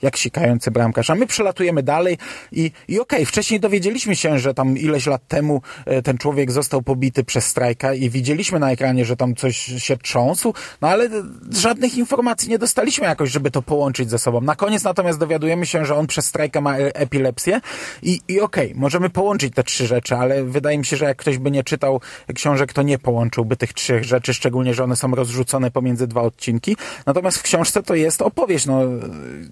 Jak 0.01 0.17
sikający 0.17 0.71
bramkarz. 0.71 1.09
A 1.09 1.15
my 1.15 1.27
przelatujemy 1.27 1.83
dalej 1.83 2.17
i, 2.51 2.71
i 2.87 2.99
okej, 2.99 3.19
okay, 3.19 3.25
wcześniej 3.25 3.59
dowiedzieliśmy 3.59 4.15
się, 4.15 4.39
że 4.39 4.53
tam 4.53 4.77
ileś 4.77 5.05
lat 5.05 5.27
temu 5.27 5.61
e, 5.85 6.01
ten 6.01 6.17
człowiek 6.17 6.51
został 6.51 6.81
pobity 6.81 7.23
przez 7.23 7.45
strajka 7.45 7.93
i 7.93 8.09
widzieliśmy 8.09 8.59
na 8.59 8.71
ekranie, 8.71 9.05
że 9.05 9.15
tam 9.15 9.35
coś 9.35 9.57
się 9.57 9.97
trząsł, 9.97 10.53
no 10.81 10.87
ale 10.87 11.09
żadnych 11.51 11.97
informacji 11.97 12.49
nie 12.49 12.59
dostaliśmy 12.59 13.05
jakoś, 13.05 13.31
żeby 13.31 13.51
to 13.51 13.61
połączyć 13.61 14.09
ze 14.09 14.19
sobą. 14.19 14.41
Na 14.41 14.55
koniec 14.55 14.83
natomiast 14.83 15.19
dowiadujemy 15.19 15.65
się, 15.65 15.85
że 15.85 15.95
on 15.95 16.07
przez 16.07 16.25
strajka 16.25 16.61
ma 16.61 16.77
e, 16.77 16.95
epilepsję 16.95 17.61
i, 18.03 18.19
i 18.27 18.41
okej, 18.41 18.67
okay, 18.67 18.81
możemy 18.81 19.09
połączyć 19.09 19.53
te 19.53 19.63
trzy 19.63 19.87
rzeczy, 19.87 20.15
ale 20.15 20.43
wydaje 20.43 20.77
mi 20.77 20.85
się, 20.85 20.97
że 20.97 21.05
jak 21.05 21.17
ktoś 21.17 21.37
by 21.37 21.51
nie 21.51 21.63
czytał 21.63 22.01
książek, 22.35 22.73
to 22.73 22.81
nie 22.81 22.99
połączyłby 22.99 23.57
tych 23.57 23.73
trzech 23.73 24.03
rzeczy, 24.03 24.33
szczególnie, 24.33 24.73
że 24.73 24.83
one 24.83 24.95
są 24.95 25.11
rozrzucone 25.11 25.71
pomiędzy 25.71 26.07
dwa 26.07 26.21
odcinki. 26.21 26.77
Natomiast 27.05 27.37
w 27.37 27.41
książce 27.41 27.83
to 27.83 27.95
jest 27.95 28.21
opowieść, 28.21 28.65
no, 28.65 28.81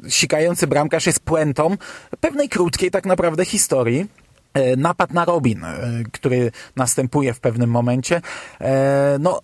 sika 0.09 0.34
uciekający 0.35 0.67
bramkarz 0.67 1.05
jest 1.05 1.19
puentą 1.19 1.77
pewnej 2.19 2.49
krótkiej 2.49 2.91
tak 2.91 3.05
naprawdę 3.05 3.45
historii. 3.45 4.07
E, 4.53 4.75
napad 4.75 5.13
na 5.13 5.25
Robin, 5.25 5.63
e, 5.63 6.03
który 6.11 6.51
następuje 6.75 7.33
w 7.33 7.39
pewnym 7.39 7.69
momencie. 7.69 8.21
E, 8.61 9.17
no, 9.19 9.41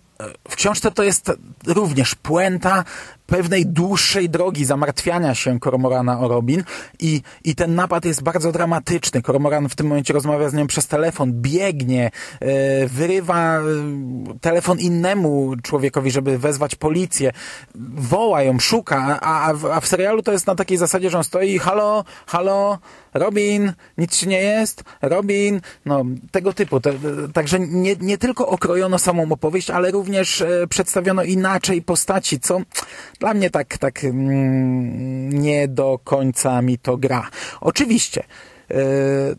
w 0.48 0.56
książce 0.56 0.90
to 0.90 1.02
jest 1.02 1.32
również 1.66 2.14
puenta 2.14 2.84
pewnej 3.26 3.66
dłuższej 3.66 4.30
drogi 4.30 4.64
zamartwiania 4.64 5.34
się 5.34 5.60
Kormorana 5.60 6.20
o 6.20 6.28
Robin 6.28 6.64
i, 7.00 7.22
i 7.44 7.54
ten 7.54 7.74
napad 7.74 8.04
jest 8.04 8.22
bardzo 8.22 8.52
dramatyczny. 8.52 9.22
Kormoran 9.22 9.68
w 9.68 9.74
tym 9.74 9.86
momencie 9.86 10.14
rozmawia 10.14 10.48
z 10.48 10.54
nią 10.54 10.66
przez 10.66 10.86
telefon, 10.86 11.32
biegnie, 11.32 12.10
e, 12.40 12.86
wyrywa 12.86 13.58
e, 13.58 13.62
telefon 14.40 14.78
innemu 14.78 15.54
człowiekowi, 15.62 16.10
żeby 16.10 16.38
wezwać 16.38 16.74
policję, 16.74 17.32
woła 17.94 18.42
ją, 18.42 18.58
szuka, 18.58 19.18
a, 19.20 19.48
a, 19.48 19.54
w, 19.54 19.66
a 19.66 19.80
w 19.80 19.86
serialu 19.86 20.22
to 20.22 20.32
jest 20.32 20.46
na 20.46 20.54
takiej 20.54 20.78
zasadzie, 20.78 21.10
że 21.10 21.18
on 21.18 21.24
stoi, 21.24 21.58
halo, 21.58 22.04
halo, 22.26 22.78
Robin, 23.14 23.72
nic 23.98 24.18
ci 24.18 24.28
nie 24.28 24.40
jest, 24.40 24.84
Robin, 25.02 25.60
no 25.86 26.04
tego 26.30 26.52
typu. 26.52 26.80
Te, 26.80 26.92
także 27.34 27.60
nie, 27.60 27.96
nie 28.00 28.18
tylko 28.18 28.48
okrojono 28.48 28.98
samą 28.98 29.32
opowieść, 29.32 29.70
ale 29.70 29.90
również 29.90 30.40
e, 30.40 30.66
przedstawiono 30.68 31.22
inaczej 31.22 31.82
postaci, 31.82 32.40
co 32.40 32.60
dla 33.22 33.34
mnie 33.34 33.50
tak, 33.50 33.78
tak 33.78 34.04
mm, 34.04 35.28
nie 35.28 35.68
do 35.68 35.98
końca 36.04 36.62
mi 36.62 36.78
to 36.78 36.96
gra. 36.96 37.28
Oczywiście, 37.60 38.22
e, 38.70 38.74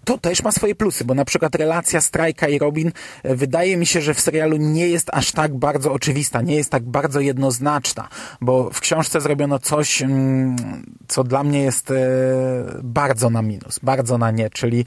to 0.06 0.18
też 0.18 0.44
ma 0.44 0.52
swoje 0.52 0.76
plusy, 0.76 1.06
bo 1.06 1.14
na 1.14 1.26
przykład 1.26 1.56
relacja 1.56 2.02
Strajka 2.02 2.48
i 2.48 2.60
Robin 2.60 2.92
e, 3.24 3.36
wydaje 3.36 3.78
mi 3.78 3.86
się, 3.86 4.02
że 4.02 4.14
w 4.14 4.20
serialu 4.20 4.58
nie 4.58 4.88
jest 4.88 5.10
aż 5.14 5.32
tak 5.32 5.56
bardzo 5.56 5.94
oczywista, 5.94 6.42
nie 6.42 6.56
jest 6.56 6.70
tak 6.70 6.84
bardzo 6.84 7.20
jednoznaczna, 7.20 8.08
bo 8.42 8.70
w 8.70 8.80
książce 8.80 9.22
zrobiono 9.22 9.60
coś, 9.60 10.02
mm, 10.02 10.56
co 11.08 11.24
dla 11.24 11.44
mnie 11.44 11.64
jest 11.64 11.92
e, 11.92 11.96
bardzo 12.84 13.30
na 13.30 13.42
minus, 13.42 13.80
bardzo 13.80 14.18
na 14.18 14.32
nie, 14.32 14.50
czyli 14.50 14.86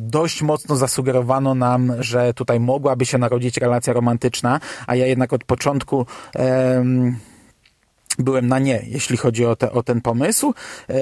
dość 0.00 0.42
mocno 0.42 0.76
zasugerowano 0.76 1.54
nam, 1.54 1.92
że 1.98 2.34
tutaj 2.34 2.60
mogłaby 2.60 3.06
się 3.06 3.18
narodzić 3.18 3.56
relacja 3.56 3.92
romantyczna, 3.92 4.60
a 4.86 4.94
ja 4.94 5.06
jednak 5.06 5.32
od 5.32 5.44
początku 5.44 6.06
byłem 8.20 8.48
na 8.48 8.58
nie, 8.58 8.82
jeśli 8.86 9.16
chodzi 9.16 9.46
o, 9.46 9.56
te, 9.56 9.72
o 9.72 9.82
ten 9.82 10.00
pomysł. 10.00 10.54
E, 10.88 10.92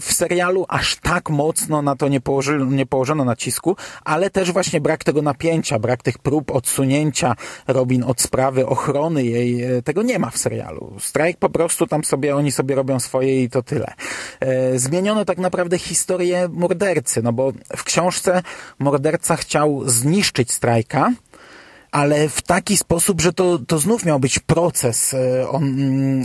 w 0.00 0.12
serialu 0.12 0.66
aż 0.68 0.96
tak 0.96 1.30
mocno 1.30 1.82
na 1.82 1.96
to 1.96 2.08
nie, 2.08 2.20
położy, 2.20 2.66
nie 2.70 2.86
położono 2.86 3.24
nacisku, 3.24 3.76
ale 4.04 4.30
też 4.30 4.52
właśnie 4.52 4.80
brak 4.80 5.04
tego 5.04 5.22
napięcia, 5.22 5.78
brak 5.78 6.02
tych 6.02 6.18
prób 6.18 6.50
odsunięcia 6.50 7.36
Robin 7.66 8.04
od 8.04 8.20
sprawy, 8.20 8.66
ochrony 8.66 9.24
jej, 9.24 9.62
e, 9.62 9.82
tego 9.82 10.02
nie 10.02 10.18
ma 10.18 10.30
w 10.30 10.38
serialu. 10.38 10.96
Strajk 10.98 11.36
po 11.36 11.50
prostu 11.50 11.86
tam 11.86 12.04
sobie, 12.04 12.36
oni 12.36 12.52
sobie 12.52 12.74
robią 12.74 13.00
swoje 13.00 13.42
i 13.42 13.50
to 13.50 13.62
tyle. 13.62 13.92
E, 14.40 14.78
zmieniono 14.78 15.24
tak 15.24 15.38
naprawdę 15.38 15.78
historię 15.78 16.48
mordercy, 16.52 17.22
no 17.22 17.32
bo 17.32 17.52
w 17.76 17.84
książce 17.84 18.42
morderca 18.78 19.36
chciał 19.36 19.82
zniszczyć 19.86 20.52
strajka, 20.52 21.12
ale 21.92 22.28
w 22.28 22.42
taki 22.42 22.76
sposób, 22.76 23.20
że 23.20 23.32
to, 23.32 23.58
to 23.58 23.78
znów 23.78 24.04
miał 24.04 24.20
być 24.20 24.38
proces. 24.38 25.14
E, 25.14 25.48
on, 25.48 25.76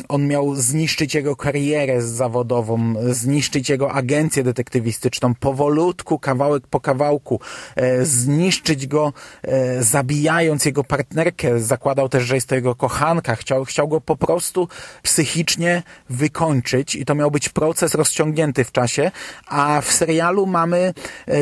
on 0.10 0.28
miał 0.28 0.56
zniszczyć 0.56 1.16
jego 1.16 1.36
karierę 1.36 2.02
zawodową, 2.02 2.94
zniszczyć 3.10 3.70
jego 3.70 3.92
agencję 3.92 4.44
detektywistyczną, 4.44 5.36
powolutku, 5.36 6.20
kawałek 6.20 6.68
po 6.68 6.80
kawałku, 6.80 7.40
e, 7.76 8.06
zniszczyć 8.06 8.88
go, 8.88 9.14
e, 9.44 9.84
zabijając 9.84 10.66
jego 10.66 10.84
partnerkę. 10.84 11.60
Zakładał 11.60 12.10
też, 12.10 12.24
że 12.24 12.36
jest 12.36 12.48
to 12.48 12.56
jego 12.56 12.76
kochanka. 12.76 13.36
Chciał, 13.36 13.66
chciał 13.66 13.88
go 13.88 14.02
po 14.02 14.16
prostu 14.16 14.68
psychicznie 15.04 15.84
wykończyć 16.10 16.96
i 16.96 17.06
to 17.06 17.16
miał 17.16 17.32
być 17.32 17.50
proces 17.50 17.96
rozciągnięty 17.96 18.64
w 18.64 18.72
czasie, 18.72 19.12
a 19.48 19.82
w 19.82 19.92
serialu 19.92 20.46
mamy 20.46 20.94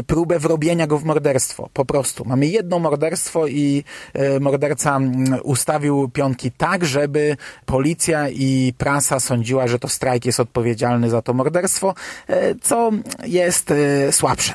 próbę 0.08 0.40
wrobienia 0.40 0.88
go 0.88 0.98
w 0.98 1.04
morderstwo. 1.04 1.70
Po 1.74 1.86
prostu. 1.86 2.26
Mamy 2.26 2.48
jedno 2.48 2.80
morderstwo 2.80 3.48
i 3.48 3.84
morderca 4.40 4.96
mm, 4.96 5.40
ustawił 5.44 6.10
pionki 6.10 6.52
tak, 6.52 6.86
żeby 6.86 7.38
policja 7.66 8.30
i 8.30 8.74
prasa 8.78 9.20
sądziła, 9.20 9.68
że 9.68 9.80
to 9.80 9.88
strajk 9.88 10.26
jest 10.26 10.40
odpowiedzialny 10.40 11.10
za 11.10 11.22
to 11.22 11.34
morderstwo, 11.34 11.94
e, 12.28 12.56
co 12.56 12.92
jest 13.24 13.72
e, 13.72 14.12
słabsze. 14.12 14.54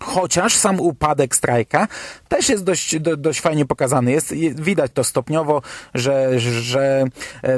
Chociaż 0.00 0.56
sam 0.56 0.80
upadek 0.80 1.36
strajka 1.36 1.88
też 2.28 2.48
jest 2.48 2.64
dość, 2.64 2.98
do, 2.98 3.16
dość 3.16 3.40
fajnie 3.40 3.66
pokazany. 3.66 4.12
Jest, 4.12 4.34
widać 4.54 4.92
to 4.94 5.04
stopniowo, 5.04 5.62
że, 5.94 6.40
że 6.40 7.04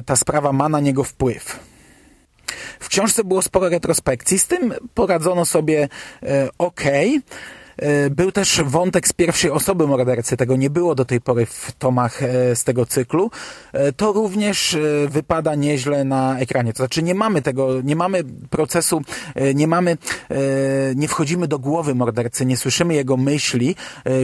ta 0.07 0.17
sprawa 0.17 0.53
ma 0.53 0.69
na 0.69 0.81
niego 0.81 1.05
wpływ. 1.05 1.59
W 2.81 2.89
książce 2.89 3.25
było 3.25 3.43
sporo 3.43 3.69
retrospekcji, 3.69 4.39
z 4.39 4.47
tym 4.47 4.75
poradzono 4.95 5.45
sobie 5.45 5.89
e, 6.23 6.49
ok. 6.59 6.83
E, 7.77 8.11
był 8.11 8.33
też 8.33 8.63
wątek 8.65 9.09
z 9.09 9.13
pierwszej 9.13 9.51
osoby 9.51 9.87
mordercy, 9.87 10.37
tego 10.37 10.57
nie 10.57 10.71
było 10.71 10.95
do 10.95 11.05
tej 11.05 11.21
pory 11.21 11.47
w 11.47 11.73
tomach 11.79 12.23
e, 12.23 12.57
z 12.57 12.65
tego 12.65 12.87
cyklu. 12.87 13.31
E, 13.73 13.93
to 13.93 14.13
również 14.13 14.77
wypada 15.09 15.55
nieźle 15.55 16.05
na 16.05 16.39
ekranie. 16.39 16.73
To 16.73 16.77
znaczy 16.77 17.03
nie 17.03 17.15
mamy 17.15 17.43
tego, 17.43 17.81
nie 17.81 17.97
mamy 17.97 18.25
procesu, 18.51 19.03
nie 19.55 19.67
mamy, 19.67 19.97
nie 20.97 21.09
wchodzimy 21.09 21.49
do 21.49 21.59
głowy 21.59 21.95
mordercy, 21.95 22.47
nie 22.47 22.57
słyszymy 22.57 22.95
jego 22.95 23.17
myśli, 23.17 23.77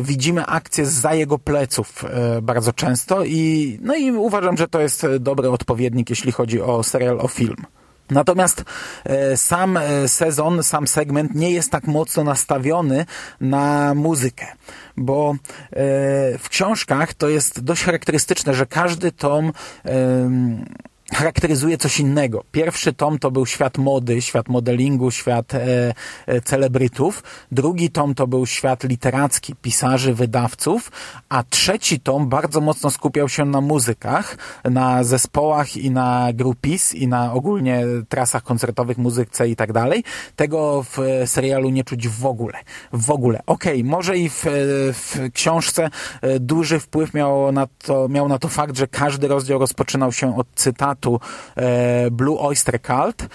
widzimy 0.02 0.46
akcję 0.46 0.86
za 0.86 1.14
jego 1.14 1.38
pleców 1.38 2.04
bardzo 2.42 2.72
często 2.72 3.24
i, 3.24 3.78
no 3.82 3.96
i 3.96 4.12
uważam, 4.12 4.56
że 4.56 4.68
to 4.68 4.80
jest 4.80 5.06
dobry 5.20 5.50
odpowiednik, 5.50 6.10
jeśli 6.10 6.32
chodzi 6.32 6.60
o 6.60 6.82
serial, 6.82 7.20
o 7.20 7.28
film. 7.28 7.56
Natomiast 8.10 8.64
e, 9.04 9.36
sam 9.36 9.76
e, 9.76 10.08
sezon, 10.08 10.62
sam 10.62 10.86
segment 10.86 11.34
nie 11.34 11.50
jest 11.50 11.70
tak 11.70 11.86
mocno 11.86 12.24
nastawiony 12.24 13.06
na 13.40 13.94
muzykę, 13.94 14.46
bo 14.96 15.30
e, 15.30 15.36
w 16.38 16.48
książkach 16.48 17.14
to 17.14 17.28
jest 17.28 17.60
dość 17.60 17.82
charakterystyczne, 17.82 18.54
że 18.54 18.66
każdy 18.66 19.12
tom 19.12 19.52
charakteryzuje 21.14 21.78
coś 21.78 22.00
innego. 22.00 22.44
Pierwszy 22.52 22.92
tom 22.92 23.18
to 23.18 23.30
był 23.30 23.46
świat 23.46 23.78
mody, 23.78 24.22
świat 24.22 24.48
modelingu, 24.48 25.10
świat 25.10 25.54
e, 25.54 25.94
e, 26.26 26.40
celebrytów. 26.40 27.22
Drugi 27.52 27.90
tom 27.90 28.14
to 28.14 28.26
był 28.26 28.46
świat 28.46 28.84
literacki, 28.84 29.54
pisarzy, 29.54 30.14
wydawców. 30.14 30.92
A 31.28 31.42
trzeci 31.42 32.00
tom 32.00 32.28
bardzo 32.28 32.60
mocno 32.60 32.90
skupiał 32.90 33.28
się 33.28 33.44
na 33.44 33.60
muzykach, 33.60 34.36
na 34.64 35.04
zespołach 35.04 35.76
i 35.76 35.90
na 35.90 36.28
grupis 36.34 36.94
i 36.94 37.08
na 37.08 37.32
ogólnie 37.32 37.84
trasach 38.08 38.42
koncertowych, 38.42 38.98
muzyce 38.98 39.48
i 39.48 39.56
tak 39.56 39.72
dalej. 39.72 40.04
Tego 40.36 40.82
w 40.82 40.98
serialu 41.26 41.70
nie 41.70 41.84
czuć 41.84 42.08
w 42.08 42.26
ogóle. 42.26 42.58
W 42.92 43.10
ogóle. 43.10 43.40
Okej, 43.46 43.80
okay, 43.80 43.90
może 43.90 44.18
i 44.18 44.28
w, 44.28 44.44
w 44.92 45.32
książce 45.32 45.90
e, 46.22 46.40
duży 46.40 46.80
wpływ 46.80 47.14
miał 47.14 47.52
na, 47.52 47.66
to, 47.66 48.08
miał 48.08 48.28
na 48.28 48.38
to 48.38 48.48
fakt, 48.48 48.76
że 48.76 48.86
każdy 48.86 49.28
rozdział 49.28 49.58
rozpoczynał 49.58 50.12
się 50.12 50.36
od 50.36 50.46
cytatu 50.54 50.97
e, 51.06 52.10
Blue 52.10 52.38
Oyster 52.38 52.82
Cult, 52.82 53.28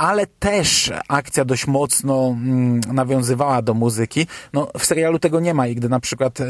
ale 0.00 0.26
też 0.26 0.92
akcja 1.08 1.44
dość 1.44 1.66
mocno 1.66 2.28
mm, 2.28 2.80
nawiązywała 2.80 3.62
do 3.62 3.74
muzyki. 3.74 4.26
No, 4.52 4.68
w 4.78 4.84
serialu 4.84 5.18
tego 5.18 5.40
nie 5.40 5.54
ma 5.54 5.66
i 5.66 5.74
gdy 5.74 5.88
na 5.88 6.00
przykład 6.00 6.40
e, 6.40 6.46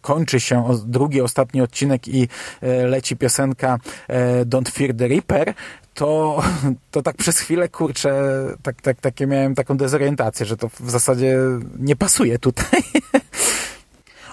kończy 0.00 0.40
się 0.40 0.68
drugi, 0.86 1.20
ostatni 1.20 1.62
odcinek 1.62 2.08
i 2.08 2.28
e, 2.60 2.86
leci 2.86 3.16
piosenka 3.16 3.78
e, 4.08 4.44
Don't 4.44 4.70
Fear 4.70 4.94
the 4.94 5.08
Reaper, 5.08 5.54
to, 5.94 6.42
to 6.90 7.02
tak 7.02 7.16
przez 7.16 7.38
chwilę, 7.38 7.68
kurczę, 7.68 8.22
tak, 8.62 8.82
tak, 8.82 9.00
takie 9.00 9.26
miałem 9.26 9.54
taką 9.54 9.76
dezorientację, 9.76 10.46
że 10.46 10.56
to 10.56 10.68
w 10.68 10.90
zasadzie 10.90 11.38
nie 11.78 11.96
pasuje 11.96 12.38
tutaj. 12.38 12.82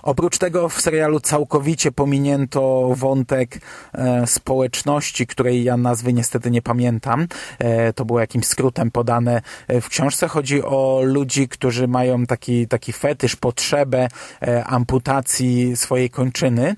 Oprócz 0.08 0.38
tego 0.38 0.70
w 0.70 0.82
serialu 0.82 1.20
całkowicie 1.20 1.92
pominięto 1.92 2.92
wątek 2.96 3.60
e, 3.94 4.28
społeczności, 4.28 5.28
której 5.28 5.64
ja 5.64 5.78
nazwy 5.78 6.14
niestety 6.14 6.52
nie 6.52 6.62
pamiętam. 6.62 7.28
E, 7.60 7.94
to 7.94 8.06
było 8.06 8.20
jakimś 8.20 8.46
skrótem 8.46 8.92
podane 8.92 9.42
e, 9.68 9.82
w 9.82 9.90
książce. 9.90 10.28
Chodzi 10.28 10.64
o 10.64 11.02
ludzi, 11.04 11.48
którzy 11.48 11.88
mają 11.88 12.26
taki, 12.26 12.68
taki 12.68 12.94
fetysz, 12.94 13.36
potrzebę 13.36 14.08
e, 14.42 14.64
amputacji 14.66 15.78
swojej 15.78 16.10
kończyny. 16.10 16.68
E, 16.68 16.76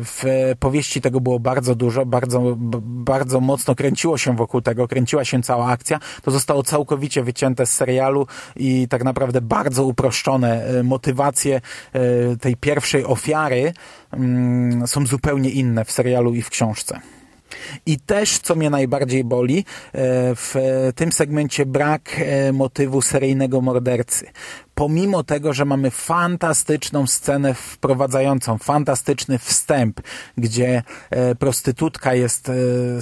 w 0.00 0.52
powieści 0.58 1.00
tego 1.00 1.20
było 1.20 1.40
bardzo 1.40 1.74
dużo, 1.74 2.06
bardzo, 2.06 2.56
bardzo 2.82 3.40
mocno 3.40 3.74
kręciło 3.74 4.18
się 4.18 4.36
wokół 4.36 4.60
tego, 4.60 4.88
kręciła 4.88 5.24
się 5.24 5.42
cała 5.42 5.66
akcja. 5.66 5.98
To 6.22 6.30
zostało 6.30 6.62
całkowicie 6.62 7.22
wycięte 7.22 7.66
z 7.66 7.72
serialu 7.72 8.26
i 8.56 8.88
tak 8.88 9.04
naprawdę 9.04 9.40
bardzo 9.40 9.84
uproszczone 9.84 10.64
e, 10.64 10.82
motywacje 10.82 11.60
tej 12.40 12.56
pierwszej 12.56 13.04
ofiary 13.04 13.72
mm, 14.12 14.86
są 14.86 15.06
zupełnie 15.06 15.50
inne 15.50 15.84
w 15.84 15.92
serialu 15.92 16.34
i 16.34 16.42
w 16.42 16.50
książce. 16.50 17.00
I 17.86 18.00
też, 18.00 18.38
co 18.38 18.54
mnie 18.54 18.70
najbardziej 18.70 19.24
boli, 19.24 19.58
e, 19.58 19.64
w 20.34 20.54
tym 20.94 21.12
segmencie 21.12 21.66
brak 21.66 22.16
e, 22.18 22.52
motywu 22.52 23.02
seryjnego 23.02 23.60
mordercy 23.60 24.26
pomimo 24.82 25.22
tego, 25.22 25.52
że 25.52 25.64
mamy 25.64 25.90
fantastyczną 25.90 27.06
scenę 27.06 27.54
wprowadzającą, 27.54 28.58
fantastyczny 28.58 29.38
wstęp, 29.38 30.00
gdzie 30.38 30.82
e, 31.10 31.34
prostytutka 31.34 32.14
jest 32.14 32.48
e, 32.48 32.52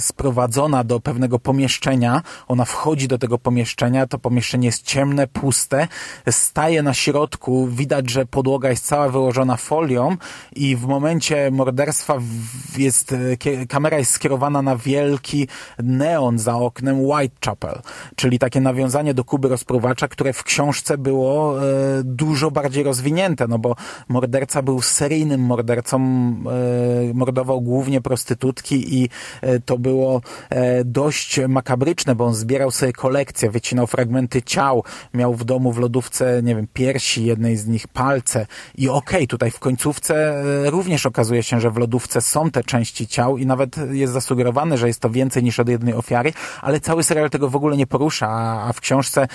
sprowadzona 0.01 0.83
do 0.83 0.99
pewnego 0.99 1.39
pomieszczenia, 1.39 2.21
ona 2.47 2.65
wchodzi 2.65 3.07
do 3.07 3.17
tego 3.17 3.37
pomieszczenia, 3.37 4.07
to 4.07 4.19
pomieszczenie 4.19 4.65
jest 4.65 4.83
ciemne, 4.83 5.27
puste, 5.27 5.87
staje 6.29 6.83
na 6.83 6.93
środku, 6.93 7.67
widać, 7.67 8.09
że 8.09 8.25
podłoga 8.25 8.69
jest 8.69 8.85
cała 8.85 9.09
wyłożona 9.09 9.57
folią 9.57 10.17
i 10.55 10.75
w 10.75 10.87
momencie 10.87 11.51
morderstwa 11.51 12.17
jest, 12.77 13.15
e, 13.61 13.65
kamera 13.65 13.97
jest 13.97 14.11
skierowana 14.11 14.61
na 14.61 14.75
wielki 14.75 15.47
neon 15.83 16.39
za 16.39 16.55
oknem 16.55 16.99
Whitechapel, 16.99 17.81
czyli 18.15 18.39
takie 18.39 18.61
nawiązanie 18.61 19.13
do 19.13 19.23
Kuby 19.23 19.49
rozpruwacza, 19.49 20.07
które 20.07 20.33
w 20.33 20.43
książce 20.43 20.97
było 20.97 21.55
dużo 22.03 22.51
bardziej 22.51 22.83
rozwinięte, 22.83 23.47
no 23.47 23.59
bo 23.59 23.75
morderca 24.07 24.61
był 24.61 24.81
seryjnym 24.81 25.41
mordercą, 25.41 25.97
e, 25.99 27.13
mordował 27.13 27.61
głównie 27.61 28.01
prostytutki 28.01 29.01
i 29.01 29.09
e, 29.41 29.59
to 29.59 29.77
było 29.77 30.21
e, 30.49 30.83
dość 30.83 31.39
makabryczne, 31.47 32.15
bo 32.15 32.25
on 32.25 32.33
zbierał 32.33 32.71
sobie 32.71 32.93
kolekcję, 32.93 33.49
wycinał 33.49 33.87
fragmenty 33.87 34.41
ciał, 34.41 34.83
miał 35.13 35.33
w 35.33 35.43
domu 35.43 35.71
w 35.71 35.77
lodówce, 35.77 36.41
nie 36.43 36.55
wiem, 36.55 36.67
piersi 36.73 37.25
jednej 37.25 37.57
z 37.57 37.67
nich, 37.67 37.87
palce. 37.87 38.45
I 38.75 38.89
okej, 38.89 39.17
okay, 39.17 39.27
tutaj 39.27 39.51
w 39.51 39.59
końcówce 39.59 40.43
również 40.65 41.05
okazuje 41.05 41.43
się, 41.43 41.61
że 41.61 41.71
w 41.71 41.77
lodówce 41.77 42.21
są 42.21 42.51
te 42.51 42.63
części 42.63 43.07
ciał 43.07 43.37
i 43.37 43.45
nawet 43.45 43.75
jest 43.91 44.13
zasugerowane, 44.13 44.77
że 44.77 44.87
jest 44.87 44.99
to 44.99 45.09
więcej 45.09 45.43
niż 45.43 45.59
od 45.59 45.69
jednej 45.69 45.93
ofiary, 45.93 46.33
ale 46.61 46.79
cały 46.79 47.03
serial 47.03 47.29
tego 47.29 47.49
w 47.49 47.55
ogóle 47.55 47.77
nie 47.77 47.87
porusza, 47.87 48.29
a 48.67 48.73
w 48.73 48.81
książce 48.81 49.27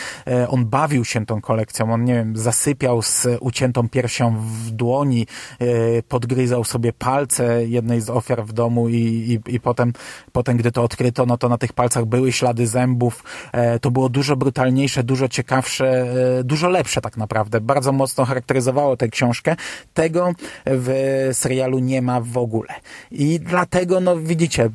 on 0.49 0.67
bawił 0.67 1.05
się 1.05 1.27
tą 1.27 1.41
kolekcją, 1.41 1.93
on 1.93 2.05
nie 2.05 2.16
wiem, 2.17 2.37
zasypiał 2.37 3.03
z 3.03 3.27
uciętą 3.41 3.89
piersią 3.89 4.37
w 4.39 4.71
dłoni, 4.71 5.27
e, 5.59 5.67
podgryzał 6.03 6.65
sobie 6.65 6.93
palce 6.93 7.67
jednej 7.67 8.01
z 8.01 8.11
ofiar 8.11 8.45
w 8.45 8.53
domu 8.53 8.89
i, 8.89 8.95
i, 8.95 9.55
i 9.55 9.61
potem, 9.61 9.93
potem, 10.33 10.57
gdy 10.57 10.73
to 10.73 10.83
odkryto, 10.83 11.27
no 11.27 11.39
to 11.39 11.49
na 11.49 11.59
tych 11.59 11.73
palcach 11.73 12.05
były 12.05 12.33
ślady 12.33 12.67
zębów. 12.67 13.25
E, 13.53 13.79
to 13.79 13.91
było 13.91 14.09
dużo 14.09 14.37
brutalniejsze, 14.37 15.03
dużo 15.03 15.29
ciekawsze, 15.29 15.87
e, 16.39 16.45
dużo 16.45 16.69
lepsze 16.69 17.01
tak 17.01 17.17
naprawdę. 17.17 17.61
Bardzo 17.61 17.93
mocno 17.93 18.25
charakteryzowało 18.25 18.97
tę 18.97 19.09
książkę. 19.09 19.57
Tego 19.95 20.33
w 20.67 21.29
serialu 21.33 21.79
nie 21.79 22.03
ma 22.03 22.21
w 22.21 22.39
ogóle. 22.39 22.75
I 23.11 23.41
dlatego, 23.41 24.01
no 24.01 24.17
widzicie, 24.17 24.71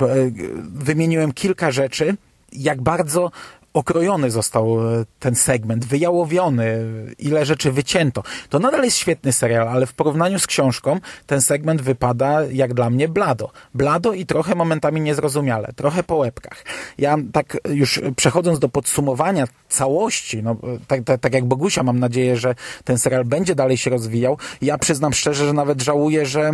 wymieniłem 0.73 1.31
kilka 1.31 1.71
rzeczy, 1.71 2.15
jak 2.53 2.81
bardzo 2.81 3.31
okrojony 3.73 4.31
został 4.31 4.81
e, 4.81 5.05
ten 5.19 5.35
segment, 5.35 5.85
wyjałowiony, 5.85 6.85
ile 7.19 7.45
rzeczy 7.45 7.71
wycięto. 7.71 8.23
To 8.49 8.59
nadal 8.59 8.83
jest 8.83 8.97
świetny 8.97 9.33
serial, 9.33 9.67
ale 9.67 9.85
w 9.85 9.93
porównaniu 9.93 10.39
z 10.39 10.47
książką 10.47 10.99
ten 11.27 11.41
segment 11.41 11.81
wypada 11.81 12.41
jak 12.51 12.73
dla 12.73 12.89
mnie 12.89 13.07
blado. 13.07 13.51
Blado 13.73 14.13
i 14.13 14.25
trochę 14.25 14.55
momentami 14.55 15.01
niezrozumiale, 15.01 15.73
trochę 15.75 16.03
po 16.03 16.15
łebkach. 16.15 16.65
Ja 16.97 17.17
tak 17.33 17.57
już 17.69 18.01
przechodząc 18.15 18.59
do 18.59 18.69
podsumowania 18.69 19.47
całości, 19.69 20.43
no, 20.43 20.55
tak, 20.87 21.03
tak, 21.03 21.21
tak 21.21 21.33
jak 21.33 21.45
Bogusia 21.45 21.83
mam 21.83 21.99
nadzieję, 21.99 22.37
że 22.37 22.55
ten 22.83 22.97
serial 22.97 23.25
będzie 23.25 23.55
dalej 23.55 23.77
się 23.77 23.89
rozwijał. 23.89 24.37
Ja 24.61 24.77
przyznam 24.77 25.13
szczerze, 25.13 25.45
że 25.45 25.53
nawet 25.53 25.81
żałuję, 25.81 26.25
że 26.25 26.51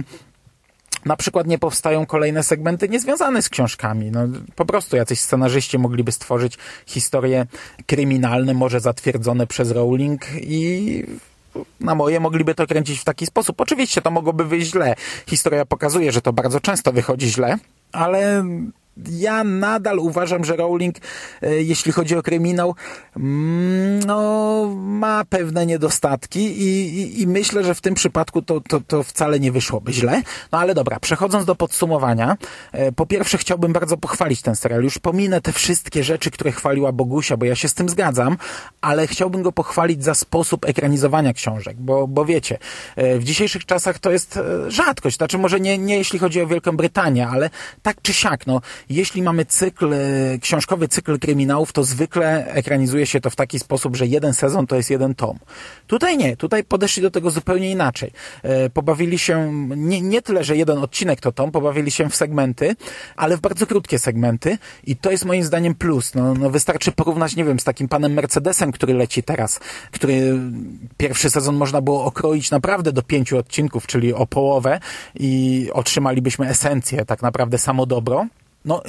na 1.05 1.15
przykład 1.15 1.47
nie 1.47 1.59
powstają 1.59 2.05
kolejne 2.05 2.43
segmenty 2.43 2.89
niezwiązane 2.89 3.41
z 3.41 3.49
książkami. 3.49 4.11
No, 4.11 4.27
po 4.55 4.65
prostu 4.65 4.95
jacyś 4.95 5.19
scenarzyści 5.19 5.77
mogliby 5.77 6.11
stworzyć 6.11 6.57
historie 6.85 7.45
kryminalne, 7.85 8.53
może 8.53 8.79
zatwierdzone 8.79 9.47
przez 9.47 9.71
Rowling 9.71 10.21
i 10.41 11.03
na 11.79 11.95
moje 11.95 12.19
mogliby 12.19 12.55
to 12.55 12.67
kręcić 12.67 12.99
w 12.99 13.03
taki 13.03 13.25
sposób. 13.25 13.61
Oczywiście 13.61 14.01
to 14.01 14.11
mogłoby 14.11 14.45
wyjść 14.45 14.71
źle. 14.71 14.95
Historia 15.27 15.65
pokazuje, 15.65 16.11
że 16.11 16.21
to 16.21 16.33
bardzo 16.33 16.59
często 16.59 16.91
wychodzi 16.91 17.29
źle, 17.29 17.57
ale 17.91 18.45
ja 19.11 19.43
nadal 19.43 19.99
uważam, 19.99 20.45
że 20.45 20.55
Rowling, 20.55 20.95
e, 21.41 21.63
jeśli 21.63 21.91
chodzi 21.91 22.15
o 22.15 22.23
kryminał, 22.23 22.75
mm, 23.17 23.99
no, 23.99 24.75
ma 24.75 25.25
pewne 25.25 25.65
niedostatki 25.65 26.39
i, 26.39 26.99
i, 26.99 27.21
i 27.21 27.27
myślę, 27.27 27.63
że 27.63 27.75
w 27.75 27.81
tym 27.81 27.93
przypadku 27.93 28.41
to, 28.41 28.61
to, 28.61 28.81
to 28.87 29.03
wcale 29.03 29.39
nie 29.39 29.51
wyszłoby 29.51 29.93
źle. 29.93 30.21
No 30.51 30.59
ale 30.59 30.73
dobra, 30.73 30.99
przechodząc 30.99 31.45
do 31.45 31.55
podsumowania, 31.55 32.37
e, 32.71 32.91
po 32.91 33.05
pierwsze 33.05 33.37
chciałbym 33.37 33.73
bardzo 33.73 33.97
pochwalić 33.97 34.41
ten 34.41 34.55
serial. 34.55 34.83
Już 34.83 34.99
pominę 34.99 35.41
te 35.41 35.51
wszystkie 35.51 36.03
rzeczy, 36.03 36.31
które 36.31 36.51
chwaliła 36.51 36.91
Bogusia, 36.91 37.37
bo 37.37 37.45
ja 37.45 37.55
się 37.55 37.67
z 37.67 37.73
tym 37.73 37.89
zgadzam, 37.89 38.37
ale 38.81 39.07
chciałbym 39.07 39.41
go 39.41 39.51
pochwalić 39.51 40.03
za 40.03 40.13
sposób 40.13 40.65
ekranizowania 40.65 41.33
książek, 41.33 41.77
bo, 41.79 42.07
bo 42.07 42.25
wiecie, 42.25 42.57
e, 42.95 43.19
w 43.19 43.23
dzisiejszych 43.23 43.65
czasach 43.65 43.99
to 43.99 44.11
jest 44.11 44.39
rzadkość. 44.67 45.17
Znaczy 45.17 45.37
może 45.37 45.59
nie, 45.59 45.77
nie 45.77 45.97
jeśli 45.97 46.19
chodzi 46.19 46.41
o 46.41 46.47
Wielką 46.47 46.77
Brytanię, 46.77 47.27
ale 47.27 47.49
tak 47.81 48.01
czy 48.01 48.13
siak, 48.13 48.47
no, 48.47 48.61
jeśli 48.89 49.21
mamy 49.21 49.45
cykl, 49.45 49.93
e, 49.93 49.97
książkowy 50.41 50.87
cykl 50.87 51.19
kryminałów, 51.19 51.73
to 51.73 51.83
zwykle 51.83 52.45
ekranizuje 52.45 53.05
się 53.05 53.21
to 53.21 53.29
w 53.29 53.35
taki 53.35 53.59
sposób, 53.59 53.95
że 53.95 54.07
jeden 54.07 54.33
sezon 54.33 54.67
to 54.67 54.75
jest 54.75 54.89
jeden 54.89 55.15
tom. 55.15 55.39
Tutaj 55.87 56.17
nie, 56.17 56.37
tutaj 56.37 56.63
podeszli 56.63 57.01
do 57.01 57.11
tego 57.11 57.31
zupełnie 57.31 57.71
inaczej. 57.71 58.11
E, 58.43 58.69
pobawili 58.69 59.19
się, 59.19 59.51
nie, 59.77 60.01
nie 60.01 60.21
tyle, 60.21 60.43
że 60.43 60.57
jeden 60.57 60.77
odcinek 60.77 61.21
to 61.21 61.31
tom, 61.31 61.51
pobawili 61.51 61.91
się 61.91 62.09
w 62.09 62.15
segmenty, 62.15 62.75
ale 63.15 63.37
w 63.37 63.41
bardzo 63.41 63.67
krótkie 63.67 63.99
segmenty 63.99 64.57
i 64.83 64.95
to 64.95 65.11
jest 65.11 65.25
moim 65.25 65.43
zdaniem 65.43 65.75
plus. 65.75 66.15
No, 66.15 66.33
no 66.33 66.49
wystarczy 66.49 66.91
porównać, 66.91 67.35
nie 67.35 67.43
wiem, 67.43 67.59
z 67.59 67.63
takim 67.63 67.87
panem 67.87 68.13
Mercedesem, 68.13 68.71
który 68.71 68.93
leci 68.93 69.23
teraz, 69.23 69.59
który 69.91 70.39
pierwszy 70.97 71.29
sezon 71.29 71.55
można 71.55 71.81
było 71.81 72.05
okroić 72.05 72.51
naprawdę 72.51 72.91
do 72.91 73.01
pięciu 73.01 73.37
odcinków, 73.37 73.87
czyli 73.87 74.13
o 74.13 74.27
połowę 74.27 74.79
i 75.15 75.69
otrzymalibyśmy 75.73 76.47
esencję, 76.47 77.05
tak 77.05 77.21
naprawdę 77.21 77.57
samo 77.57 77.85
dobro. 77.85 78.27
No, 78.67 78.81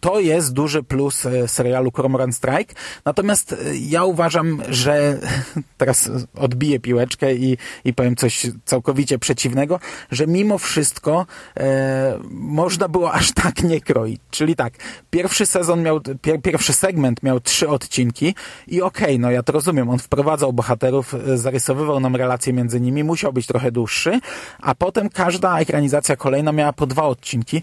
to 0.00 0.20
jest 0.20 0.52
duży 0.52 0.82
plus 0.82 1.26
e, 1.26 1.48
serialu 1.48 1.90
Cormoran 1.90 2.32
Strike. 2.32 2.74
Natomiast 3.04 3.52
e, 3.52 3.56
ja 3.76 4.04
uważam, 4.04 4.62
że 4.68 5.18
teraz 5.78 6.10
odbiję 6.34 6.80
piłeczkę 6.80 7.34
i, 7.34 7.58
i 7.84 7.94
powiem 7.94 8.16
coś 8.16 8.46
całkowicie 8.64 9.18
przeciwnego, 9.18 9.80
że 10.10 10.26
mimo 10.26 10.58
wszystko 10.58 11.26
e, 11.56 12.18
można 12.30 12.88
było 12.88 13.12
aż 13.12 13.32
tak 13.32 13.62
nie 13.62 13.80
kroić. 13.80 14.20
Czyli 14.30 14.56
tak, 14.56 14.72
pierwszy 15.10 15.46
sezon 15.46 15.82
miał, 15.82 16.00
pier, 16.22 16.42
pierwszy 16.42 16.72
segment 16.72 17.22
miał 17.22 17.40
trzy 17.40 17.68
odcinki 17.68 18.34
i 18.66 18.82
okej, 18.82 19.04
okay, 19.04 19.18
no 19.18 19.30
ja 19.30 19.42
to 19.42 19.52
rozumiem, 19.52 19.90
on 19.90 19.98
wprowadzał 19.98 20.52
bohaterów, 20.52 21.14
e, 21.14 21.38
zarysowywał 21.38 22.00
nam 22.00 22.16
relacje 22.16 22.52
między 22.52 22.80
nimi, 22.80 23.04
musiał 23.04 23.32
być 23.32 23.46
trochę 23.46 23.72
dłuższy, 23.72 24.20
a 24.60 24.74
potem 24.74 25.08
każda 25.08 25.58
ekranizacja 25.58 26.16
kolejna 26.16 26.52
miała 26.52 26.72
po 26.72 26.86
dwa 26.86 27.02
odcinki. 27.02 27.62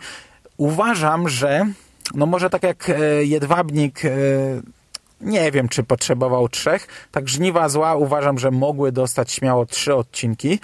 Uważam, 0.57 1.29
że 1.29 1.65
no 2.15 2.25
może 2.25 2.49
tak 2.49 2.63
jak 2.63 2.89
e, 2.89 3.25
Jedwabnik, 3.25 4.05
e, 4.05 4.09
nie 5.21 5.51
wiem, 5.51 5.69
czy 5.69 5.83
potrzebował 5.83 6.49
trzech, 6.49 6.87
tak 7.11 7.29
Żniwa 7.29 7.69
Zła 7.69 7.95
uważam, 7.95 8.39
że 8.39 8.51
mogły 8.51 8.91
dostać 8.91 9.31
śmiało 9.31 9.65
trzy 9.65 9.95
odcinki. 9.95 10.59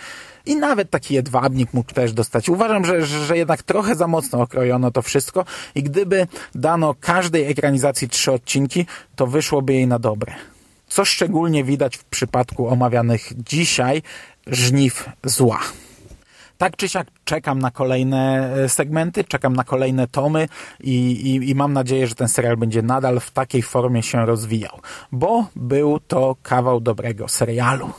I 0.45 0.55
nawet 0.55 0.89
taki 0.89 1.13
jedwabnik 1.13 1.73
mógł 1.73 1.93
też 1.93 2.13
dostać. 2.13 2.49
Uważam, 2.49 2.85
że, 2.85 3.05
że 3.05 3.37
jednak 3.37 3.63
trochę 3.63 3.95
za 3.95 4.07
mocno 4.07 4.41
okrojono 4.41 4.91
to 4.91 5.01
wszystko 5.01 5.45
i 5.75 5.83
gdyby 5.83 6.27
dano 6.55 6.95
każdej 6.99 7.51
ekranizacji 7.51 8.09
trzy 8.09 8.31
odcinki, 8.31 8.85
to 9.15 9.27
wyszłoby 9.27 9.73
jej 9.73 9.87
na 9.87 9.99
dobre. 9.99 10.33
Co 10.87 11.05
szczególnie 11.05 11.63
widać 11.63 11.97
w 11.97 12.03
przypadku 12.03 12.67
omawianych 12.67 13.31
dzisiaj 13.37 14.01
żniw 14.47 15.09
zła 15.23 15.59
tak 16.62 16.78
czy 16.78 16.89
siak 16.89 17.07
czekam 17.26 17.59
na 17.59 17.72
kolejne 17.72 18.53
e, 18.53 18.70
segmenty, 18.70 19.24
czekam 19.24 19.55
na 19.55 19.64
kolejne 19.64 20.07
tomy 20.07 20.47
i, 20.80 21.12
i, 21.12 21.49
i, 21.49 21.55
mam 21.55 21.74
nadzieję, 21.74 22.07
że 22.07 22.16
ten 22.16 22.28
serial 22.28 22.57
będzie 22.57 22.82
nadal 22.82 23.20
w 23.20 23.32
takiej 23.32 23.62
formie 23.62 24.03
się 24.03 24.26
rozwijał, 24.26 24.80
bo 25.12 25.45
był 25.55 25.99
to 25.99 26.36
kawał 26.43 26.82
dobrego 26.82 27.28
serialu. 27.28 27.89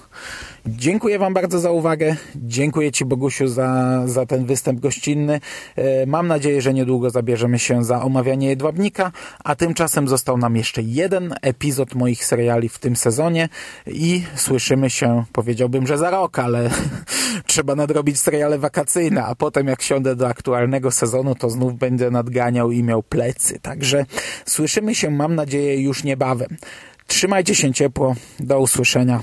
Dziękuję 0.66 1.18
Wam 1.18 1.34
bardzo 1.34 1.58
za 1.58 1.70
uwagę. 1.70 2.16
Dziękuję 2.36 2.92
Ci, 2.92 3.04
Bogusiu, 3.04 3.48
za, 3.48 4.02
za 4.06 4.26
ten 4.26 4.46
występ 4.46 4.80
gościnny. 4.80 5.40
E, 5.76 6.06
mam 6.06 6.28
nadzieję, 6.28 6.62
że 6.62 6.74
niedługo 6.74 7.10
zabierzemy 7.10 7.58
się 7.58 7.84
za 7.84 8.02
omawianie 8.02 8.48
Jedwabnika, 8.48 9.12
a 9.44 9.56
tymczasem 9.56 10.08
został 10.08 10.38
nam 10.38 10.56
jeszcze 10.56 10.82
jeden 10.82 11.34
epizod 11.42 11.94
moich 11.94 12.24
seriali 12.24 12.68
w 12.68 12.78
tym 12.78 12.96
sezonie 12.96 13.48
i 13.86 14.22
słyszymy 14.34 14.90
się, 14.90 15.24
powiedziałbym, 15.32 15.86
że 15.86 15.98
za 15.98 16.10
rok, 16.10 16.38
ale 16.38 16.70
trzeba 17.46 17.74
nadrobić 17.74 18.20
seriale 18.20 18.58
wakacyjne, 18.58 19.24
a 19.24 19.34
potem 19.34 19.66
jak 19.66 19.82
siądę 19.82 20.16
do 20.16 20.28
aktualnego 20.28 20.90
sezonu, 20.90 21.34
to 21.34 21.50
znów 21.50 21.74
będę 21.74 22.10
nadganiał 22.10 22.70
i 22.70 22.82
miał 22.82 23.02
plecy. 23.02 23.58
Także 23.62 24.06
słyszymy 24.46 24.94
się, 24.94 25.10
mam 25.10 25.34
nadzieję, 25.34 25.82
już 25.82 26.04
niebawem. 26.04 26.56
Trzymajcie 27.06 27.54
się 27.54 27.72
ciepło. 27.72 28.14
Do 28.40 28.60
usłyszenia. 28.60 29.22